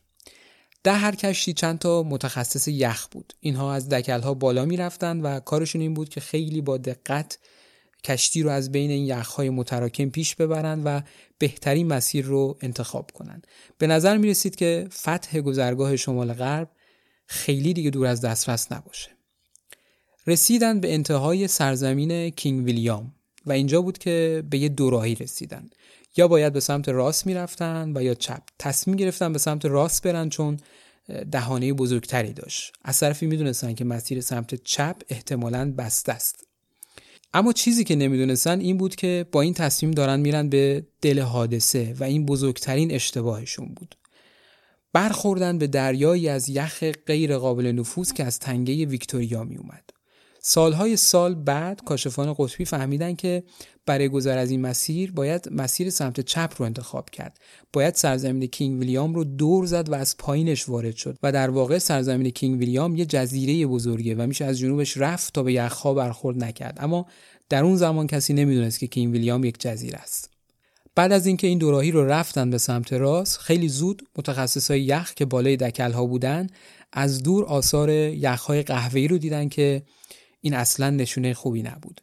در 0.83 0.95
هر 0.95 1.15
کشتی 1.15 1.53
چند 1.53 1.79
تا 1.79 2.03
متخصص 2.03 2.69
یخ 2.69 3.07
بود. 3.07 3.33
اینها 3.41 3.75
از 3.75 3.89
دکلها 3.89 4.35
بالا 4.35 4.65
می‌رفتن 4.65 5.21
و 5.21 5.41
کارشون 5.41 5.81
این 5.81 5.95
بود 5.95 6.09
که 6.09 6.21
خیلی 6.21 6.61
با 6.61 6.77
دقت 6.77 7.39
کشتی 8.07 8.43
رو 8.43 8.51
از 8.51 8.73
بین 8.73 8.91
این 8.91 9.07
یخهای 9.07 9.51
متراکم 9.51 10.11
پیش 10.11 10.35
ببرند 10.35 10.83
و 10.85 11.03
بهترین 11.39 11.87
مسیر 11.87 12.25
رو 12.25 12.59
انتخاب 12.61 13.11
کنند. 13.11 13.47
به 13.79 13.87
نظر 13.87 14.17
می 14.17 14.29
رسید 14.29 14.57
که 14.57 14.89
فتح 14.93 15.41
گذرگاه 15.41 15.97
شمال 15.97 16.33
غرب 16.33 16.71
خیلی 17.27 17.73
دیگه 17.73 17.91
دور 17.91 18.07
از 18.07 18.21
دسترس 18.21 18.73
نباشه. 18.73 19.11
رسیدن 20.27 20.81
به 20.81 20.95
انتهای 20.95 21.49
سرزمین 21.49 22.31
کینگ 22.31 22.65
ویلیام 22.65 23.15
و 23.47 23.53
اینجا 23.53 23.83
بود 23.83 23.99
که 23.99 24.45
به 24.51 24.59
یه 24.59 24.69
دوراهی 24.69 25.15
رسیدن. 25.15 25.71
یا 26.17 26.29
باید 26.29 26.53
به 26.53 26.61
سمت 26.61 26.89
راست 26.89 27.27
می‌رفتن 27.27 27.93
و 27.97 28.03
یا 28.03 28.15
چپ. 28.15 28.43
تصمیم 28.59 28.97
گرفتن 28.97 29.33
به 29.33 29.39
سمت 29.39 29.65
راست 29.65 30.03
برن 30.03 30.29
چون 30.29 30.57
دهانه 31.33 31.73
بزرگتری 31.73 32.33
داشت. 32.33 32.73
از 32.85 33.01
طرفی 33.01 33.27
می‌دونستن 33.27 33.75
که 33.75 33.85
مسیر 33.85 34.21
سمت 34.21 34.55
چپ 34.55 34.97
احتمالاً 35.09 35.73
بسته 35.73 36.13
است. 36.13 36.46
اما 37.35 37.53
چیزی 37.53 37.85
که 37.85 37.97
نمی‌دونستن 37.97 38.61
این 38.61 38.77
بود 38.77 38.95
که 38.95 39.27
با 39.33 39.41
این 39.41 39.55
تصمیم 39.55 39.91
دارن 39.91 40.21
میرن 40.21 40.49
به 40.49 40.87
دل 41.03 41.21
حادثه 41.21 41.95
و 42.01 42.05
این 42.05 42.27
بزرگترین 42.27 42.93
اشتباهشون 42.93 43.75
بود. 43.77 43.97
برخوردن 44.93 45.59
به 45.59 45.67
دریایی 45.67 46.29
از 46.29 46.49
یخ 46.49 46.85
غیر 47.07 47.39
قابل 47.39 47.67
نفوذ 47.67 48.13
که 48.13 48.25
از 48.25 48.39
تنگه 48.39 48.87
ویکتوریا 48.87 49.45
می 49.45 49.57
اومد. 49.57 49.91
سالهای 50.49 50.97
سال 50.97 51.35
بعد 51.35 51.85
کاشفان 51.85 52.35
قطبی 52.39 52.65
فهمیدن 52.65 53.15
که 53.15 53.43
برای 53.87 54.09
گذر 54.09 54.39
از 54.39 54.51
این 54.51 54.61
مسیر 54.61 55.13
باید 55.13 55.49
مسیر 55.53 55.91
سمت 55.91 56.21
چپ 56.21 56.53
رو 56.57 56.67
انتخاب 56.67 57.11
کرد. 57.11 57.39
باید 57.73 57.95
سرزمین 57.95 58.47
کینگ 58.47 58.81
ویلیام 58.81 59.15
رو 59.15 59.25
دور 59.25 59.67
زد 59.67 59.89
و 59.89 59.95
از 59.95 60.17
پایینش 60.17 60.69
وارد 60.69 60.97
شد 60.97 61.19
و 61.23 61.33
در 61.33 61.51
واقع 61.51 61.79
سرزمین 61.79 62.31
کینگ 62.31 62.59
ویلیام 62.59 62.97
یه 62.97 63.07
جزیره 63.07 63.67
بزرگه 63.67 64.15
و 64.15 64.27
میشه 64.27 64.45
از 64.45 64.59
جنوبش 64.59 64.97
رفت 64.97 65.35
تا 65.35 65.43
به 65.43 65.53
یخها 65.53 65.95
برخورد 65.95 66.45
نکرد. 66.45 66.79
اما 66.81 67.07
در 67.49 67.65
اون 67.65 67.77
زمان 67.77 68.07
کسی 68.07 68.35
نمی‌دونست 68.35 68.79
که 68.79 68.87
کینگ 68.87 69.13
ویلیام 69.13 69.45
یک 69.45 69.57
جزیره 69.59 69.99
است. 69.99 70.31
بعد 70.95 71.13
از 71.13 71.27
اینکه 71.27 71.47
این 71.47 71.59
دوراهی 71.59 71.91
رو 71.91 72.05
رفتن 72.05 72.51
به 72.51 72.59
سمت 72.59 72.93
راست 72.93 73.39
خیلی 73.39 73.69
زود 73.69 74.03
متخصصای 74.19 74.81
یخ 74.81 75.15
که 75.15 75.25
بالای 75.25 75.57
دکل 75.57 75.93
ها 75.93 76.07
بودن 76.07 76.47
از 76.93 77.23
دور 77.23 77.45
آثار 77.45 77.91
یخهای 77.91 78.63
قهوه‌ای 78.63 79.09
رو 79.09 79.19
دیدن 79.19 79.49
که 79.49 79.83
این 80.47 80.55
اصلا 80.55 80.91
نشونه 80.91 81.35
خوبی 81.35 81.63
نبود. 81.63 82.01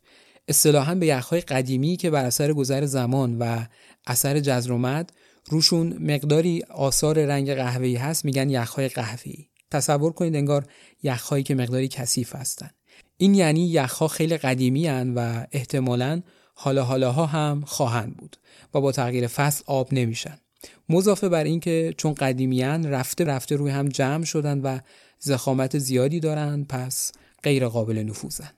اصطلاحا 0.47 0.95
به 0.95 1.05
یخهای 1.05 1.41
قدیمی 1.41 1.97
که 1.97 2.09
بر 2.09 2.25
اثر 2.25 2.53
گذر 2.53 2.85
زمان 2.85 3.37
و 3.37 3.65
اثر 4.07 4.39
جزرومد 4.39 5.13
روشون 5.49 5.97
مقداری 5.99 6.63
آثار 6.69 7.25
رنگ 7.25 7.53
قهوه‌ای 7.53 7.95
هست 7.95 8.25
میگن 8.25 8.49
یخهای 8.49 8.89
قهوه‌ای. 8.89 9.45
تصور 9.71 10.13
کنید 10.13 10.35
انگار 10.35 10.65
یخهایی 11.03 11.43
که 11.43 11.55
مقداری 11.55 11.87
کثیف 11.87 12.35
هستن. 12.35 12.69
این 13.17 13.35
یعنی 13.35 13.69
یخها 13.69 14.07
خیلی 14.07 14.37
قدیمی 14.37 14.87
هن 14.87 15.13
و 15.13 15.45
احتمالا 15.51 16.21
حالا 16.53 16.83
حالاها 16.83 17.25
هم 17.25 17.63
خواهند 17.65 18.17
بود 18.17 18.37
و 18.73 18.81
با 18.81 18.91
تغییر 18.91 19.27
فصل 19.27 19.63
آب 19.67 19.93
نمیشن. 19.93 20.37
مضافه 20.89 21.29
بر 21.29 21.43
اینکه 21.43 21.93
چون 21.97 22.13
قدیمیان 22.13 22.85
رفته 22.85 23.23
رفته 23.23 23.55
روی 23.55 23.71
هم 23.71 23.89
جمع 23.89 24.23
شدن 24.23 24.61
و 24.61 24.79
زخامت 25.19 25.77
زیادی 25.77 26.19
دارن 26.19 26.63
پس 26.63 27.11
غیر 27.43 27.67
قابل 27.67 27.97
نفوذن. 27.97 28.51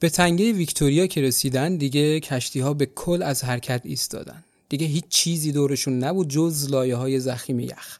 به 0.00 0.08
تنگه 0.08 0.52
ویکتوریا 0.52 1.06
که 1.06 1.20
رسیدن 1.20 1.76
دیگه 1.76 2.20
کشتی 2.20 2.60
ها 2.60 2.74
به 2.74 2.86
کل 2.86 3.22
از 3.22 3.44
حرکت 3.44 3.80
ایستادن. 3.84 4.44
دیگه 4.68 4.86
هیچ 4.86 5.04
چیزی 5.08 5.52
دورشون 5.52 5.98
نبود 5.98 6.28
جز 6.28 6.70
لایه 6.70 6.96
های 6.96 7.20
زخیم 7.20 7.60
یخ. 7.60 7.98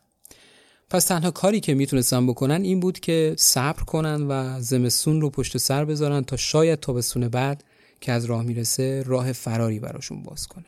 پس 0.90 1.04
تنها 1.04 1.30
کاری 1.30 1.60
که 1.60 1.74
می‌تونستن 1.74 2.26
بکنن 2.26 2.62
این 2.62 2.80
بود 2.80 3.00
که 3.00 3.34
صبر 3.38 3.82
کنن 3.82 4.26
و 4.28 4.60
زمستون 4.60 5.20
رو 5.20 5.30
پشت 5.30 5.56
سر 5.56 5.84
بذارن 5.84 6.24
تا 6.24 6.36
شاید 6.36 6.80
تابستون 6.80 7.28
بعد 7.28 7.64
که 8.00 8.12
از 8.12 8.24
راه 8.24 8.42
می‌رسه 8.42 9.02
راه 9.06 9.32
فراری 9.32 9.78
براشون 9.78 10.22
باز 10.22 10.46
کنه. 10.46 10.64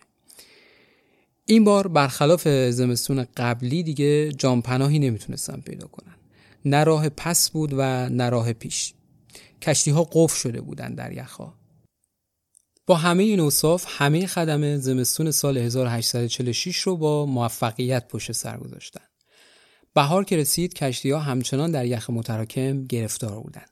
این 1.46 1.64
بار 1.64 1.88
برخلاف 1.88 2.48
زمستون 2.48 3.26
قبلی 3.36 3.82
دیگه 3.82 4.32
جامپناهی 4.32 4.98
نمی‌تونستن 4.98 5.60
پیدا 5.60 5.86
کنن. 5.86 6.14
نه 6.64 6.84
راه 6.84 7.08
پس 7.08 7.50
بود 7.50 7.72
و 7.72 8.08
نه 8.08 8.28
راه 8.28 8.52
پیش. 8.52 8.94
کشتی 9.62 9.90
ها 9.90 10.08
قفل 10.12 10.36
شده 10.36 10.60
بودند 10.60 10.96
در 10.96 11.12
یخها. 11.12 11.54
با 12.86 12.96
همه 12.96 13.22
این 13.22 13.40
اوصاف 13.40 13.84
همه 13.88 14.26
خدمه 14.26 14.76
زمستون 14.76 15.30
سال 15.30 15.58
1846 15.58 16.78
رو 16.78 16.96
با 16.96 17.26
موفقیت 17.26 18.08
پشت 18.08 18.32
سر 18.32 18.56
گذاشتن. 18.56 19.04
بهار 19.94 20.24
که 20.24 20.36
رسید 20.36 20.74
کشتی 20.74 21.10
ها 21.10 21.18
همچنان 21.18 21.70
در 21.70 21.86
یخ 21.86 22.10
متراکم 22.10 22.84
گرفتار 22.84 23.40
بودند. 23.40 23.70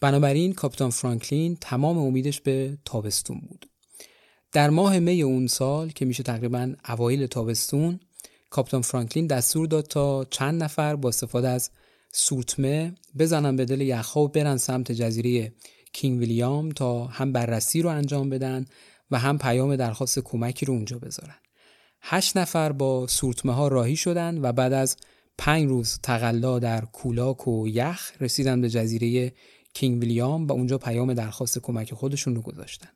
بنابراین 0.00 0.52
کاپیتان 0.52 0.90
فرانکلین 0.90 1.56
تمام 1.60 1.98
امیدش 1.98 2.40
به 2.40 2.78
تابستون 2.84 3.40
بود. 3.48 3.66
در 4.52 4.70
ماه 4.70 4.98
می 4.98 5.22
اون 5.22 5.46
سال 5.46 5.90
که 5.90 6.04
میشه 6.04 6.22
تقریبا 6.22 6.74
اوایل 6.88 7.26
تابستون 7.26 8.00
کاپیتان 8.50 8.82
فرانکلین 8.82 9.26
دستور 9.26 9.66
داد 9.66 9.84
تا 9.84 10.24
چند 10.24 10.62
نفر 10.62 10.96
با 10.96 11.08
استفاده 11.08 11.48
از 11.48 11.70
سورتمه 12.18 12.94
بزنن 13.18 13.56
به 13.56 13.64
دل 13.64 13.80
یخها 13.80 14.20
و 14.20 14.28
برن 14.28 14.56
سمت 14.56 14.92
جزیره 14.92 15.52
کینگ 15.92 16.18
ویلیام 16.18 16.70
تا 16.70 17.04
هم 17.04 17.32
بررسی 17.32 17.82
رو 17.82 17.88
انجام 17.88 18.30
بدن 18.30 18.66
و 19.10 19.18
هم 19.18 19.38
پیام 19.38 19.76
درخواست 19.76 20.18
کمکی 20.18 20.66
رو 20.66 20.74
اونجا 20.74 20.98
بذارن. 20.98 21.34
هشت 22.02 22.36
نفر 22.36 22.72
با 22.72 23.06
سورتمه 23.06 23.52
ها 23.52 23.68
راهی 23.68 23.96
شدن 23.96 24.38
و 24.38 24.52
بعد 24.52 24.72
از 24.72 24.96
پنج 25.38 25.68
روز 25.68 25.98
تقلا 26.02 26.58
در 26.58 26.84
کولاک 26.84 27.48
و 27.48 27.68
یخ 27.68 28.12
رسیدن 28.20 28.60
به 28.60 28.70
جزیره 28.70 29.32
کینگ 29.74 30.02
ویلیام 30.02 30.46
و 30.46 30.52
اونجا 30.52 30.78
پیام 30.78 31.14
درخواست 31.14 31.58
کمک 31.58 31.94
خودشون 31.94 32.36
رو 32.36 32.42
گذاشتن. 32.42 32.90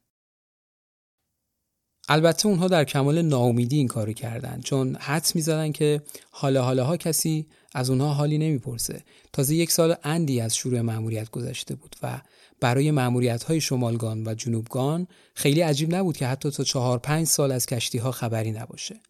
البته 2.09 2.47
اونها 2.47 2.69
در 2.69 2.85
کمال 2.85 3.23
ناامیدی 3.23 3.77
این 3.77 3.89
کارو 3.89 4.13
کردن 4.13 4.61
چون 4.61 4.97
حدس 4.97 5.37
می‌زدن 5.37 5.73
که 5.73 6.03
حالا 6.31 6.63
حالاها 6.63 6.97
کسی 6.97 7.47
از 7.75 7.91
اونها 7.91 8.15
حالی 8.15 8.39
نمی‌پرسه. 8.39 9.03
تازه 9.33 9.55
یک 9.55 9.71
سال 9.71 9.95
اندی 10.05 10.41
از 10.41 10.57
شروع 10.57 10.81
مأموریت 10.81 11.31
گذشته 11.31 11.75
بود 11.75 11.97
و 12.03 12.21
برای 12.61 12.91
مأموریت 12.91 13.43
های 13.43 13.61
شمالگان 13.61 14.27
و 14.27 14.35
جنوبگان 14.35 15.07
خیلی 15.35 15.61
عجیب 15.61 15.95
نبود 15.95 16.17
که 16.17 16.27
حتی 16.27 16.51
تا 16.51 16.65
چهار 16.65 16.99
پنج 16.99 17.27
سال 17.27 17.53
از 17.53 17.67
کشتی 17.67 17.99
ها 17.99 18.11
خبری 18.11 18.53
نباشه. 18.53 19.01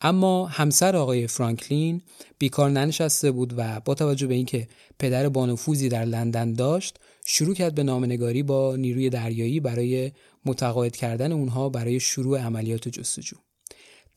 اما 0.00 0.46
همسر 0.46 0.96
آقای 0.96 1.26
فرانکلین 1.26 2.02
بیکار 2.38 2.70
ننشسته 2.70 3.30
بود 3.30 3.54
و 3.56 3.80
با 3.80 3.94
توجه 3.94 4.26
به 4.26 4.34
اینکه 4.34 4.68
پدر 4.98 5.28
بانفوزی 5.28 5.88
در 5.88 6.04
لندن 6.04 6.52
داشت 6.52 6.98
شروع 7.26 7.54
کرد 7.54 7.74
به 7.74 7.82
نامنگاری 7.82 8.42
با 8.42 8.76
نیروی 8.76 9.10
دریایی 9.10 9.60
برای 9.60 10.12
متقاعد 10.44 10.96
کردن 10.96 11.32
اونها 11.32 11.68
برای 11.68 12.00
شروع 12.00 12.40
عملیات 12.40 12.88
جستجو. 12.88 13.36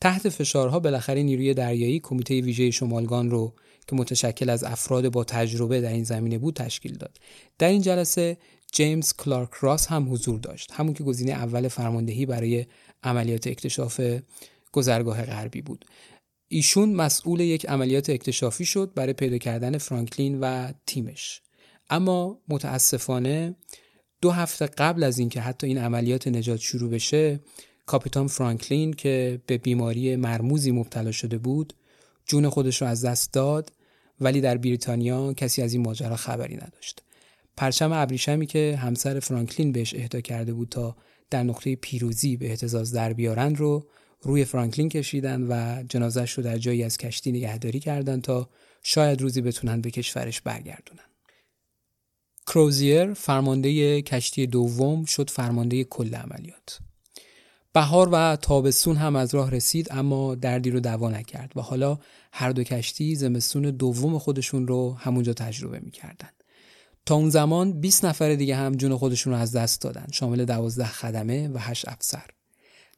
تحت 0.00 0.28
فشارها 0.28 0.80
بالاخره 0.80 1.22
نیروی 1.22 1.54
دریایی 1.54 2.00
کمیته 2.00 2.40
ویژه 2.40 2.70
شمالگان 2.70 3.30
رو 3.30 3.54
که 3.90 3.96
متشکل 3.96 4.50
از 4.50 4.64
افراد 4.64 5.08
با 5.08 5.24
تجربه 5.24 5.80
در 5.80 5.92
این 5.92 6.04
زمینه 6.04 6.38
بود 6.38 6.54
تشکیل 6.54 6.96
داد. 6.96 7.18
در 7.58 7.68
این 7.68 7.82
جلسه 7.82 8.36
جیمز 8.72 9.12
کلارک 9.12 9.50
راس 9.60 9.86
هم 9.86 10.12
حضور 10.12 10.40
داشت 10.40 10.72
همون 10.72 10.94
که 10.94 11.04
گزینه 11.04 11.32
اول 11.32 11.68
فرماندهی 11.68 12.26
برای 12.26 12.66
عملیات 13.02 13.46
اکتشاف 13.46 14.00
گذرگاه 14.72 15.22
غربی 15.22 15.62
بود. 15.62 15.84
ایشون 16.48 16.92
مسئول 16.92 17.40
یک 17.40 17.66
عملیات 17.66 18.10
اکتشافی 18.10 18.64
شد 18.64 18.92
برای 18.94 19.12
پیدا 19.12 19.38
کردن 19.38 19.78
فرانکلین 19.78 20.40
و 20.40 20.72
تیمش. 20.86 21.42
اما 21.90 22.38
متاسفانه 22.48 23.54
دو 24.22 24.30
هفته 24.30 24.66
قبل 24.66 25.02
از 25.02 25.18
اینکه 25.18 25.40
حتی 25.40 25.66
این 25.66 25.78
عملیات 25.78 26.28
نجات 26.28 26.60
شروع 26.60 26.90
بشه 26.90 27.40
کاپیتان 27.86 28.26
فرانکلین 28.26 28.92
که 28.92 29.40
به 29.46 29.58
بیماری 29.58 30.16
مرموزی 30.16 30.70
مبتلا 30.70 31.12
شده 31.12 31.38
بود 31.38 31.72
جون 32.26 32.48
خودش 32.48 32.82
رو 32.82 32.88
از 32.88 33.04
دست 33.04 33.32
داد 33.32 33.72
ولی 34.20 34.40
در 34.40 34.56
بریتانیا 34.56 35.32
کسی 35.32 35.62
از 35.62 35.72
این 35.72 35.82
ماجرا 35.82 36.16
خبری 36.16 36.56
نداشت 36.56 37.02
پرچم 37.56 37.92
ابریشمی 37.92 38.46
که 38.46 38.78
همسر 38.82 39.20
فرانکلین 39.20 39.72
بهش 39.72 39.94
اهدا 39.94 40.20
کرده 40.20 40.52
بود 40.52 40.68
تا 40.68 40.96
در 41.30 41.42
نقطه 41.42 41.76
پیروزی 41.76 42.36
به 42.36 42.50
احتزاز 42.50 42.92
در 42.92 43.12
بیارن 43.12 43.54
رو 43.54 43.86
روی 44.22 44.44
فرانکلین 44.44 44.88
کشیدن 44.88 45.42
و 45.48 45.82
جنازش 45.88 46.32
رو 46.32 46.42
در 46.42 46.58
جایی 46.58 46.82
از 46.82 46.96
کشتی 46.96 47.32
نگهداری 47.32 47.80
کردند 47.80 48.22
تا 48.22 48.48
شاید 48.82 49.22
روزی 49.22 49.40
بتونن 49.40 49.80
به 49.80 49.90
کشورش 49.90 50.40
برگردونن. 50.40 51.04
کروزیر 52.46 53.14
فرمانده 53.14 54.02
کشتی 54.02 54.46
دوم 54.46 55.04
شد 55.04 55.30
فرمانده 55.30 55.84
کل 55.84 56.14
عملیات. 56.14 56.78
بهار 57.72 58.08
و 58.12 58.36
تابستون 58.36 58.96
هم 58.96 59.16
از 59.16 59.34
راه 59.34 59.50
رسید 59.50 59.88
اما 59.90 60.34
دردی 60.34 60.70
رو 60.70 60.80
دوا 60.80 61.10
نکرد 61.10 61.52
و 61.56 61.60
حالا 61.60 61.98
هر 62.32 62.50
دو 62.50 62.64
کشتی 62.64 63.14
زمستون 63.14 63.62
دوم 63.62 64.18
خودشون 64.18 64.66
رو 64.66 64.94
همونجا 64.94 65.32
تجربه 65.32 65.80
می‌کردن. 65.80 66.28
تا 67.06 67.14
اون 67.14 67.30
زمان 67.30 67.80
20 67.80 68.04
نفر 68.04 68.34
دیگه 68.34 68.56
هم 68.56 68.74
جون 68.74 68.96
خودشون 68.96 69.32
رو 69.32 69.38
از 69.38 69.52
دست 69.52 69.82
دادن 69.82 70.06
شامل 70.12 70.44
12 70.44 70.84
خدمه 70.84 71.48
و 71.48 71.58
8 71.58 71.88
افسر. 71.88 72.24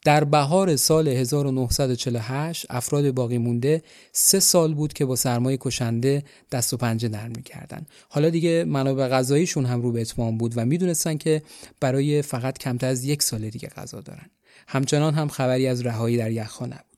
در 0.04 0.24
بهار 0.24 0.76
سال 0.76 1.08
1948 1.08 2.66
افراد 2.70 3.10
باقی 3.10 3.38
مونده 3.38 3.82
سه 4.12 4.40
سال 4.40 4.74
بود 4.74 4.92
که 4.92 5.04
با 5.04 5.16
سرمایه 5.16 5.58
کشنده 5.60 6.24
دست 6.52 6.72
و 6.72 6.76
پنجه 6.76 7.08
نرم 7.08 7.32
می‌کردن 7.36 7.86
حالا 8.08 8.30
دیگه 8.30 8.64
منابع 8.64 9.08
غذاییشون 9.08 9.66
هم 9.66 9.82
رو 9.82 9.92
به 9.92 10.00
اتمام 10.00 10.38
بود 10.38 10.52
و 10.56 10.64
می‌دونستن 10.64 11.16
که 11.16 11.42
برای 11.80 12.22
فقط 12.22 12.58
کمتر 12.58 12.86
از 12.86 13.04
یک 13.04 13.22
سال 13.22 13.50
دیگه 13.50 13.68
غذا 13.68 14.00
دارن 14.00 14.26
همچنان 14.68 15.14
هم 15.14 15.28
خبری 15.28 15.66
از 15.66 15.86
رهایی 15.86 16.16
در 16.16 16.30
یخها 16.30 16.66
نبود 16.66 16.91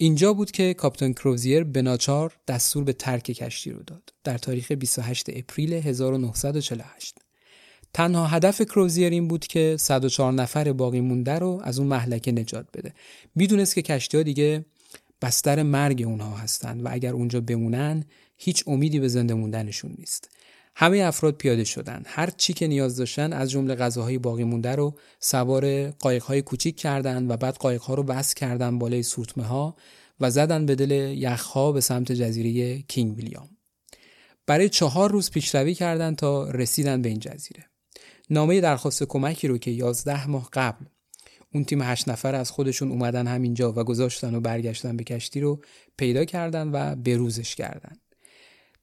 اینجا 0.00 0.32
بود 0.32 0.50
که 0.50 0.74
کاپتان 0.74 1.12
کروزیر 1.12 1.64
به 1.64 1.82
ناچار 1.82 2.36
دستور 2.48 2.84
به 2.84 2.92
ترک 2.92 3.22
کشتی 3.22 3.70
رو 3.70 3.82
داد 3.82 4.12
در 4.24 4.38
تاریخ 4.38 4.72
28 4.72 5.26
اپریل 5.28 5.72
1948 5.72 7.18
تنها 7.94 8.26
هدف 8.26 8.62
کروزیر 8.62 9.12
این 9.12 9.28
بود 9.28 9.46
که 9.46 9.76
104 9.78 10.32
نفر 10.32 10.72
باقی 10.72 11.00
مونده 11.00 11.38
رو 11.38 11.60
از 11.64 11.78
اون 11.78 11.88
محلکه 11.88 12.32
نجات 12.32 12.66
بده. 12.74 12.94
می‌دونست 13.34 13.74
که 13.74 13.82
کشتی 13.82 14.16
ها 14.16 14.22
دیگه 14.22 14.64
بستر 15.22 15.62
مرگ 15.62 16.02
اونها 16.06 16.36
هستند 16.36 16.84
و 16.84 16.88
اگر 16.90 17.12
اونجا 17.12 17.40
بمونن 17.40 18.04
هیچ 18.36 18.64
امیدی 18.66 19.00
به 19.00 19.08
زنده 19.08 19.34
موندنشون 19.34 19.94
نیست. 19.98 20.30
همه 20.80 20.98
افراد 20.98 21.34
پیاده 21.34 21.64
شدن. 21.64 22.02
هر 22.06 22.30
چی 22.30 22.52
که 22.52 22.66
نیاز 22.66 22.96
داشتن 22.96 23.32
از 23.32 23.50
جمله 23.50 23.74
غذاهای 23.74 24.18
باقی 24.18 24.44
مونده 24.44 24.74
رو 24.74 24.94
سوار 25.20 25.90
قایق‌های 25.90 26.42
کوچیک 26.42 26.76
کردند 26.76 27.30
و 27.30 27.36
بعد 27.36 27.56
قایق‌ها 27.56 27.94
رو 27.94 28.02
بس 28.02 28.34
کردن 28.34 28.78
بالای 28.78 29.02
سورتمه 29.02 29.44
ها 29.44 29.76
و 30.20 30.30
زدن 30.30 30.66
به 30.66 30.74
دل 30.74 30.90
یخها 31.16 31.72
به 31.72 31.80
سمت 31.80 32.12
جزیره 32.12 32.82
کینگ 32.82 33.16
ویلیام. 33.16 33.48
برای 34.46 34.68
چهار 34.68 35.10
روز 35.12 35.30
پیشروی 35.30 35.74
کردند 35.74 36.16
تا 36.16 36.50
رسیدن 36.50 37.02
به 37.02 37.08
این 37.08 37.18
جزیره. 37.18 37.64
نامه 38.30 38.60
درخواست 38.60 39.02
کمکی 39.02 39.48
رو 39.48 39.58
که 39.58 39.70
11 39.70 40.26
ماه 40.26 40.48
قبل 40.52 40.84
اون 41.54 41.64
تیم 41.64 41.82
هشت 41.82 42.08
نفر 42.08 42.34
از 42.34 42.50
خودشون 42.50 42.90
اومدن 42.90 43.26
همینجا 43.26 43.72
و 43.72 43.84
گذاشتن 43.84 44.34
و 44.34 44.40
برگشتن 44.40 44.96
به 44.96 45.04
کشتی 45.04 45.40
رو 45.40 45.60
پیدا 45.96 46.24
کردن 46.24 46.70
و 46.72 46.96
بروزش 46.96 47.54
کردن. 47.54 47.96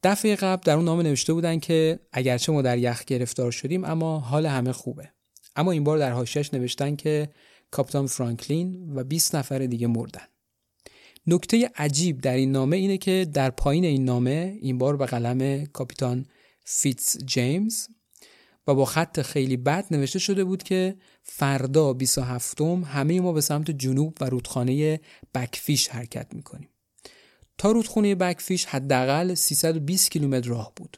دفعه 0.04 0.36
قبل 0.36 0.62
در 0.66 0.76
اون 0.76 0.86
نامه 0.86 1.04
نوشته 1.04 1.34
بودن 1.34 1.60
که 1.60 2.00
اگرچه 2.12 2.52
ما 2.52 2.62
در 2.62 2.78
یخ 2.78 3.04
گرفتار 3.04 3.52
شدیم 3.52 3.86
اما 3.86 4.20
حال 4.20 4.46
همه 4.46 4.72
خوبه 4.72 5.10
اما 5.56 5.72
این 5.72 5.84
بار 5.84 5.98
در 5.98 6.12
حاشیه‌اش 6.12 6.54
نوشتن 6.54 6.96
که 6.96 7.30
کاپیتان 7.72 8.08
فرانکلین 8.08 8.94
و 8.96 9.04
20 9.04 9.36
نفر 9.36 9.60
دیگه 9.60 9.88
مردن 9.88 10.28
نکته 11.28 11.72
عجیب 11.76 12.22
در 12.22 12.34
این 12.34 12.52
نامه 12.52 12.78
اینه 12.78 12.98
که 12.98 13.28
در 13.34 13.50
پایین 13.50 13.86
این 13.86 14.06
نامه 14.06 14.58
این 14.62 14.78
بار 14.78 14.98
به 14.98 15.06
قلم 15.06 15.66
کاپیتان 15.66 16.26
فیتز 16.66 17.26
جیمز 17.26 17.88
و 18.68 18.76
با 18.76 18.86
خط 18.86 19.22
خیلی 19.22 19.58
بد 19.58 19.86
نوشته 19.92 20.20
شده 20.20 20.44
بود 20.44 20.64
که 20.64 20.96
فردا 21.24 21.94
27 21.94 22.62
همه 22.62 23.22
ما 23.22 23.34
به 23.34 23.42
سمت 23.42 23.72
جنوب 23.72 24.18
و 24.22 24.26
رودخانه 24.26 25.00
بکفیش 25.36 25.88
حرکت 25.88 26.28
می‌کنیم. 26.34 26.70
تا 27.58 27.72
رودخانه 27.72 28.16
بکفیش 28.16 28.66
حداقل 28.66 29.34
320 29.34 30.12
کیلومتر 30.12 30.50
راه 30.50 30.72
بود. 30.76 30.98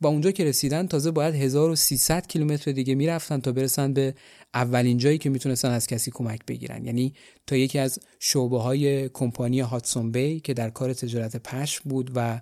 و 0.00 0.06
اونجا 0.06 0.30
که 0.30 0.44
رسیدن 0.44 0.86
تازه 0.86 1.10
باید 1.10 1.34
1300 1.34 2.26
کیلومتر 2.26 2.72
دیگه 2.72 2.94
می‌رفتن 2.94 3.40
تا 3.40 3.52
برسن 3.52 3.92
به 3.92 4.14
اولین 4.54 4.98
جایی 4.98 5.18
که 5.18 5.30
می‌تونستن 5.30 5.70
از 5.70 5.86
کسی 5.86 6.10
کمک 6.10 6.40
بگیرن. 6.46 6.84
یعنی 6.84 7.14
تا 7.46 7.56
یکی 7.56 7.78
از 7.78 7.98
شعبه 8.20 8.60
های 8.60 9.08
کمپانی 9.08 9.60
هاتسون 9.60 10.12
بی 10.12 10.40
که 10.40 10.54
در 10.54 10.70
کار 10.70 10.94
تجارت 10.94 11.36
پشم 11.36 11.90
بود 11.90 12.10
و 12.14 12.40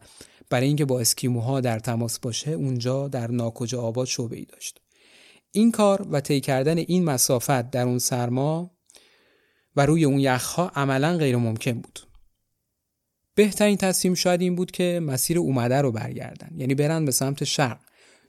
برای 0.51 0.67
اینکه 0.67 0.85
با 0.85 1.01
اسکیموها 1.01 1.61
در 1.61 1.79
تماس 1.79 2.19
باشه 2.19 2.51
اونجا 2.51 3.09
در 3.09 3.31
ناکجا 3.31 3.83
آباد 3.83 4.07
شعبه 4.07 4.37
ای 4.37 4.45
داشت. 4.45 4.81
این 5.53 5.71
کار 5.73 6.07
و 6.11 6.21
طی 6.21 6.41
کردن 6.41 6.79
این 6.79 7.05
مسافت 7.05 7.71
در 7.71 7.85
اون 7.85 7.99
سرما 7.99 8.71
و 9.77 9.87
روی 9.87 10.05
اون 10.05 10.21
یخها 10.21 10.69
عملا 10.69 11.17
غیر 11.17 11.37
ممکن 11.37 11.73
بود. 11.73 12.14
بهترین 13.35 13.77
تصمیم 13.77 14.15
شاید 14.15 14.41
این 14.41 14.55
بود 14.55 14.71
که 14.71 15.01
مسیر 15.03 15.39
اومده 15.39 15.81
رو 15.81 15.93
برگردن. 15.93 16.51
یعنی 16.57 16.75
برن 16.75 17.05
به 17.05 17.13
سمت 17.13 17.45
شرق. 17.45 17.81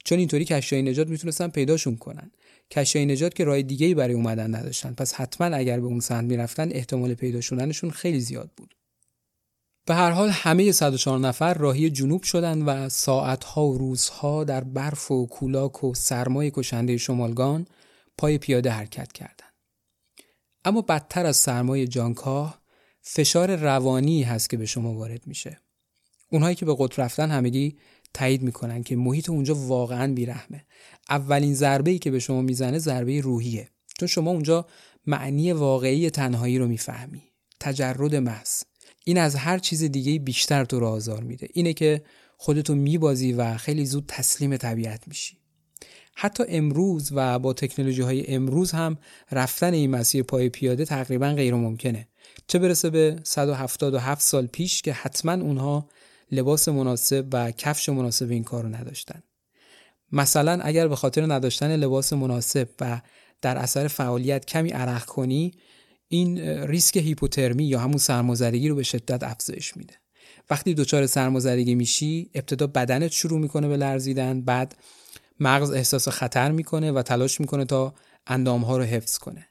چون 0.06 0.20
اینطوری 0.20 0.46
کشتی 0.46 0.82
نجات 0.82 1.08
می‌تونستن 1.08 1.48
پیداشون 1.48 1.96
کنن. 1.96 2.32
کشتی 2.72 3.06
نجات 3.06 3.36
که 3.36 3.44
راه 3.44 3.62
دیگه 3.62 3.88
ای 3.88 3.94
برای 3.94 4.14
اومدن 4.14 4.56
نداشتن. 4.56 4.94
پس 4.94 5.14
حتما 5.14 5.56
اگر 5.56 5.80
به 5.80 5.86
اون 5.86 6.00
سمت 6.00 6.24
می‌رفتن 6.24 6.72
احتمال 6.72 7.14
پیدا 7.14 7.42
شدنشون 7.42 7.90
خیلی 7.90 8.20
زیاد 8.20 8.52
بود. 8.58 8.76
به 9.86 9.96
هر 9.96 10.12
حال 10.12 10.30
همه 10.30 10.72
104 10.72 11.20
نفر 11.20 11.54
راهی 11.54 11.90
جنوب 11.90 12.24
شدند 12.24 12.64
و 12.66 12.90
ساعتها 12.90 13.66
و 13.66 13.78
روزها 13.78 14.44
در 14.44 14.64
برف 14.64 15.12
و 15.12 15.26
کولاک 15.26 15.84
و 15.84 15.94
سرمای 15.94 16.52
کشنده 16.52 16.98
شمالگان 16.98 17.68
پای 18.18 18.38
پیاده 18.38 18.70
حرکت 18.70 19.12
کردند. 19.12 19.54
اما 20.66 20.82
بدتر 20.82 21.26
از 21.26 21.38
سرمای 21.38 21.88
جانکاه 21.88 22.65
فشار 23.08 23.56
روانی 23.56 24.24
هست 24.24 24.50
که 24.50 24.58
به 24.58 24.66
شما 24.66 24.94
وارد 24.94 25.28
میشه. 25.28 25.60
اونهایی 26.32 26.56
که 26.56 26.66
به 26.66 26.76
قطر 26.80 27.04
رفتن 27.04 27.32
همگی 27.32 27.78
تایید 28.14 28.42
می‌کنن 28.42 28.84
که 28.84 28.96
محیط 28.96 29.30
اونجا 29.30 29.56
واقعا 29.56 30.14
بیرحمه. 30.14 30.66
اولین 31.10 31.54
ضربه 31.54 31.92
ای 31.92 32.00
که 32.00 32.12
به 32.12 32.20
شما 32.20 32.42
می‌زنه 32.42 32.80
ضربه 32.80 33.22
روحیه. 33.22 33.70
چون 34.00 34.08
شما 34.08 34.32
اونجا 34.32 34.66
معنی 35.06 35.52
واقعی 35.52 36.10
تنهایی 36.10 36.58
رو 36.58 36.68
می‌فهمی. 36.68 37.22
تجرد 37.60 38.16
محض. 38.16 38.64
این 39.06 39.18
از 39.18 39.36
هر 39.36 39.58
چیز 39.58 39.84
دیگه 39.84 40.20
بیشتر 40.20 40.66
تو 40.66 40.80
رو 40.80 40.88
آزار 40.88 41.24
میده 41.24 41.48
اینه 41.54 41.74
که 41.74 42.04
خودتو 42.38 42.76
میبازی 42.76 43.34
و 43.34 43.58
خیلی 43.58 43.86
زود 43.86 44.06
تسلیم 44.08 44.58
طبیعت 44.58 45.08
میشی 45.08 45.38
حتی 46.16 46.44
امروز 46.48 47.10
و 47.12 47.40
با 47.40 47.54
تکنولوژی 47.54 48.02
های 48.02 48.34
امروز 48.36 48.72
هم 48.72 48.98
رفتن 49.32 49.74
این 49.74 49.92
مسیر 49.92 50.24
پای 50.24 50.50
پیاده 50.50 50.86
تقریبا 50.86 51.34
غیر 51.34 51.56
ممکنه 51.56 52.08
چه 52.48 52.60
برسه 52.60 52.90
به 52.90 53.20
177 53.24 54.22
سال 54.22 54.48
پیش 54.48 54.82
که 54.82 54.94
حتما 54.94 55.34
اونها 55.34 55.90
لباس 56.32 56.70
مناسب 56.70 57.26
و 57.34 57.52
کفش 57.52 57.90
مناسب 57.90 58.32
این 58.32 58.44
کار 58.44 58.64
رو 58.64 58.70
نداشتن. 58.70 59.24
مثلا 60.12 60.60
اگر 60.62 60.88
به 60.88 60.96
خاطر 60.96 61.34
نداشتن 61.34 61.76
لباس 61.76 62.14
مناسب 62.14 62.70
و 62.82 63.02
در 63.42 63.58
اثر 63.58 63.88
فعالیت 63.88 64.46
کمی 64.46 64.70
عرق 64.70 65.06
کنی 65.06 65.54
این 66.08 66.38
ریسک 66.40 66.98
هیپوترمی 66.98 67.64
یا 67.64 67.80
همون 67.80 67.98
سرمازدگی 67.98 68.70
رو 68.70 68.76
به 68.76 68.84
شدت 68.84 69.24
افزایش 69.24 69.78
میده. 69.78 69.94
وقتی 70.50 70.74
دچار 70.74 71.08
سرمازدگی 71.08 71.76
میشی 71.76 72.30
ابتدا 72.34 72.68
بدنت 72.68 73.12
شروع 73.12 73.40
می‌کنه 73.40 73.68
به 73.68 73.78
لرزیدن 73.78 74.42
بعد 74.42 74.76
مغز 75.40 75.72
احساس 75.72 76.08
خطر 76.08 76.52
می‌کنه 76.52 76.92
و 76.92 77.02
تلاش 77.02 77.40
می‌کنه 77.42 77.66
تا 77.66 77.94
اندامها 78.28 78.78
رو 78.78 78.84
حفظ 78.84 79.18
کنه. 79.18 79.48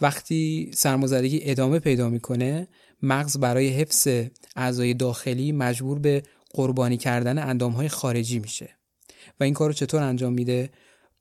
وقتی 0.00 0.70
سرمازدگی 0.74 1.40
ادامه 1.42 1.78
پیدا 1.78 2.08
می‌کنه 2.08 2.68
مغز 3.02 3.36
برای 3.36 3.68
حفظ 3.68 4.08
اعضای 4.56 4.94
داخلی 4.94 5.52
مجبور 5.52 5.98
به 5.98 6.22
قربانی 6.50 6.96
کردن 6.96 7.38
اندامهای 7.38 7.88
خارجی 7.88 8.38
میشه. 8.38 8.70
و 9.40 9.44
این 9.44 9.54
کار 9.54 9.68
رو 9.68 9.72
چطور 9.72 10.02
انجام 10.02 10.32
میده؟ 10.32 10.70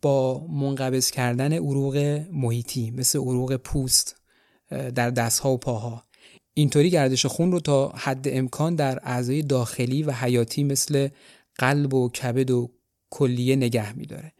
با 0.01 0.47
منقبض 0.47 1.11
کردن 1.11 1.53
عروق 1.53 2.25
محیطی 2.31 2.91
مثل 2.91 3.19
عروق 3.19 3.55
پوست 3.55 4.15
در 4.69 5.09
دستها 5.09 5.51
و 5.51 5.57
پاها. 5.57 6.03
اینطوری 6.53 6.89
گردش 6.89 7.25
خون 7.25 7.51
رو 7.51 7.59
تا 7.59 7.89
حد 7.89 8.27
امکان 8.27 8.75
در 8.75 8.99
اعضای 9.03 9.41
داخلی 9.41 10.03
و 10.03 10.11
حیاتی 10.11 10.63
مثل 10.63 11.07
قلب 11.55 11.93
و 11.93 12.09
کبد 12.09 12.51
و 12.51 12.71
کلیه 13.09 13.55
نگه 13.55 13.93
میداره. 13.93 14.33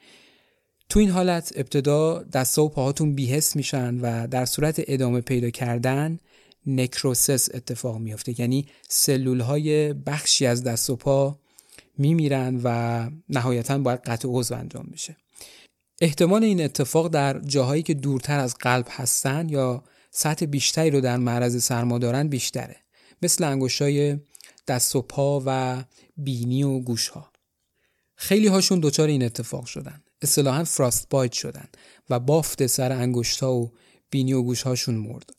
تو 0.89 0.99
این 0.99 1.09
حالت 1.09 1.53
ابتدا 1.55 2.23
دستا 2.23 2.63
و 2.63 2.69
پاهاتون 2.69 3.15
بیهست 3.15 3.55
میشن 3.55 3.99
و 3.99 4.27
در 4.27 4.45
صورت 4.45 4.81
ادامه 4.88 5.21
پیدا 5.21 5.49
کردن 5.49 6.19
نکروسس 6.65 7.55
اتفاق 7.55 7.97
میافته. 7.97 8.41
یعنی 8.41 8.65
سلول 8.89 9.39
های 9.39 9.93
بخشی 9.93 10.45
از 10.45 10.63
دست 10.63 10.89
و 10.89 10.95
پا 10.95 11.39
میمیرن 11.97 12.61
و 12.63 13.09
نهایتا 13.29 13.77
باید 13.77 13.99
قطع 13.99 14.27
عضو 14.31 14.55
انجام 14.55 14.89
بشه. 14.93 15.17
احتمال 16.01 16.43
این 16.43 16.63
اتفاق 16.63 17.07
در 17.07 17.39
جاهایی 17.39 17.83
که 17.83 17.93
دورتر 17.93 18.39
از 18.39 18.55
قلب 18.55 18.88
هستن 18.89 19.49
یا 19.49 19.83
سطح 20.11 20.45
بیشتری 20.45 20.91
رو 20.91 21.01
در 21.01 21.17
معرض 21.17 21.63
سرما 21.63 21.97
دارن 21.97 22.27
بیشتره 22.27 22.75
مثل 23.21 23.43
انگشتای 23.43 24.17
دست 24.67 24.95
و 24.95 25.01
پا 25.01 25.43
و 25.45 25.83
بینی 26.17 26.63
و 26.63 26.79
گوش 26.79 27.07
ها 27.07 27.31
خیلی 28.15 28.47
هاشون 28.47 28.79
دچار 28.79 29.07
این 29.07 29.23
اتفاق 29.23 29.65
شدن. 29.65 30.03
اصطلاحا 30.22 30.63
فراست 30.63 31.09
بایت 31.09 31.32
شدن 31.32 31.68
و 32.09 32.20
بافت 32.20 32.68
سر 32.68 32.91
انگشتا 32.91 33.53
و 33.53 33.72
بینی 34.09 34.34
و 34.34 34.41
گوش 34.41 34.61
هاشون 34.61 34.95
مرد. 34.95 35.30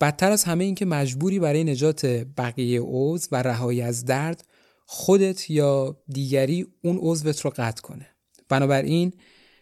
بدتر 0.00 0.30
از 0.30 0.44
همه 0.44 0.64
این 0.64 0.74
که 0.74 0.84
مجبوری 0.84 1.38
برای 1.38 1.64
نجات 1.64 2.06
بقیه 2.36 2.80
عضو 2.84 3.28
و 3.32 3.42
رهایی 3.42 3.82
از 3.82 4.04
درد 4.04 4.44
خودت 4.86 5.50
یا 5.50 5.96
دیگری 6.08 6.66
اون 6.82 6.98
عضوت 7.02 7.40
رو 7.40 7.52
قطع 7.56 7.82
کنه. 7.82 8.06
بنابراین 8.48 9.12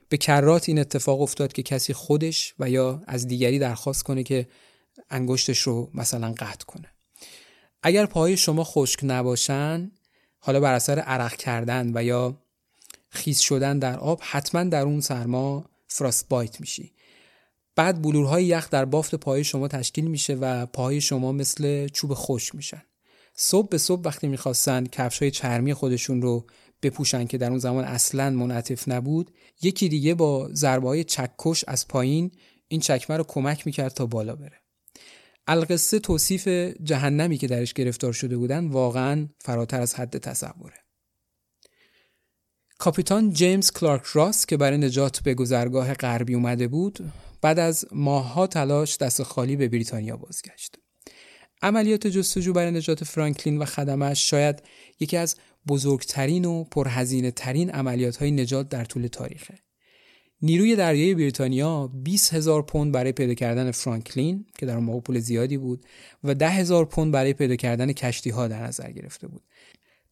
به 0.09 0.17
کرات 0.17 0.69
این 0.69 0.79
اتفاق 0.79 1.21
افتاد 1.21 1.53
که 1.53 1.63
کسی 1.63 1.93
خودش 1.93 2.55
و 2.59 2.71
یا 2.71 3.03
از 3.07 3.27
دیگری 3.27 3.59
درخواست 3.59 4.03
کنه 4.03 4.23
که 4.23 4.49
انگشتش 5.11 5.59
رو 5.59 5.91
مثلا 5.95 6.35
قطع 6.39 6.65
کنه. 6.67 6.89
اگر 7.83 8.07
پاهای 8.07 8.37
شما 8.37 8.65
خشک 8.65 9.01
نباشن 9.03 9.91
حالا 10.39 10.61
بر 10.61 10.75
اثر 10.75 10.99
عرق 10.99 11.37
کردن 11.37 11.93
و 11.95 12.05
یا 12.05 12.46
خیس 13.17 13.41
شدن 13.41 13.79
در 13.79 13.99
آب 13.99 14.21
حتما 14.23 14.65
در 14.65 14.83
اون 14.83 15.01
سرما 15.01 15.65
فراست 15.89 16.29
بایت 16.29 16.61
میشی. 16.61 16.93
بعد 17.77 18.03
بلورهای 18.03 18.45
یخ 18.45 18.71
در 18.71 18.85
بافت 18.85 19.15
پای 19.15 19.45
شما 19.45 19.69
تشکیل 19.69 20.05
میشه 20.05 20.35
و 20.35 20.67
پاهای 20.67 21.01
شما 21.01 21.33
مثل 21.33 21.89
چوب 21.89 22.15
خوش 22.15 22.55
میشن. 22.55 22.83
صبح 23.35 23.69
به 23.69 23.79
صبح 23.79 24.03
وقتی 24.05 24.29
می‌خواستن 24.29 24.87
کفش 24.87 25.19
های 25.19 25.31
چرمی 25.31 25.75
خودشون 25.75 26.23
رو 26.23 26.47
بپوشن 26.83 27.27
که 27.27 27.39
در 27.39 27.51
اون 27.51 27.59
زمان 27.59 27.85
اصلا 27.85 28.31
منعطف 28.31 28.89
نبود 28.89 29.31
یکی 29.63 29.89
دیگه 29.89 30.15
با 30.15 30.49
ضربه 30.53 30.89
های 30.89 31.05
چکش 31.05 31.65
از 31.69 31.89
پایین 31.89 32.31
این 32.69 32.81
چکمه 32.81 33.17
رو 33.17 33.25
کمک 33.25 33.67
می‌کرد 33.67 33.93
تا 33.93 34.07
بالا 34.07 34.37
بره. 34.37 34.61
القصه 35.47 35.99
توصیف 35.99 36.49
جهنمی 36.83 37.39
که 37.39 37.47
درش 37.47 37.73
گرفتار 37.73 38.13
شده 38.13 38.37
بودن 38.37 38.67
واقعا 38.67 39.29
فراتر 39.41 39.81
از 39.81 39.95
حد 39.95 40.19
تصوره. 40.19 40.86
کاپیتان 42.79 43.33
جیمز 43.33 43.71
کلارک 43.71 44.05
راس 44.05 44.47
که 44.47 44.57
برای 44.57 44.79
نجات 44.79 45.21
به 45.21 45.35
گذرگاه 45.35 45.95
غربی 45.95 46.35
اومده 46.35 46.69
بود 46.69 47.13
بعد 47.43 47.59
از 47.59 47.87
ماهها 47.93 48.47
تلاش 48.47 48.97
دست 48.97 49.23
خالی 49.23 49.57
به 49.57 49.69
بریتانیا 49.69 50.17
بازگشت 50.17 50.77
عملیات 51.63 52.07
جستجو 52.07 52.53
برای 52.53 52.71
نجات 52.71 53.05
فرانکلین 53.05 53.59
و 53.59 53.65
خدمش 53.65 54.31
شاید 54.31 54.63
یکی 55.01 55.17
از 55.17 55.37
بزرگترین 55.69 56.45
و 56.45 56.65
پرهزینه 56.65 57.31
ترین 57.31 57.71
عملیات 57.71 58.17
های 58.17 58.31
نجات 58.31 58.69
در 58.69 58.85
طول 58.85 59.07
تاریخه. 59.07 59.55
نیروی 60.43 60.77
دریایی 60.77 61.15
بریتانیا 61.15 61.87
20 61.87 62.35
هزار 62.35 62.63
پوند 62.63 62.93
برای 62.93 63.13
پیدا 63.13 63.35
کردن 63.35 63.71
فرانکلین 63.71 64.47
که 64.59 64.67
در 64.67 64.75
اون 64.75 64.85
موقع 64.85 65.01
پول 65.01 65.19
زیادی 65.19 65.57
بود 65.57 65.85
و 66.25 66.35
10 66.35 66.49
هزار 66.49 66.85
پوند 66.85 67.13
برای 67.13 67.33
پیدا 67.33 67.57
کردن 67.57 67.93
کشتی 67.93 68.31
ها 68.31 68.49
در 68.49 68.63
نظر 68.63 68.91
گرفته 68.91 69.29
بود. 69.29 69.43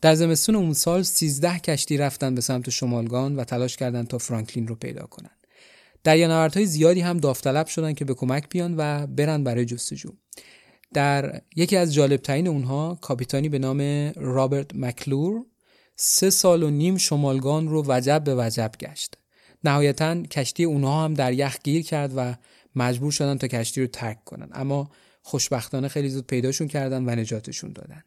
در 0.01 0.15
زمستون 0.15 0.55
اون 0.55 0.73
سال 0.73 1.03
13 1.03 1.59
کشتی 1.59 1.97
رفتن 1.97 2.35
به 2.35 2.41
سمت 2.41 2.71
شمالگان 2.71 3.37
و 3.37 3.45
تلاش 3.45 3.77
کردند 3.77 4.07
تا 4.07 4.19
فرانکلین 4.19 4.69
رو 4.69 4.75
پیدا 4.75 5.07
کنند. 5.07 5.47
دریانوردهای 6.05 6.67
زیادی 6.67 7.01
هم 7.01 7.19
داوطلب 7.19 7.67
شدن 7.67 7.93
که 7.93 8.05
به 8.05 8.15
کمک 8.15 8.49
بیان 8.49 8.75
و 8.77 9.07
برن 9.07 9.45
برای 9.45 9.65
جستجو. 9.65 10.11
در 10.95 11.41
یکی 11.57 11.77
از 11.77 11.95
جالبترین 11.95 12.49
اونها 12.49 12.99
کاپیتانی 13.01 13.49
به 13.49 13.59
نام 13.59 14.13
رابرت 14.17 14.75
مکلور 14.75 15.45
سه 15.97 16.31
سال 16.31 16.63
و 16.63 16.71
نیم 16.71 16.97
شمالگان 16.97 17.69
رو 17.69 17.85
وجب 17.87 18.25
به 18.25 18.35
وجب 18.35 18.71
گشت. 18.81 19.15
نهایتا 19.65 20.23
کشتی 20.23 20.65
اونها 20.65 21.05
هم 21.05 21.15
در 21.15 21.33
یخ 21.33 21.59
گیر 21.65 21.83
کرد 21.83 22.13
و 22.17 22.35
مجبور 22.77 23.13
شدن 23.13 23.39
تا 23.39 23.49
کشتی 23.49 23.81
رو 23.81 23.87
ترک 23.87 24.25
کنن 24.25 24.49
اما 24.53 24.91
خوشبختانه 25.23 25.89
خیلی 25.89 26.09
زود 26.09 26.27
پیداشون 26.27 26.69
کردن 26.69 27.05
و 27.05 27.11
نجاتشون 27.11 27.73
دادن. 27.73 28.03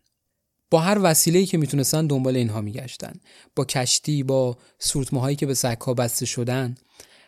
با 0.72 0.80
هر 0.80 1.00
وسیله‌ای 1.02 1.46
که 1.46 1.58
می‌تونستن 1.58 2.08
دنبال 2.08 2.36
اینها 2.36 2.62
میگشتن. 2.62 3.14
با 3.56 3.66
کشتی 3.66 4.24
با 4.24 4.58
سورتمه 4.80 5.36
که 5.36 5.46
به 5.46 5.54
سکا 5.54 5.94
بسته 5.94 6.26
شدن. 6.26 6.76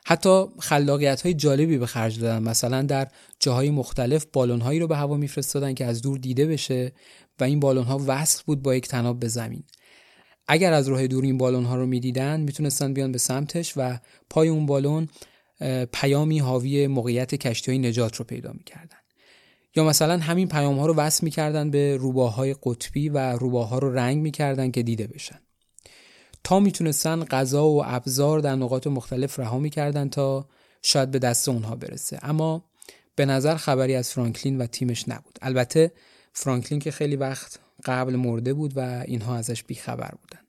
حتی 0.06 0.46
خلاقیت 0.60 1.22
های 1.22 1.34
جالبی 1.34 1.78
به 1.78 1.86
خرج 1.86 2.20
دادن. 2.20 2.44
مثلا 2.44 2.82
در 2.82 3.08
جاهای 3.40 3.70
مختلف 3.70 4.26
بالون 4.34 4.62
هایی 4.62 4.80
رو 4.80 4.88
به 4.88 4.98
هوا 4.98 5.18
میفرستادن 5.18 5.74
که 5.74 5.86
از 5.86 6.02
دور 6.02 6.18
دیده 6.18 6.46
بشه 6.46 6.92
و 7.40 7.44
این 7.44 7.60
بالون 7.60 7.84
ها 7.84 8.02
وصل 8.08 8.44
بود 8.46 8.62
با 8.62 8.76
یک 8.76 8.88
تناب 8.88 9.20
به 9.20 9.28
زمین. 9.28 9.64
اگر 10.48 10.74
از 10.74 10.88
راه 10.88 11.08
دور 11.08 11.24
این 11.24 11.38
بالون 11.38 11.66
ها 11.66 11.76
رو 11.76 11.86
می‌دیدن 11.86 12.40
می‌تونستن 12.40 12.94
بیان 12.94 13.12
به 13.12 13.18
سمتش 13.18 13.74
و 13.78 14.00
پای 14.30 14.48
اون 14.48 14.66
بالون 14.66 15.08
پیامی 15.92 16.40
حاوی 16.40 16.88
موقعیت 16.88 17.36
کشتی 17.36 17.72
های 17.72 17.80
نجات 17.80 18.16
رو 18.16 18.26
پیدا 18.26 18.52
می‌کردن. 18.54 18.99
مثلا 19.84 20.18
همین 20.18 20.48
پیام 20.48 20.80
ها 20.80 20.86
رو 20.86 20.94
وصل 20.94 21.26
می‌کردن 21.26 21.72
به 21.72 21.98
روباهای 21.98 22.56
قطبی 22.64 23.10
و 23.10 23.18
روباها 23.18 23.80
رو 23.80 23.94
رنگ 23.94 24.22
می‌کردن 24.22 24.72
که 24.72 24.84
دیده 24.84 25.08
بشن. 25.08 25.40
تا 26.44 26.60
می‌تونستن 26.60 27.24
غذا 27.24 27.66
و 27.70 27.84
ابزار 27.86 28.40
در 28.40 28.56
نقاط 28.56 28.88
مختلف 28.88 29.40
رها 29.40 29.60
می‌کردن 29.60 30.10
تا 30.10 30.48
شاید 30.82 31.12
به 31.12 31.20
دست 31.20 31.50
اونها 31.50 31.76
برسه. 31.76 32.20
اما 32.22 32.66
به 33.16 33.26
نظر 33.26 33.56
خبری 33.56 33.96
از 33.96 34.12
فرانکلین 34.12 34.58
و 34.58 34.66
تیمش 34.66 35.10
نبود. 35.10 35.40
البته 35.42 35.92
فرانکلین 36.34 36.80
که 36.80 36.92
خیلی 36.92 37.16
وقت 37.16 37.60
قبل 37.86 38.16
مرده 38.16 38.54
بود 38.54 38.78
و 38.78 39.04
اینها 39.06 39.36
ازش 39.36 39.64
بیخبر 39.64 40.12
بودن. 40.22 40.40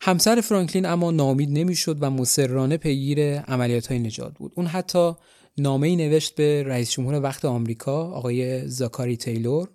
همسر 0.00 0.40
فرانکلین 0.40 0.86
اما 0.86 1.10
نامید 1.10 1.50
نمی‌شد 1.50 1.98
و 2.00 2.10
مصرانه 2.10 2.76
پیگیر 2.76 3.40
عملیات 3.40 3.86
های 3.86 3.98
نجات 3.98 4.34
بود. 4.34 4.52
اون 4.54 4.66
حتی 4.66 5.12
نامه 5.58 5.88
ای 5.88 5.96
نوشت 5.96 6.34
به 6.34 6.62
رئیس 6.62 6.90
جمهور 6.90 7.22
وقت 7.22 7.44
آمریکا 7.44 8.04
آقای 8.10 8.68
زاکاری 8.68 9.16
تیلور 9.16 9.68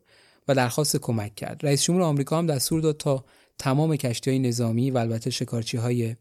و 0.48 0.56
درخواست 0.56 0.98
کمک 0.98 1.36
کرد 1.36 1.66
رئیس 1.66 1.84
جمهور 1.84 2.04
آمریکا 2.04 2.38
هم 2.38 2.48
دستور 2.48 2.82
داد 2.82 2.98
تا 2.98 3.26
تمام 3.58 3.96
کشتی 3.96 4.30
های 4.30 4.40
نظامی 4.40 4.92
و 4.92 4.98
البته 4.98 5.30
شکارچی 5.30 5.78
های 5.78 6.16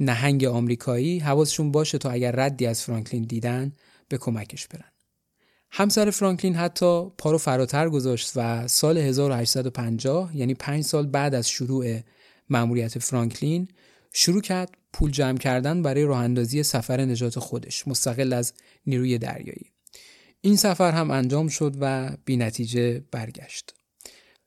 نهنگ 0.00 0.44
آمریکایی 0.44 1.18
حواسشون 1.18 1.72
باشه 1.72 1.98
تا 1.98 2.10
اگر 2.10 2.32
ردی 2.32 2.66
از 2.66 2.82
فرانکلین 2.82 3.22
دیدن 3.22 3.72
به 4.08 4.18
کمکش 4.18 4.66
برن. 4.66 4.92
همسر 5.70 6.10
فرانکلین 6.10 6.54
حتی 6.54 7.10
پارو 7.18 7.38
فراتر 7.38 7.88
گذاشت 7.88 8.32
و 8.36 8.68
سال 8.68 8.98
1850 8.98 10.36
یعنی 10.36 10.54
پنج 10.54 10.84
سال 10.84 11.06
بعد 11.06 11.34
از 11.34 11.48
شروع 11.48 12.00
مأموریت 12.50 12.98
فرانکلین 12.98 13.68
شروع 14.18 14.40
کرد 14.40 14.70
پول 14.92 15.10
جمع 15.10 15.38
کردن 15.38 15.82
برای 15.82 16.04
راه 16.04 16.18
اندازی 16.18 16.62
سفر 16.62 17.00
نجات 17.00 17.38
خودش 17.38 17.88
مستقل 17.88 18.32
از 18.32 18.52
نیروی 18.86 19.18
دریایی. 19.18 19.72
این 20.40 20.56
سفر 20.56 20.92
هم 20.92 21.10
انجام 21.10 21.48
شد 21.48 21.76
و 21.80 22.16
بی 22.24 22.36
نتیجه 22.36 23.04
برگشت. 23.10 23.74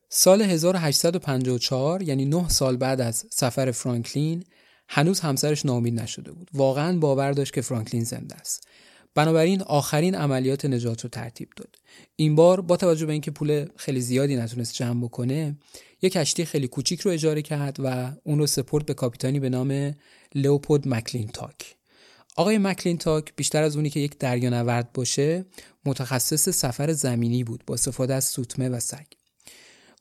سال 0.10 0.42
1854 0.42 2.02
یعنی 2.02 2.26
9 2.26 2.50
سال 2.50 2.78
بعد 2.78 3.02
از 3.02 3.26
سفر 3.30 3.72
فرانکلین 3.72 4.44
هنوز 4.88 5.20
همسرش 5.20 5.66
ناامید 5.66 6.00
نشده 6.00 6.32
بود 6.32 6.50
واقعا 6.54 7.00
باور 7.00 7.32
داشت 7.32 7.54
که 7.54 7.62
فرانکلین 7.62 8.04
زنده 8.04 8.36
است 8.36 8.68
بنابراین 9.16 9.62
آخرین 9.62 10.16
عملیات 10.16 10.66
نجات 10.66 11.02
رو 11.02 11.10
ترتیب 11.10 11.50
داد 11.56 11.79
این 12.16 12.36
بار 12.36 12.62
با 12.62 12.78
توجه 12.78 13.06
به 13.06 13.12
اینکه 13.12 13.32
پول 13.32 13.66
خیلی 13.76 14.02
زیادی 14.02 14.36
نتونست 14.36 14.74
جمع 14.74 15.04
بکنه 15.04 15.56
یک 16.02 16.14
کشتی 16.14 16.46
خیلی 16.46 16.68
کوچیک 16.68 17.02
رو 17.02 17.12
اجاره 17.12 17.42
کرد 17.42 17.78
و 17.84 18.12
اون 18.24 18.40
رو 18.40 18.48
سپرد 18.48 18.86
به 18.86 18.94
کاپیتانی 18.94 19.40
به 19.40 19.50
نام 19.50 19.96
لئوپولد 20.36 20.88
مکلینتاک 20.88 21.76
آقای 22.36 22.58
مکلینتاک 22.58 23.34
بیشتر 23.36 23.64
از 23.64 23.76
اونی 23.76 23.90
که 23.90 24.00
یک 24.00 24.18
دریانورد 24.20 24.94
باشه 24.94 25.46
متخصص 25.86 26.50
سفر 26.50 26.94
زمینی 26.94 27.44
بود 27.44 27.64
با 27.68 27.74
استفاده 27.74 28.14
از 28.14 28.26
سورتمه 28.26 28.70
و 28.70 28.80
سگ. 28.80 29.06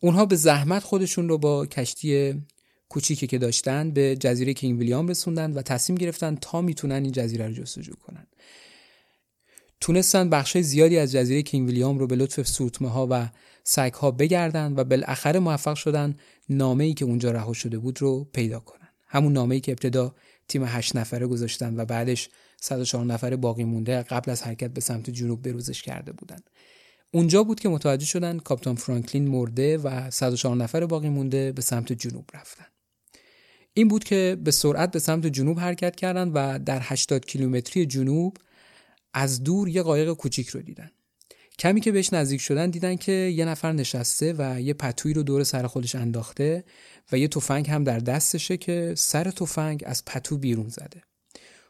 اونها 0.00 0.26
به 0.26 0.36
زحمت 0.36 0.82
خودشون 0.82 1.28
رو 1.28 1.38
با 1.38 1.66
کشتی 1.66 2.34
کوچیکی 2.88 3.26
که 3.26 3.38
داشتن 3.38 3.90
به 3.90 4.16
جزیره 4.16 4.54
کینگ 4.54 4.78
ویلیام 4.78 5.08
رسوندن 5.08 5.52
و 5.52 5.62
تصمیم 5.62 5.98
گرفتن 5.98 6.34
تا 6.40 6.60
می‌تونن 6.60 7.02
این 7.02 7.12
جزیره 7.12 7.46
رو 7.46 7.52
جستجو 7.52 7.92
کنن. 7.94 8.26
تونستن 9.80 10.30
بخش 10.30 10.58
زیادی 10.58 10.98
از 10.98 11.12
جزیره 11.12 11.42
کینگ 11.42 11.68
ویلیام 11.68 11.98
رو 11.98 12.06
به 12.06 12.16
لطف 12.16 12.46
سورتمه 12.46 12.88
ها 12.88 13.06
و 13.10 13.28
سگ 13.64 13.92
ها 13.92 14.10
بگردن 14.10 14.74
و 14.76 14.84
بالاخره 14.84 15.40
موفق 15.40 15.74
شدن 15.74 16.16
نامه 16.48 16.84
ای 16.84 16.94
که 16.94 17.04
اونجا 17.04 17.30
رها 17.30 17.52
شده 17.52 17.78
بود 17.78 18.02
رو 18.02 18.24
پیدا 18.24 18.60
کنن. 18.60 18.88
همون 19.06 19.32
نامه 19.32 19.54
ای 19.54 19.60
که 19.60 19.72
ابتدا 19.72 20.14
تیم 20.48 20.64
هشت 20.64 20.96
نفره 20.96 21.26
گذاشتن 21.26 21.80
و 21.80 21.84
بعدش 21.84 22.28
104 22.60 23.04
نفر 23.04 23.36
باقی 23.36 23.64
مونده 23.64 24.02
قبل 24.02 24.30
از 24.30 24.42
حرکت 24.42 24.70
به 24.70 24.80
سمت 24.80 25.10
جنوب 25.10 25.42
بروزش 25.42 25.82
کرده 25.82 26.12
بودن. 26.12 26.38
اونجا 27.10 27.42
بود 27.42 27.60
که 27.60 27.68
متوجه 27.68 28.06
شدن 28.06 28.38
کاپیتان 28.38 28.74
فرانکلین 28.74 29.28
مرده 29.28 29.78
و 29.78 30.10
104 30.10 30.56
نفر 30.56 30.86
باقی 30.86 31.08
مونده 31.08 31.52
به 31.52 31.62
سمت 31.62 31.92
جنوب 31.92 32.30
رفتن. 32.34 32.66
این 33.74 33.88
بود 33.88 34.04
که 34.04 34.36
به 34.44 34.50
سرعت 34.50 34.90
به 34.90 34.98
سمت 34.98 35.26
جنوب 35.26 35.60
حرکت 35.60 35.96
کردند 35.96 36.32
و 36.34 36.58
در 36.58 36.80
80 36.82 37.24
کیلومتری 37.24 37.86
جنوب 37.86 38.36
از 39.14 39.44
دور 39.44 39.68
یه 39.68 39.82
قایق 39.82 40.12
کوچیک 40.12 40.48
رو 40.48 40.62
دیدن. 40.62 40.90
کمی 41.58 41.80
که 41.80 41.92
بهش 41.92 42.12
نزدیک 42.12 42.40
شدن 42.40 42.70
دیدن 42.70 42.96
که 42.96 43.12
یه 43.12 43.44
نفر 43.44 43.72
نشسته 43.72 44.34
و 44.38 44.60
یه 44.60 44.74
پتویی 44.74 45.14
رو 45.14 45.22
دور 45.22 45.44
سر 45.44 45.66
خودش 45.66 45.94
انداخته 45.94 46.64
و 47.12 47.18
یه 47.18 47.28
تفنگ 47.28 47.70
هم 47.70 47.84
در 47.84 47.98
دستشه 47.98 48.56
که 48.56 48.94
سر 48.96 49.30
تفنگ 49.30 49.82
از 49.86 50.04
پتو 50.04 50.38
بیرون 50.38 50.68
زده. 50.68 51.02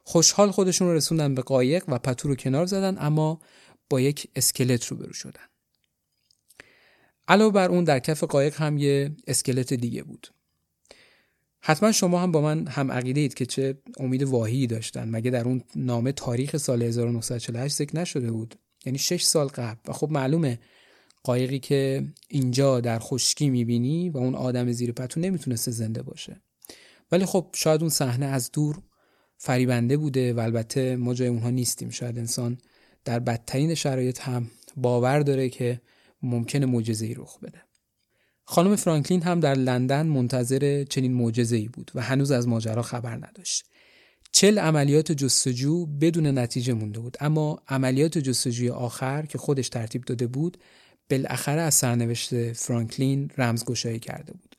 خوشحال 0.04 0.50
خودشون 0.50 0.88
رو 0.88 0.94
رسوندن 0.94 1.34
به 1.34 1.42
قایق 1.42 1.84
و 1.88 1.98
پتو 1.98 2.28
رو 2.28 2.34
کنار 2.34 2.66
زدن 2.66 2.96
اما 2.98 3.40
با 3.90 4.00
یک 4.00 4.28
اسکلت 4.36 4.86
روبرو 4.86 5.12
شدن. 5.12 5.46
علاوه 7.28 7.52
بر 7.52 7.68
اون 7.68 7.84
در 7.84 7.98
کف 7.98 8.24
قایق 8.24 8.56
هم 8.56 8.78
یه 8.78 9.16
اسکلت 9.26 9.74
دیگه 9.74 10.02
بود. 10.02 10.28
حتما 11.60 11.92
شما 11.92 12.20
هم 12.20 12.32
با 12.32 12.40
من 12.40 12.66
هم 12.66 12.92
عقیده 12.92 13.20
اید 13.20 13.34
که 13.34 13.46
چه 13.46 13.78
امید 13.98 14.22
واهی 14.22 14.66
داشتن. 14.66 15.08
مگه 15.08 15.30
در 15.30 15.44
اون 15.44 15.62
نامه 15.76 16.12
تاریخ 16.12 16.56
سال 16.56 16.82
1948 16.82 17.74
ذکر 17.74 17.96
نشده 17.96 18.30
بود؟ 18.30 18.54
یعنی 18.86 18.98
6 18.98 19.22
سال 19.22 19.46
قبل. 19.46 19.78
و 19.88 19.92
خب 19.92 20.10
معلومه 20.10 20.58
قایقی 21.22 21.58
که 21.58 22.04
اینجا 22.28 22.80
در 22.80 22.98
خشکی 22.98 23.50
می‌بینی 23.50 24.10
و 24.10 24.18
اون 24.18 24.34
آدم 24.34 24.72
زیر 24.72 24.92
پتو 24.92 25.20
نمی‌تونسته 25.20 25.70
زنده 25.70 26.02
باشه. 26.02 26.42
ولی 27.12 27.24
خب 27.24 27.46
شاید 27.54 27.80
اون 27.80 27.90
صحنه 27.90 28.26
از 28.26 28.50
دور 28.52 28.82
فریبنده 29.36 29.96
بوده 29.96 30.32
و 30.32 30.40
البته 30.40 30.96
ما 30.96 31.14
جای 31.14 31.28
اونها 31.28 31.50
نیستیم. 31.50 31.90
شاید 31.90 32.18
انسان 32.18 32.58
در 33.04 33.18
بدترین 33.18 33.74
شرایط 33.74 34.20
هم 34.20 34.50
باور 34.76 35.20
داره 35.20 35.48
که 35.48 35.80
ممکنه 36.22 36.66
معجزه‌ای 36.66 37.14
رخ 37.14 37.38
بده. 37.38 37.67
خانم 38.50 38.76
فرانکلین 38.76 39.22
هم 39.22 39.40
در 39.40 39.54
لندن 39.54 40.06
منتظر 40.06 40.84
چنین 40.84 41.14
معجزه‌ای 41.14 41.68
بود 41.68 41.90
و 41.94 42.02
هنوز 42.02 42.30
از 42.30 42.48
ماجرا 42.48 42.82
خبر 42.82 43.16
نداشت. 43.16 43.64
چل 44.32 44.58
عملیات 44.58 45.12
جستجو 45.12 45.86
بدون 45.86 46.38
نتیجه 46.38 46.72
مونده 46.72 47.00
بود 47.00 47.16
اما 47.20 47.62
عملیات 47.68 48.18
جستجوی 48.18 48.70
آخر 48.70 49.26
که 49.26 49.38
خودش 49.38 49.68
ترتیب 49.68 50.04
داده 50.04 50.26
بود 50.26 50.58
بالاخره 51.10 51.60
از 51.60 51.74
سرنوشت 51.74 52.52
فرانکلین 52.52 53.30
رمزگشایی 53.38 53.98
کرده 53.98 54.32
بود. 54.32 54.56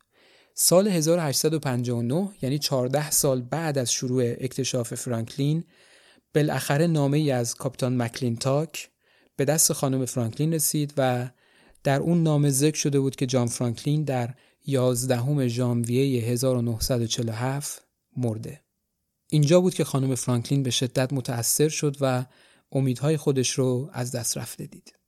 سال 0.53 0.87
1859 0.87 2.29
یعنی 2.41 2.59
14 2.59 3.11
سال 3.11 3.41
بعد 3.41 3.77
از 3.77 3.91
شروع 3.91 4.23
اکتشاف 4.23 4.93
فرانکلین 4.93 5.63
بالاخره 6.35 6.87
نامه 6.87 7.17
ای 7.17 7.31
از 7.31 7.55
کاپیتان 7.55 8.01
مکلین 8.01 8.35
تاک 8.35 8.89
به 9.35 9.45
دست 9.45 9.73
خانم 9.73 10.05
فرانکلین 10.05 10.53
رسید 10.53 10.93
و 10.97 11.29
در 11.83 11.99
اون 11.99 12.23
نامه 12.23 12.49
ذکر 12.49 12.77
شده 12.77 12.99
بود 12.99 13.15
که 13.15 13.25
جان 13.25 13.47
فرانکلین 13.47 14.03
در 14.03 14.33
11 14.65 15.47
ژانویه 15.47 16.23
1947 16.23 17.85
مرده. 18.17 18.61
اینجا 19.27 19.61
بود 19.61 19.73
که 19.73 19.83
خانم 19.83 20.15
فرانکلین 20.15 20.63
به 20.63 20.71
شدت 20.71 21.13
متأثر 21.13 21.69
شد 21.69 21.97
و 22.01 22.25
امیدهای 22.71 23.17
خودش 23.17 23.49
رو 23.49 23.89
از 23.93 24.11
دست 24.11 24.37
رفته 24.37 24.65
دید. 24.65 24.98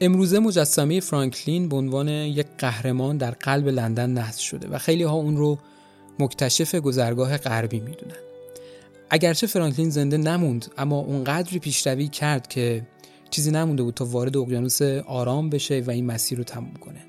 امروزه 0.00 0.38
مجسمه 0.38 1.00
فرانکلین 1.00 1.68
به 1.68 1.76
عنوان 1.76 2.08
یک 2.08 2.46
قهرمان 2.58 3.16
در 3.16 3.30
قلب 3.30 3.68
لندن 3.68 4.10
نصب 4.10 4.40
شده 4.40 4.68
و 4.68 4.78
خیلی 4.78 5.02
ها 5.02 5.14
اون 5.14 5.36
رو 5.36 5.58
مکتشف 6.18 6.74
گذرگاه 6.74 7.36
غربی 7.36 7.80
می‌دونن. 7.80 8.16
اگرچه 9.10 9.46
فرانکلین 9.46 9.90
زنده 9.90 10.16
نموند 10.16 10.66
اما 10.78 10.98
اونقدری 10.98 11.58
پیشروی 11.58 12.08
کرد 12.08 12.48
که 12.48 12.86
چیزی 13.30 13.50
نمونده 13.50 13.82
بود 13.82 13.94
تا 13.94 14.04
وارد 14.04 14.36
اقیانوس 14.36 14.82
آرام 15.06 15.50
بشه 15.50 15.82
و 15.86 15.90
این 15.90 16.06
مسیر 16.06 16.38
رو 16.38 16.44
تموم 16.44 16.74
کنه. 16.74 17.04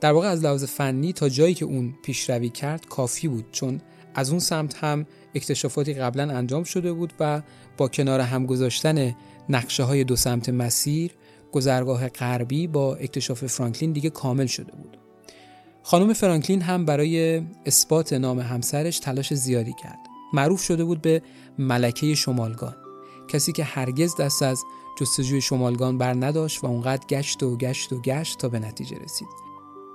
در 0.00 0.12
واقع 0.12 0.28
از 0.28 0.44
لحاظ 0.44 0.64
فنی 0.64 1.12
تا 1.12 1.28
جایی 1.28 1.54
که 1.54 1.64
اون 1.64 1.94
پیشروی 2.04 2.48
کرد 2.48 2.86
کافی 2.86 3.28
بود 3.28 3.44
چون 3.52 3.80
از 4.14 4.30
اون 4.30 4.38
سمت 4.38 4.76
هم 4.76 5.06
اکتشافاتی 5.34 5.94
قبلا 5.94 6.36
انجام 6.36 6.64
شده 6.64 6.92
بود 6.92 7.12
و 7.20 7.42
با 7.76 7.88
کنار 7.88 8.20
هم 8.20 8.46
گذاشتن 8.46 9.16
نقشه 9.48 9.82
های 9.82 10.04
دو 10.04 10.16
سمت 10.16 10.48
مسیر 10.48 11.10
گذرگاه 11.52 12.08
غربی 12.08 12.66
با 12.66 12.94
اکتشاف 12.94 13.44
فرانکلین 13.44 13.92
دیگه 13.92 14.10
کامل 14.10 14.46
شده 14.46 14.72
بود. 14.72 14.96
خانم 15.82 16.12
فرانکلین 16.12 16.62
هم 16.62 16.84
برای 16.84 17.42
اثبات 17.66 18.12
نام 18.12 18.40
همسرش 18.40 18.98
تلاش 18.98 19.34
زیادی 19.34 19.74
کرد. 19.82 19.98
معروف 20.32 20.62
شده 20.62 20.84
بود 20.84 21.02
به 21.02 21.22
ملکه 21.58 22.14
شمالگان. 22.14 22.76
کسی 23.28 23.52
که 23.52 23.64
هرگز 23.64 24.16
دست 24.16 24.42
از 24.42 24.62
جستجوی 25.00 25.40
شمالگان 25.40 25.98
بر 25.98 26.14
نداشت 26.14 26.64
و 26.64 26.66
اونقدر 26.66 27.06
گشت 27.06 27.42
و 27.42 27.56
گشت 27.56 27.92
و 27.92 28.00
گشت 28.00 28.38
تا 28.38 28.48
به 28.48 28.58
نتیجه 28.58 28.96
رسید. 29.04 29.28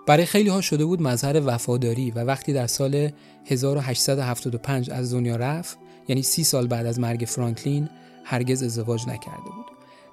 برای 0.08 0.26
خیلی 0.26 0.50
ها 0.50 0.62
شده 0.62 0.86
بود 0.86 1.02
مظهر 1.02 1.42
وفاداری 1.46 2.12
و 2.12 2.20
وقتی 2.24 2.54
در 2.54 2.68
سال 2.68 3.12
1875 3.46 4.92
از 4.92 5.14
دنیا 5.14 5.36
رفت 5.36 5.78
یعنی 6.08 6.22
سی 6.22 6.44
سال 6.44 6.68
بعد 6.68 6.86
از 6.86 7.00
مرگ 7.00 7.26
فرانکلین 7.28 7.90
هرگز 8.24 8.64
ازدواج 8.64 9.08
نکرده 9.08 9.44
بود. 9.44 9.66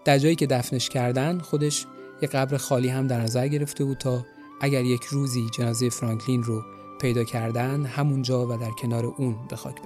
در 0.04 0.18
جایی 0.18 0.36
که 0.36 0.46
دفنش 0.46 0.88
کردن 0.88 1.38
خودش 1.38 1.86
یه 2.22 2.28
قبر 2.28 2.56
خالی 2.56 2.88
هم 2.88 3.06
در 3.06 3.20
نظر 3.20 3.48
گرفته 3.48 3.84
بود 3.84 3.98
تا 3.98 4.26
اگر 4.60 4.84
یک 4.84 5.04
روزی 5.04 5.50
جنازه 5.58 5.88
فرانکلین 5.88 6.42
رو 6.42 6.62
پیدا 7.00 7.24
کردن 7.24 7.84
همونجا 7.84 8.46
و 8.46 8.56
در 8.56 8.70
کنار 8.70 9.04
اون 9.04 9.36
به 9.48 9.56
خاک 9.56 9.82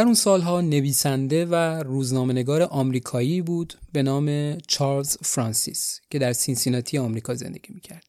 در 0.00 0.06
اون 0.06 0.14
سالها 0.14 0.60
نویسنده 0.60 1.46
و 1.46 1.54
روزنامهنگار 1.82 2.62
آمریکایی 2.62 3.42
بود 3.42 3.74
به 3.92 4.02
نام 4.02 4.56
چارلز 4.58 5.16
فرانسیس 5.22 6.00
که 6.10 6.18
در 6.18 6.32
سینسیناتی 6.32 6.98
آمریکا 6.98 7.34
زندگی 7.34 7.74
می‌کرد. 7.74 8.04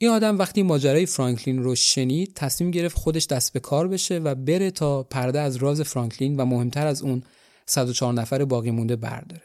این 0.00 0.10
آدم 0.10 0.38
وقتی 0.38 0.62
ماجرای 0.62 1.06
فرانکلین 1.06 1.62
رو 1.62 1.74
شنید 1.74 2.34
تصمیم 2.34 2.70
گرفت 2.70 2.98
خودش 2.98 3.26
دست 3.26 3.52
به 3.52 3.60
کار 3.60 3.88
بشه 3.88 4.18
و 4.18 4.34
بره 4.34 4.70
تا 4.70 5.02
پرده 5.02 5.40
از 5.40 5.56
راز 5.56 5.80
فرانکلین 5.80 6.36
و 6.36 6.44
مهمتر 6.44 6.86
از 6.86 7.02
اون 7.02 7.22
104 7.66 8.12
نفر 8.12 8.44
باقی 8.44 8.70
مونده 8.70 8.96
برداره. 8.96 9.44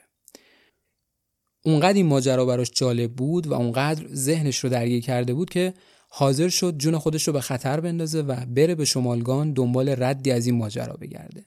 اونقدر 1.66 1.94
این 1.94 2.06
ماجرا 2.06 2.46
براش 2.46 2.72
جالب 2.74 3.12
بود 3.12 3.48
و 3.48 3.54
اونقدر 3.54 4.08
ذهنش 4.14 4.60
رو 4.60 4.70
درگیر 4.70 5.02
کرده 5.02 5.34
بود 5.34 5.50
که 5.50 5.74
حاضر 6.08 6.50
شد 6.50 6.78
جون 6.78 6.98
خودش 6.98 7.28
رو 7.28 7.34
به 7.34 7.42
خطر 7.42 7.80
بندازه 7.80 8.22
و 8.22 8.46
بره 8.46 8.76
به 8.76 8.86
شمالگان 8.86 9.54
دنبال 9.54 10.04
ردی 10.04 10.32
از 10.32 10.46
این 10.46 10.56
ماجرا 10.56 10.94
بگرده. 10.94 11.46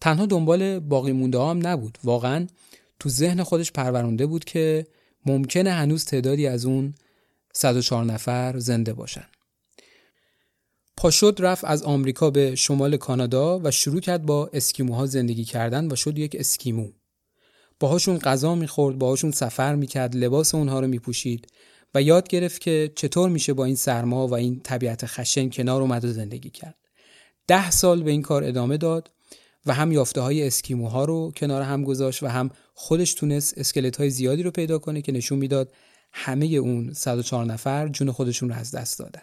تنها 0.00 0.26
دنبال 0.26 0.78
باقی 0.78 1.12
مونده 1.12 1.40
هم 1.40 1.66
نبود. 1.66 1.98
واقعا 2.04 2.46
تو 3.00 3.08
ذهن 3.08 3.42
خودش 3.42 3.72
پرورونده 3.72 4.26
بود 4.26 4.44
که 4.44 4.86
ممکنه 5.26 5.70
هنوز 5.70 6.04
تعدادی 6.04 6.46
از 6.46 6.64
اون 6.64 6.94
104 7.52 8.04
نفر 8.04 8.58
زنده 8.58 8.92
باشن. 8.92 9.24
پاشد 10.96 11.36
رفت 11.38 11.64
از 11.64 11.82
آمریکا 11.82 12.30
به 12.30 12.54
شمال 12.54 12.96
کانادا 12.96 13.58
و 13.58 13.70
شروع 13.70 14.00
کرد 14.00 14.26
با 14.26 14.50
اسکیموها 14.52 15.06
زندگی 15.06 15.44
کردن 15.44 15.92
و 15.92 15.96
شد 15.96 16.18
یک 16.18 16.36
اسکیمو. 16.38 16.88
باهاشون 17.80 18.18
غذا 18.18 18.54
می‌خورد، 18.54 18.98
باهاشون 18.98 19.30
سفر 19.30 19.74
می‌کرد، 19.74 20.16
لباس 20.16 20.54
اونها 20.54 20.80
رو 20.80 20.86
میپوشید 20.86 21.46
و 21.96 22.02
یاد 22.02 22.28
گرفت 22.28 22.60
که 22.60 22.92
چطور 22.96 23.28
میشه 23.28 23.52
با 23.52 23.64
این 23.64 23.74
سرما 23.74 24.26
و 24.26 24.34
این 24.34 24.60
طبیعت 24.60 25.06
خشن 25.06 25.50
کنار 25.50 25.82
اومد 25.82 26.04
و 26.04 26.12
زندگی 26.12 26.50
کرد. 26.50 26.76
ده 27.46 27.70
سال 27.70 28.02
به 28.02 28.10
این 28.10 28.22
کار 28.22 28.44
ادامه 28.44 28.76
داد 28.76 29.10
و 29.66 29.74
هم 29.74 29.92
یافته 29.92 30.20
های 30.20 30.46
اسکیموها 30.46 31.04
رو 31.04 31.32
کنار 31.36 31.62
هم 31.62 31.84
گذاشت 31.84 32.22
و 32.22 32.26
هم 32.26 32.50
خودش 32.74 33.14
تونست 33.14 33.58
اسکلت 33.58 33.96
های 33.96 34.10
زیادی 34.10 34.42
رو 34.42 34.50
پیدا 34.50 34.78
کنه 34.78 35.02
که 35.02 35.12
نشون 35.12 35.38
می‌داد 35.38 35.72
همه 36.12 36.46
اون 36.46 36.92
104 36.92 37.44
نفر 37.44 37.88
جون 37.88 38.12
خودشون 38.12 38.48
رو 38.48 38.54
از 38.54 38.70
دست 38.70 38.98
دادن. 38.98 39.22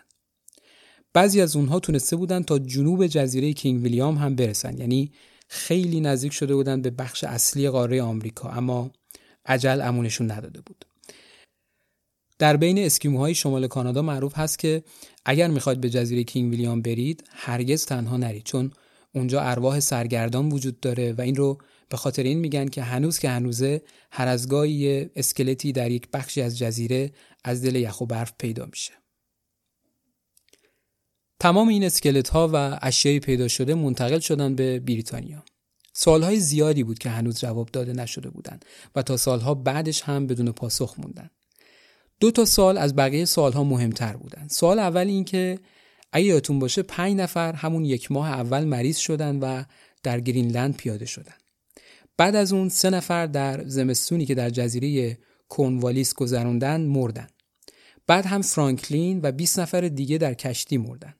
بعضی 1.13 1.41
از 1.41 1.55
اونها 1.55 1.79
تونسته 1.79 2.15
بودن 2.15 2.43
تا 2.43 2.59
جنوب 2.59 3.07
جزیره 3.07 3.53
کینگ 3.53 3.83
ویلیام 3.83 4.17
هم 4.17 4.35
برسن 4.35 4.77
یعنی 4.77 5.11
خیلی 5.47 6.01
نزدیک 6.01 6.33
شده 6.33 6.55
بودن 6.55 6.81
به 6.81 6.89
بخش 6.89 7.23
اصلی 7.23 7.69
قاره 7.69 8.01
آمریکا 8.01 8.49
اما 8.49 8.91
عجل 9.45 9.81
امونشون 9.81 10.31
نداده 10.31 10.61
بود. 10.61 10.85
در 12.43 12.57
بین 12.57 12.79
اسکیموهای 12.79 13.35
شمال 13.35 13.67
کانادا 13.67 14.01
معروف 14.01 14.37
هست 14.37 14.59
که 14.59 14.83
اگر 15.25 15.47
می‌خواید 15.47 15.81
به 15.81 15.89
جزیره 15.89 16.23
کینگ 16.23 16.51
ویلیام 16.51 16.81
برید 16.81 17.23
هرگز 17.29 17.85
تنها 17.85 18.17
نرید 18.17 18.43
چون 18.43 18.71
اونجا 19.15 19.41
ارواح 19.41 19.79
سرگردان 19.79 20.49
وجود 20.51 20.79
داره 20.79 21.13
و 21.13 21.21
این 21.21 21.35
رو 21.35 21.57
به 21.89 21.97
خاطر 21.97 22.23
این 22.23 22.39
میگن 22.39 22.67
که 22.67 22.81
هنوز 22.81 23.19
که 23.19 23.29
هنوزه 23.29 23.81
هر 24.11 24.27
از 24.27 24.47
گاهی 24.47 25.09
اسکلتی 25.15 25.71
در 25.71 25.91
یک 25.91 26.07
بخشی 26.13 26.41
از 26.41 26.57
جزیره 26.57 27.11
از 27.43 27.61
دل 27.61 27.75
یخ 27.75 28.01
و 28.01 28.05
برف 28.05 28.33
پیدا 28.37 28.65
میشه. 28.65 28.93
تمام 31.39 31.67
این 31.67 31.83
اسکلت 31.83 32.29
ها 32.29 32.49
و 32.53 32.79
اشیایی 32.81 33.19
پیدا 33.19 33.47
شده 33.47 33.75
منتقل 33.75 34.19
شدن 34.19 34.55
به 34.55 34.79
بریتانیا. 34.79 35.43
سالهای 35.93 36.39
زیادی 36.39 36.83
بود 36.83 36.99
که 36.99 37.09
هنوز 37.09 37.39
جواب 37.39 37.69
داده 37.69 37.93
نشده 37.93 38.29
بودند 38.29 38.65
و 38.95 39.01
تا 39.01 39.17
سالها 39.17 39.53
بعدش 39.53 40.01
هم 40.01 40.27
بدون 40.27 40.51
پاسخ 40.51 40.95
موندن. 40.97 41.29
دو 42.23 42.31
تا 42.31 42.45
سال 42.45 42.77
از 42.77 42.95
بقیه 42.95 43.25
سالها 43.25 43.63
مهمتر 43.63 44.15
بودن. 44.15 44.47
سال 44.47 44.79
اول 44.79 45.07
این 45.07 45.25
که 45.25 45.59
اگه 46.11 46.25
یادتون 46.25 46.59
باشه 46.59 46.81
پنج 46.81 47.15
نفر 47.15 47.53
همون 47.53 47.85
یک 47.85 48.11
ماه 48.11 48.29
اول 48.29 48.63
مریض 48.63 48.97
شدن 48.97 49.39
و 49.39 49.63
در 50.03 50.19
گرینلند 50.19 50.77
پیاده 50.77 51.05
شدن. 51.05 51.33
بعد 52.17 52.35
از 52.35 52.53
اون 52.53 52.69
سه 52.69 52.89
نفر 52.89 53.25
در 53.25 53.63
زمستونی 53.67 54.25
که 54.25 54.35
در 54.35 54.49
جزیره 54.49 55.17
کورنوالیس 55.49 56.13
گذروندن 56.13 56.81
مردن. 56.81 57.27
بعد 58.07 58.25
هم 58.25 58.41
فرانکلین 58.41 59.19
و 59.23 59.31
20 59.31 59.59
نفر 59.59 59.81
دیگه 59.81 60.17
در 60.17 60.33
کشتی 60.33 60.77
مردن. 60.77 61.13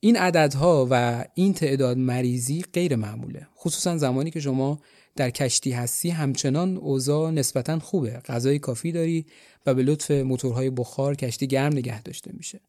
این 0.00 0.16
عددها 0.16 0.88
و 0.90 1.24
این 1.34 1.54
تعداد 1.54 1.98
مریضی 1.98 2.64
غیر 2.72 2.96
معموله. 2.96 3.46
خصوصا 3.56 3.98
زمانی 3.98 4.30
که 4.30 4.40
شما 4.40 4.80
در 5.16 5.30
کشتی 5.30 5.72
هستی 5.72 6.10
همچنان 6.10 6.76
اوضاع 6.76 7.30
نسبتا 7.30 7.78
خوبه. 7.78 8.10
غذای 8.10 8.58
کافی 8.58 8.92
داری 8.92 9.26
و 9.66 9.74
به 9.74 9.82
لطف 9.82 10.10
موتورهای 10.10 10.70
بخار 10.70 11.14
کشتی 11.14 11.46
گرم 11.46 11.72
نگه 11.72 12.02
داشته 12.02 12.30
میشه. 12.34 12.60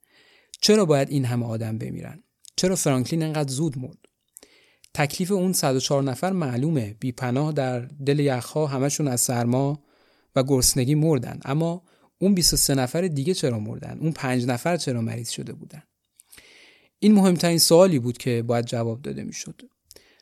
چرا 0.61 0.85
باید 0.85 1.09
این 1.09 1.25
همه 1.25 1.45
آدم 1.45 1.77
بمیرن؟ 1.77 2.23
چرا 2.55 2.75
فرانکلین 2.75 3.23
انقدر 3.23 3.51
زود 3.51 3.77
مرد؟ 3.77 3.97
تکلیف 4.93 5.31
اون 5.31 5.53
104 5.53 6.03
نفر 6.03 6.31
معلومه 6.31 6.95
بی 6.99 7.11
پناه 7.11 7.51
در 7.51 7.79
دل 7.79 8.19
یخها 8.19 8.67
همشون 8.67 9.07
از 9.07 9.21
سرما 9.21 9.83
و 10.35 10.43
گرسنگی 10.43 10.95
مردن 10.95 11.39
اما 11.45 11.83
اون 12.19 12.33
23 12.33 12.75
نفر 12.75 13.01
دیگه 13.01 13.33
چرا 13.33 13.59
مردن 13.59 13.97
اون 14.01 14.11
5 14.11 14.45
نفر 14.45 14.77
چرا 14.77 15.01
مریض 15.01 15.29
شده 15.29 15.53
بودن 15.53 15.83
این 16.99 17.13
مهمترین 17.13 17.57
سوالی 17.57 17.99
بود 17.99 18.17
که 18.17 18.43
باید 18.43 18.65
جواب 18.65 19.01
داده 19.01 19.23
می‌شد 19.23 19.61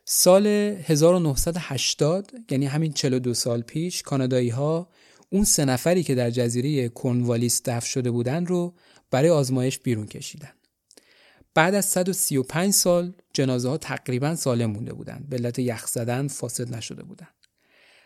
سال 0.06 0.48
1980 0.48 2.32
یعنی 2.52 2.66
همین 2.66 2.94
42 2.94 3.34
سال 3.34 3.62
پیش 3.62 4.02
کانادایی 4.02 4.50
ها 4.50 4.90
اون 5.34 5.44
سه 5.44 5.66
نفری 5.66 6.04
که 6.04 6.16
در 6.16 6.30
جزیره 6.30 6.90
کورنوالیس 6.90 7.62
دفن 7.66 7.88
شده 7.88 8.12
بودن 8.12 8.46
رو 8.46 8.74
برای 9.12 9.30
آزمایش 9.30 9.80
بیرون 9.80 10.08
کشیدن. 10.08 10.52
بعد 11.54 11.76
از 11.76 11.86
135 11.86 12.74
سال 12.74 13.14
جنازه 13.34 13.70
ها 13.70 13.78
تقریبا 13.78 14.36
سالم 14.36 14.72
مونده 14.72 14.94
بودند 14.94 15.30
به 15.30 15.36
علت 15.36 15.60
یخ 15.60 15.88
زدن 15.88 16.28
فاسد 16.28 16.76
نشده 16.76 17.04
بودند 17.04 17.34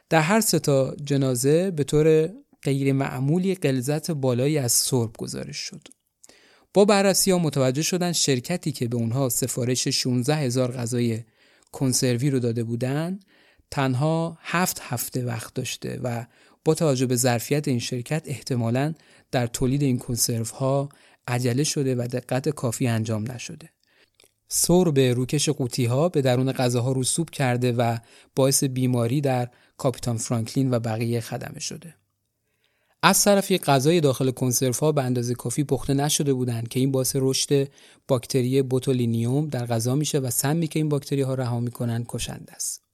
در 0.10 0.22
هر 0.22 0.42
سه 0.42 0.60
تا 0.60 0.96
جنازه 0.96 1.72
به 1.72 1.84
طور 1.84 2.30
غیر 2.64 2.94
معمولی 2.94 3.56
قلزت 3.56 4.12
بالایی 4.12 4.58
از 4.58 4.72
سرب 4.72 5.18
گزارش 5.18 5.58
شد. 5.58 5.88
با 6.74 6.86
بررسی 6.86 7.32
ها 7.32 7.38
متوجه 7.38 7.82
شدن 7.82 8.12
شرکتی 8.12 8.72
که 8.72 8.88
به 8.88 8.98
اونها 8.98 9.30
سفارش 9.30 9.88
16 9.88 10.36
هزار 10.36 10.72
غذای 10.72 11.24
کنسروی 11.72 12.30
رو 12.30 12.40
داده 12.40 12.64
بودند 12.64 13.26
تنها 13.72 14.38
هفت 14.42 14.80
هفته 14.82 15.26
وقت 15.26 15.54
داشته 15.54 16.00
و 16.04 16.26
با 16.68 16.74
توجه 16.74 17.06
به 17.06 17.16
ظرفیت 17.16 17.68
این 17.68 17.80
شرکت 17.80 18.24
احتمالا 18.26 18.94
در 19.32 19.48
تولید 19.48 19.82
این 19.82 19.98
کنسرو 19.98 20.46
ها 20.46 20.90
عجله 21.28 21.64
شده 21.64 21.96
و 21.96 22.08
دقت 22.08 22.50
کافی 22.50 22.88
انجام 22.88 23.32
نشده. 23.32 23.70
سور 24.48 24.92
به 24.92 25.14
روکش 25.14 25.50
قوطی 25.50 25.86
ها 25.86 26.10
به 26.10 26.22
درون 26.22 26.52
غذاها 26.52 26.92
رسوب 26.92 27.30
کرده 27.30 27.72
و 27.72 27.98
باعث 28.36 28.64
بیماری 28.64 29.22
در 29.22 29.50
کاپیتان 29.78 30.18
فرانکلین 30.18 30.74
و 30.74 30.80
بقیه 30.80 31.22
خدمه 31.22 31.60
شده. 31.60 31.96
از 33.04 33.24
طرفی 33.24 33.58
غذای 33.58 34.02
داخل 34.02 34.32
کنسرو 34.32 34.74
ها 34.82 34.92
به 34.92 35.04
اندازه 35.04 35.34
کافی 35.34 35.64
پخته 35.64 35.94
نشده 35.94 36.34
بودند 36.34 36.68
که 36.68 36.80
این 36.80 36.92
باعث 36.92 37.16
رشد 37.20 37.68
باکتری 38.08 38.62
بوتولینیوم 38.62 39.48
در 39.48 39.66
غذا 39.66 39.96
میشه 39.96 40.20
و 40.20 40.30
سمی 40.30 40.68
که 40.68 40.80
این 40.80 40.90
باکتری 40.90 41.22
ها 41.22 41.34
رها 41.34 41.60
می‌کنن 41.60 42.06
کشنده 42.08 42.54
است. 42.54 42.87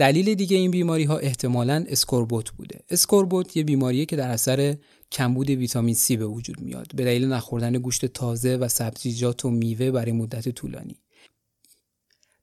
دلیل 0.00 0.34
دیگه 0.34 0.56
این 0.56 0.70
بیماری 0.70 1.04
ها 1.04 1.18
احتمالاً 1.18 1.84
اسکوربوت 1.88 2.50
بوده. 2.50 2.80
اسکوربوت 2.90 3.56
یه 3.56 3.64
بیماریه 3.64 4.06
که 4.06 4.16
در 4.16 4.30
اثر 4.30 4.76
کمبود 5.12 5.50
ویتامین 5.50 5.94
C 5.94 6.16
به 6.16 6.26
وجود 6.26 6.60
میاد 6.60 6.86
به 6.94 7.04
دلیل 7.04 7.26
نخوردن 7.26 7.72
گوشت 7.72 8.06
تازه 8.06 8.56
و 8.56 8.68
سبزیجات 8.68 9.44
و 9.44 9.50
میوه 9.50 9.90
برای 9.90 10.12
مدت 10.12 10.48
طولانی. 10.48 10.96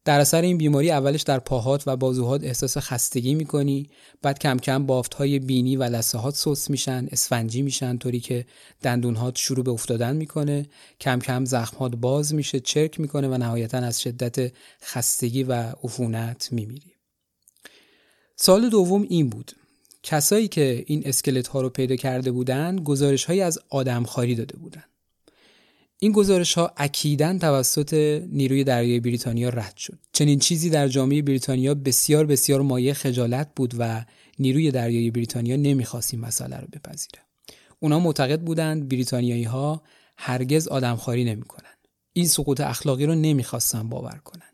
در 0.06 0.20
اثر 0.20 0.42
این 0.42 0.58
بیماری 0.58 0.92
اولش 0.92 1.22
در 1.22 1.40
پاهات 1.40 1.84
و 1.88 1.96
بازوهات 1.96 2.44
احساس 2.44 2.78
خستگی 2.78 3.36
می‌کنی 3.36 3.90
بعد 4.22 4.40
کم 4.40 4.58
کم 4.58 4.86
بافت 4.86 5.14
های 5.14 5.40
بینی 5.40 5.78
و 5.78 5.84
لثه 5.84 6.18
هات 6.18 6.36
سست 6.36 6.70
میشن 6.70 7.08
اسفنجی 7.12 7.62
میشن 7.62 7.98
طوری 7.98 8.20
که 8.20 8.46
دندونهات 8.82 9.36
شروع 9.36 9.66
به 9.66 9.72
افتادن 9.72 10.16
می‌کنه 10.16 10.66
کم 11.00 11.20
کم 11.20 11.46
زخمات 11.46 11.96
باز 11.96 12.34
میشه 12.34 12.60
چرک 12.60 13.00
می‌کنه 13.00 13.28
و 13.28 13.38
نهایتا 13.38 13.78
از 13.78 14.02
شدت 14.02 14.52
خستگی 14.84 15.44
و 15.44 15.54
عفونت 15.84 16.50
میمیری 16.52 16.97
سال 18.40 18.70
دوم 18.70 19.06
این 19.10 19.30
بود. 19.30 19.52
کسایی 20.04 20.48
که 20.48 20.84
این 20.88 21.02
اسکلت 21.06 21.48
ها 21.48 21.62
رو 21.62 21.70
پیدا 21.70 21.96
کرده 21.96 22.32
بودند 22.32 22.82
گزارش 22.82 23.26
های 23.26 23.42
از 23.42 23.60
آدمخواری 23.70 24.36
داده 24.36 24.58
بودند 24.58 24.90
این 26.00 26.12
گزارش 26.12 26.54
ها 26.54 26.74
اکیدن 26.78 27.40
توسط 27.40 27.94
نیروی 28.32 28.64
دریایی 28.64 29.00
بریتانیا 29.00 29.50
رد 29.50 29.78
شد. 29.78 30.00
چنین 30.12 30.40
چیزی 30.40 30.70
در 30.70 30.88
جامعه 30.88 31.22
بریتانیا 31.22 31.74
بسیار 31.74 32.26
بسیار 32.26 32.62
مایه 32.62 32.94
خجالت 32.94 33.50
بود 33.56 33.74
و 33.78 34.06
نیروی 34.40 34.72
دریایی 34.72 35.12
بریتانیا 35.12 35.56
نمی‌خواست 35.56 36.14
این 36.14 36.24
مسئله 36.24 36.58
رو 36.58 36.68
بپذیره. 36.74 37.22
اونا 37.80 38.00
معتقد 38.00 38.42
بودند 38.42 38.90
بریتانیایی 38.90 39.44
ها 39.44 39.82
هرگز 40.18 40.68
آدمخواری 40.68 41.24
نمی‌کنن. 41.24 41.74
این 42.14 42.28
سقوط 42.28 42.62
اخلاقی 42.62 43.06
رو 43.06 43.16
نمی‌خواستن 43.16 43.90
باور 43.90 44.20
کنن. 44.24 44.47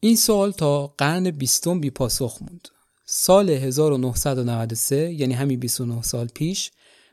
این 0.00 0.16
سوال 0.16 0.52
تا 0.52 0.86
قرن 0.86 1.30
بیستم 1.30 1.80
بی 1.80 1.90
پاسخ 1.90 2.38
موند 2.40 2.68
سال 3.04 3.50
1993 3.50 5.12
یعنی 5.12 5.34
همین 5.34 5.60
29 5.60 6.02
سال 6.02 6.26
پیش 6.26 6.70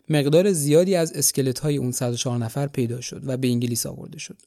مقدار 0.09 0.51
زیادی 0.51 0.95
از 0.95 1.13
اسکلت 1.13 1.59
های 1.59 1.77
اون 1.77 1.91
104 1.91 2.37
نفر 2.37 2.67
پیدا 2.67 3.01
شد 3.01 3.21
و 3.25 3.37
به 3.37 3.47
انگلیس 3.47 3.85
آورده 3.85 4.19
شد. 4.19 4.37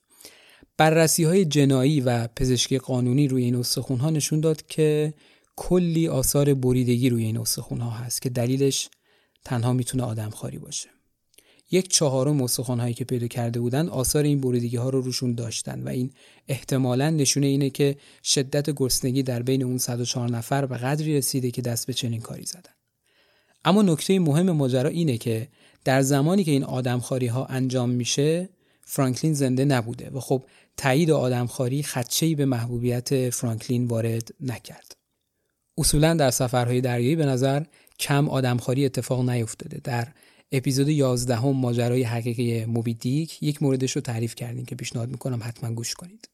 بررسی 0.77 1.25
های 1.25 1.45
جنایی 1.45 2.01
و 2.01 2.29
پزشکی 2.37 2.79
قانونی 2.79 3.29
روی 3.29 3.45
این 3.45 3.57
استخون 3.57 3.99
ها 3.99 4.11
نشون 4.11 4.41
داد 4.41 4.67
که 4.67 5.15
کلی 5.57 6.09
آثار 6.09 6.55
بریدگی 6.55 7.11
روی 7.11 7.25
این 7.25 7.39
استخون 7.39 7.81
ها 7.81 7.91
هست 7.91 8.23
که 8.23 8.31
دلیلش 8.31 8.89
تنها 9.45 9.73
می‌تونه 9.73 10.03
آدم 10.03 10.31
خاری 10.31 10.59
باشه. 10.59 10.89
یک 11.71 11.89
چهارم 11.89 12.43
استخوان‌هایی 12.43 12.95
که 12.95 13.05
پیدا 13.05 13.27
کرده 13.27 13.61
بودن 13.61 13.89
آثار 13.89 14.25
این 14.25 14.41
بریدگی 14.41 14.77
ها 14.77 14.89
رو 14.89 15.01
روشون 15.01 15.35
داشتن 15.35 15.83
و 15.83 15.89
این 15.89 16.11
احتمالا 16.49 17.11
نشونه 17.11 17.47
اینه 17.47 17.71
که 17.71 17.97
شدت 18.25 18.71
گرسنگی 18.71 19.23
در 19.23 19.43
بین 19.43 19.63
اون 19.63 19.79
104 19.79 20.31
نفر 20.31 20.67
به 20.67 20.77
قدری 20.77 21.17
رسیده 21.17 21.51
که 21.51 21.63
دست 21.63 21.87
به 21.87 21.93
چنین 21.93 22.21
کاری 22.21 22.45
زدن 22.45 22.73
اما 23.65 23.83
نکته 23.83 24.19
مهم 24.19 24.51
ماجرا 24.51 24.89
اینه 24.89 25.19
که 25.19 25.49
در 25.85 26.03
زمانی 26.03 26.45
که 26.45 26.51
این 26.51 26.65
آدمخواری 26.65 27.27
ها 27.27 27.45
انجام 27.45 27.91
میشه 27.91 28.49
فرانکلین 28.85 29.35
زنده 29.35 29.65
نبوده 29.65 30.11
و 30.11 30.21
خب 30.21 30.45
تایید 30.77 31.11
آدمخواری 31.11 31.83
خدشه‌ای 31.83 32.35
به 32.35 32.45
محبوبیت 32.45 33.31
فرانکلین 33.31 33.87
وارد 33.87 34.35
نکرد. 34.41 34.97
اصولا 35.79 36.15
در 36.15 36.31
سفرهای 36.31 36.81
دریایی 36.81 37.17
به 37.17 37.27
نظر 37.27 37.63
کم 37.99 38.29
آدمخواری 38.29 38.85
اتفاق 38.85 39.31
نیفتاده. 39.31 39.81
در 39.85 40.09
اپیزود 40.53 40.89
11 40.89 41.37
هم 41.37 41.51
ماجرای 41.51 42.03
حقیقی 42.03 42.65
موبی 42.65 42.95
دیک 42.95 43.43
یک 43.43 43.63
موردش 43.63 43.93
رو 43.93 44.01
تعریف 44.03 44.35
کردیم 44.35 44.65
که 44.65 44.75
پیشنهاد 44.75 45.09
می‌کنم 45.09 45.41
حتما 45.43 45.75
گوش 45.75 45.95
کنید. 45.95 46.29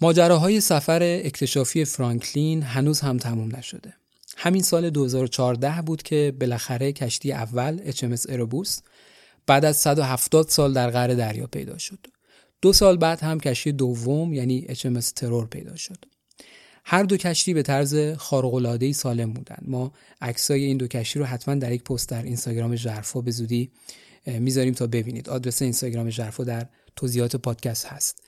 ماجراهای 0.00 0.60
سفر 0.60 1.02
اکتشافی 1.02 1.84
فرانکلین 1.84 2.62
هنوز 2.62 3.00
هم 3.00 3.16
تموم 3.16 3.56
نشده. 3.56 3.94
همین 4.36 4.62
سال 4.62 4.90
2014 4.90 5.82
بود 5.82 6.02
که 6.02 6.34
بالاخره 6.40 6.92
کشتی 6.92 7.32
اول 7.32 7.90
HMS 7.92 8.26
اروبوس 8.28 8.80
بعد 9.46 9.64
از 9.64 9.76
170 9.76 10.48
سال 10.48 10.72
در 10.72 10.90
قعر 10.90 11.14
دریا 11.14 11.46
پیدا 11.46 11.78
شد. 11.78 12.06
دو 12.62 12.72
سال 12.72 12.96
بعد 12.96 13.20
هم 13.20 13.40
کشتی 13.40 13.72
دوم 13.72 14.34
یعنی 14.34 14.66
HMS 14.68 15.12
ترور 15.12 15.46
پیدا 15.46 15.76
شد. 15.76 16.04
هر 16.90 17.02
دو 17.02 17.16
کشتی 17.16 17.54
به 17.54 17.62
طرز 17.62 17.96
خارق‌العاده‌ای 18.16 18.92
سالم 18.92 19.32
بودند. 19.32 19.64
ما 19.66 19.92
عکسای 20.20 20.64
این 20.64 20.76
دو 20.76 20.86
کشتی 20.86 21.18
رو 21.18 21.24
حتما 21.24 21.54
در 21.54 21.72
یک 21.72 21.84
پست 21.84 22.08
در 22.08 22.22
اینستاگرام 22.22 22.76
ژرفا 22.76 23.20
به 23.20 23.30
زودی 23.30 23.70
می‌ذاریم 24.26 24.74
تا 24.74 24.86
ببینید. 24.86 25.28
آدرس 25.28 25.62
اینستاگرام 25.62 26.10
ژرفا 26.10 26.44
در 26.44 26.66
توضیحات 26.96 27.36
پادکست 27.36 27.86
هست. 27.86 28.22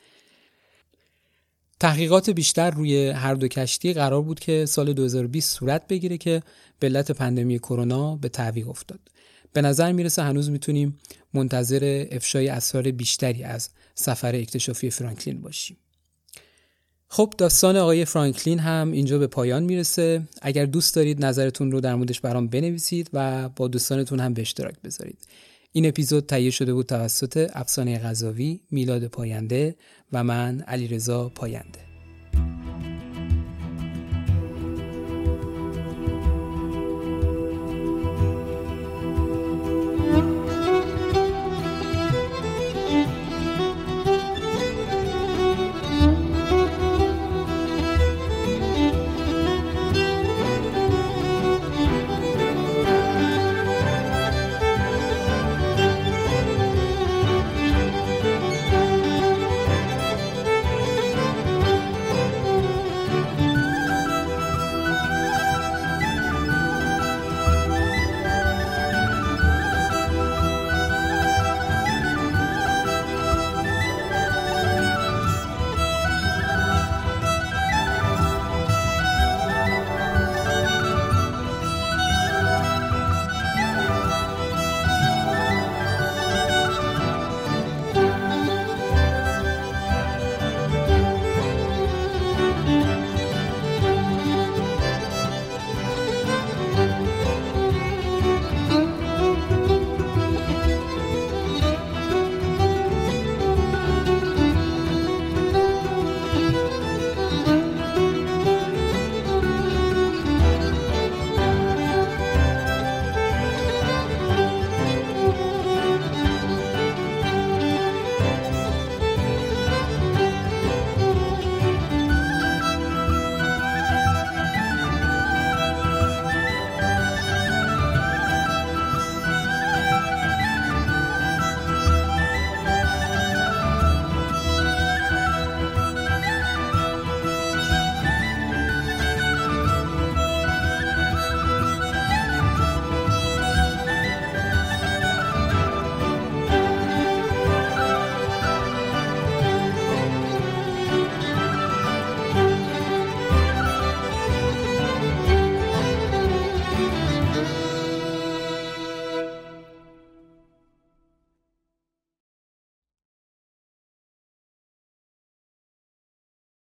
تحقیقات 1.80 2.30
بیشتر 2.30 2.70
روی 2.70 3.08
هر 3.08 3.34
دو 3.34 3.48
کشتی 3.48 3.92
قرار 3.92 4.22
بود 4.22 4.40
که 4.40 4.66
سال 4.66 4.92
2020 4.92 5.58
صورت 5.58 5.88
بگیره 5.88 6.18
که 6.18 6.42
به 6.78 6.86
علت 6.86 7.11
پندمی 7.11 7.58
کرونا 7.58 8.16
به 8.16 8.28
تعویق 8.28 8.68
افتاد. 8.68 9.00
به 9.52 9.62
نظر 9.62 9.92
می‌رسه 9.92 10.22
هنوز 10.22 10.50
می‌تونیم 10.50 10.98
منتظر 11.34 12.06
افشای 12.12 12.48
اسرار 12.48 12.90
بیشتری 12.90 13.42
از 13.42 13.68
سفر 13.94 14.34
اکتشافی 14.36 14.90
فرانکلین 14.90 15.40
باشیم. 15.40 15.76
خب 17.12 17.34
داستان 17.38 17.76
آقای 17.76 18.04
فرانکلین 18.04 18.58
هم 18.58 18.92
اینجا 18.92 19.18
به 19.18 19.26
پایان 19.26 19.62
می‌رسه. 19.62 20.22
اگر 20.42 20.66
دوست 20.66 20.94
دارید 20.94 21.24
نظرتون 21.24 21.72
رو 21.72 21.80
در 21.80 21.94
موردش 21.94 22.20
برام 22.20 22.48
بنویسید 22.48 23.11
و 23.12 23.48
با 23.48 23.68
دوستانتون 23.68 24.20
هم 24.20 24.34
به 24.34 24.42
اشتراک 24.42 24.74
بذارید. 24.84 25.18
این 25.72 25.88
اپیزود 25.88 26.26
تهیه 26.26 26.50
شده 26.50 26.74
بود 26.74 26.86
توسط 26.86 27.50
افسانه 27.54 27.98
غذاوی 27.98 28.61
میلاد 28.70 29.06
پاینده 29.06 29.76
و 30.12 30.24
من 30.24 30.61
علیرضا 30.61 31.28
پاینده. 31.28 31.89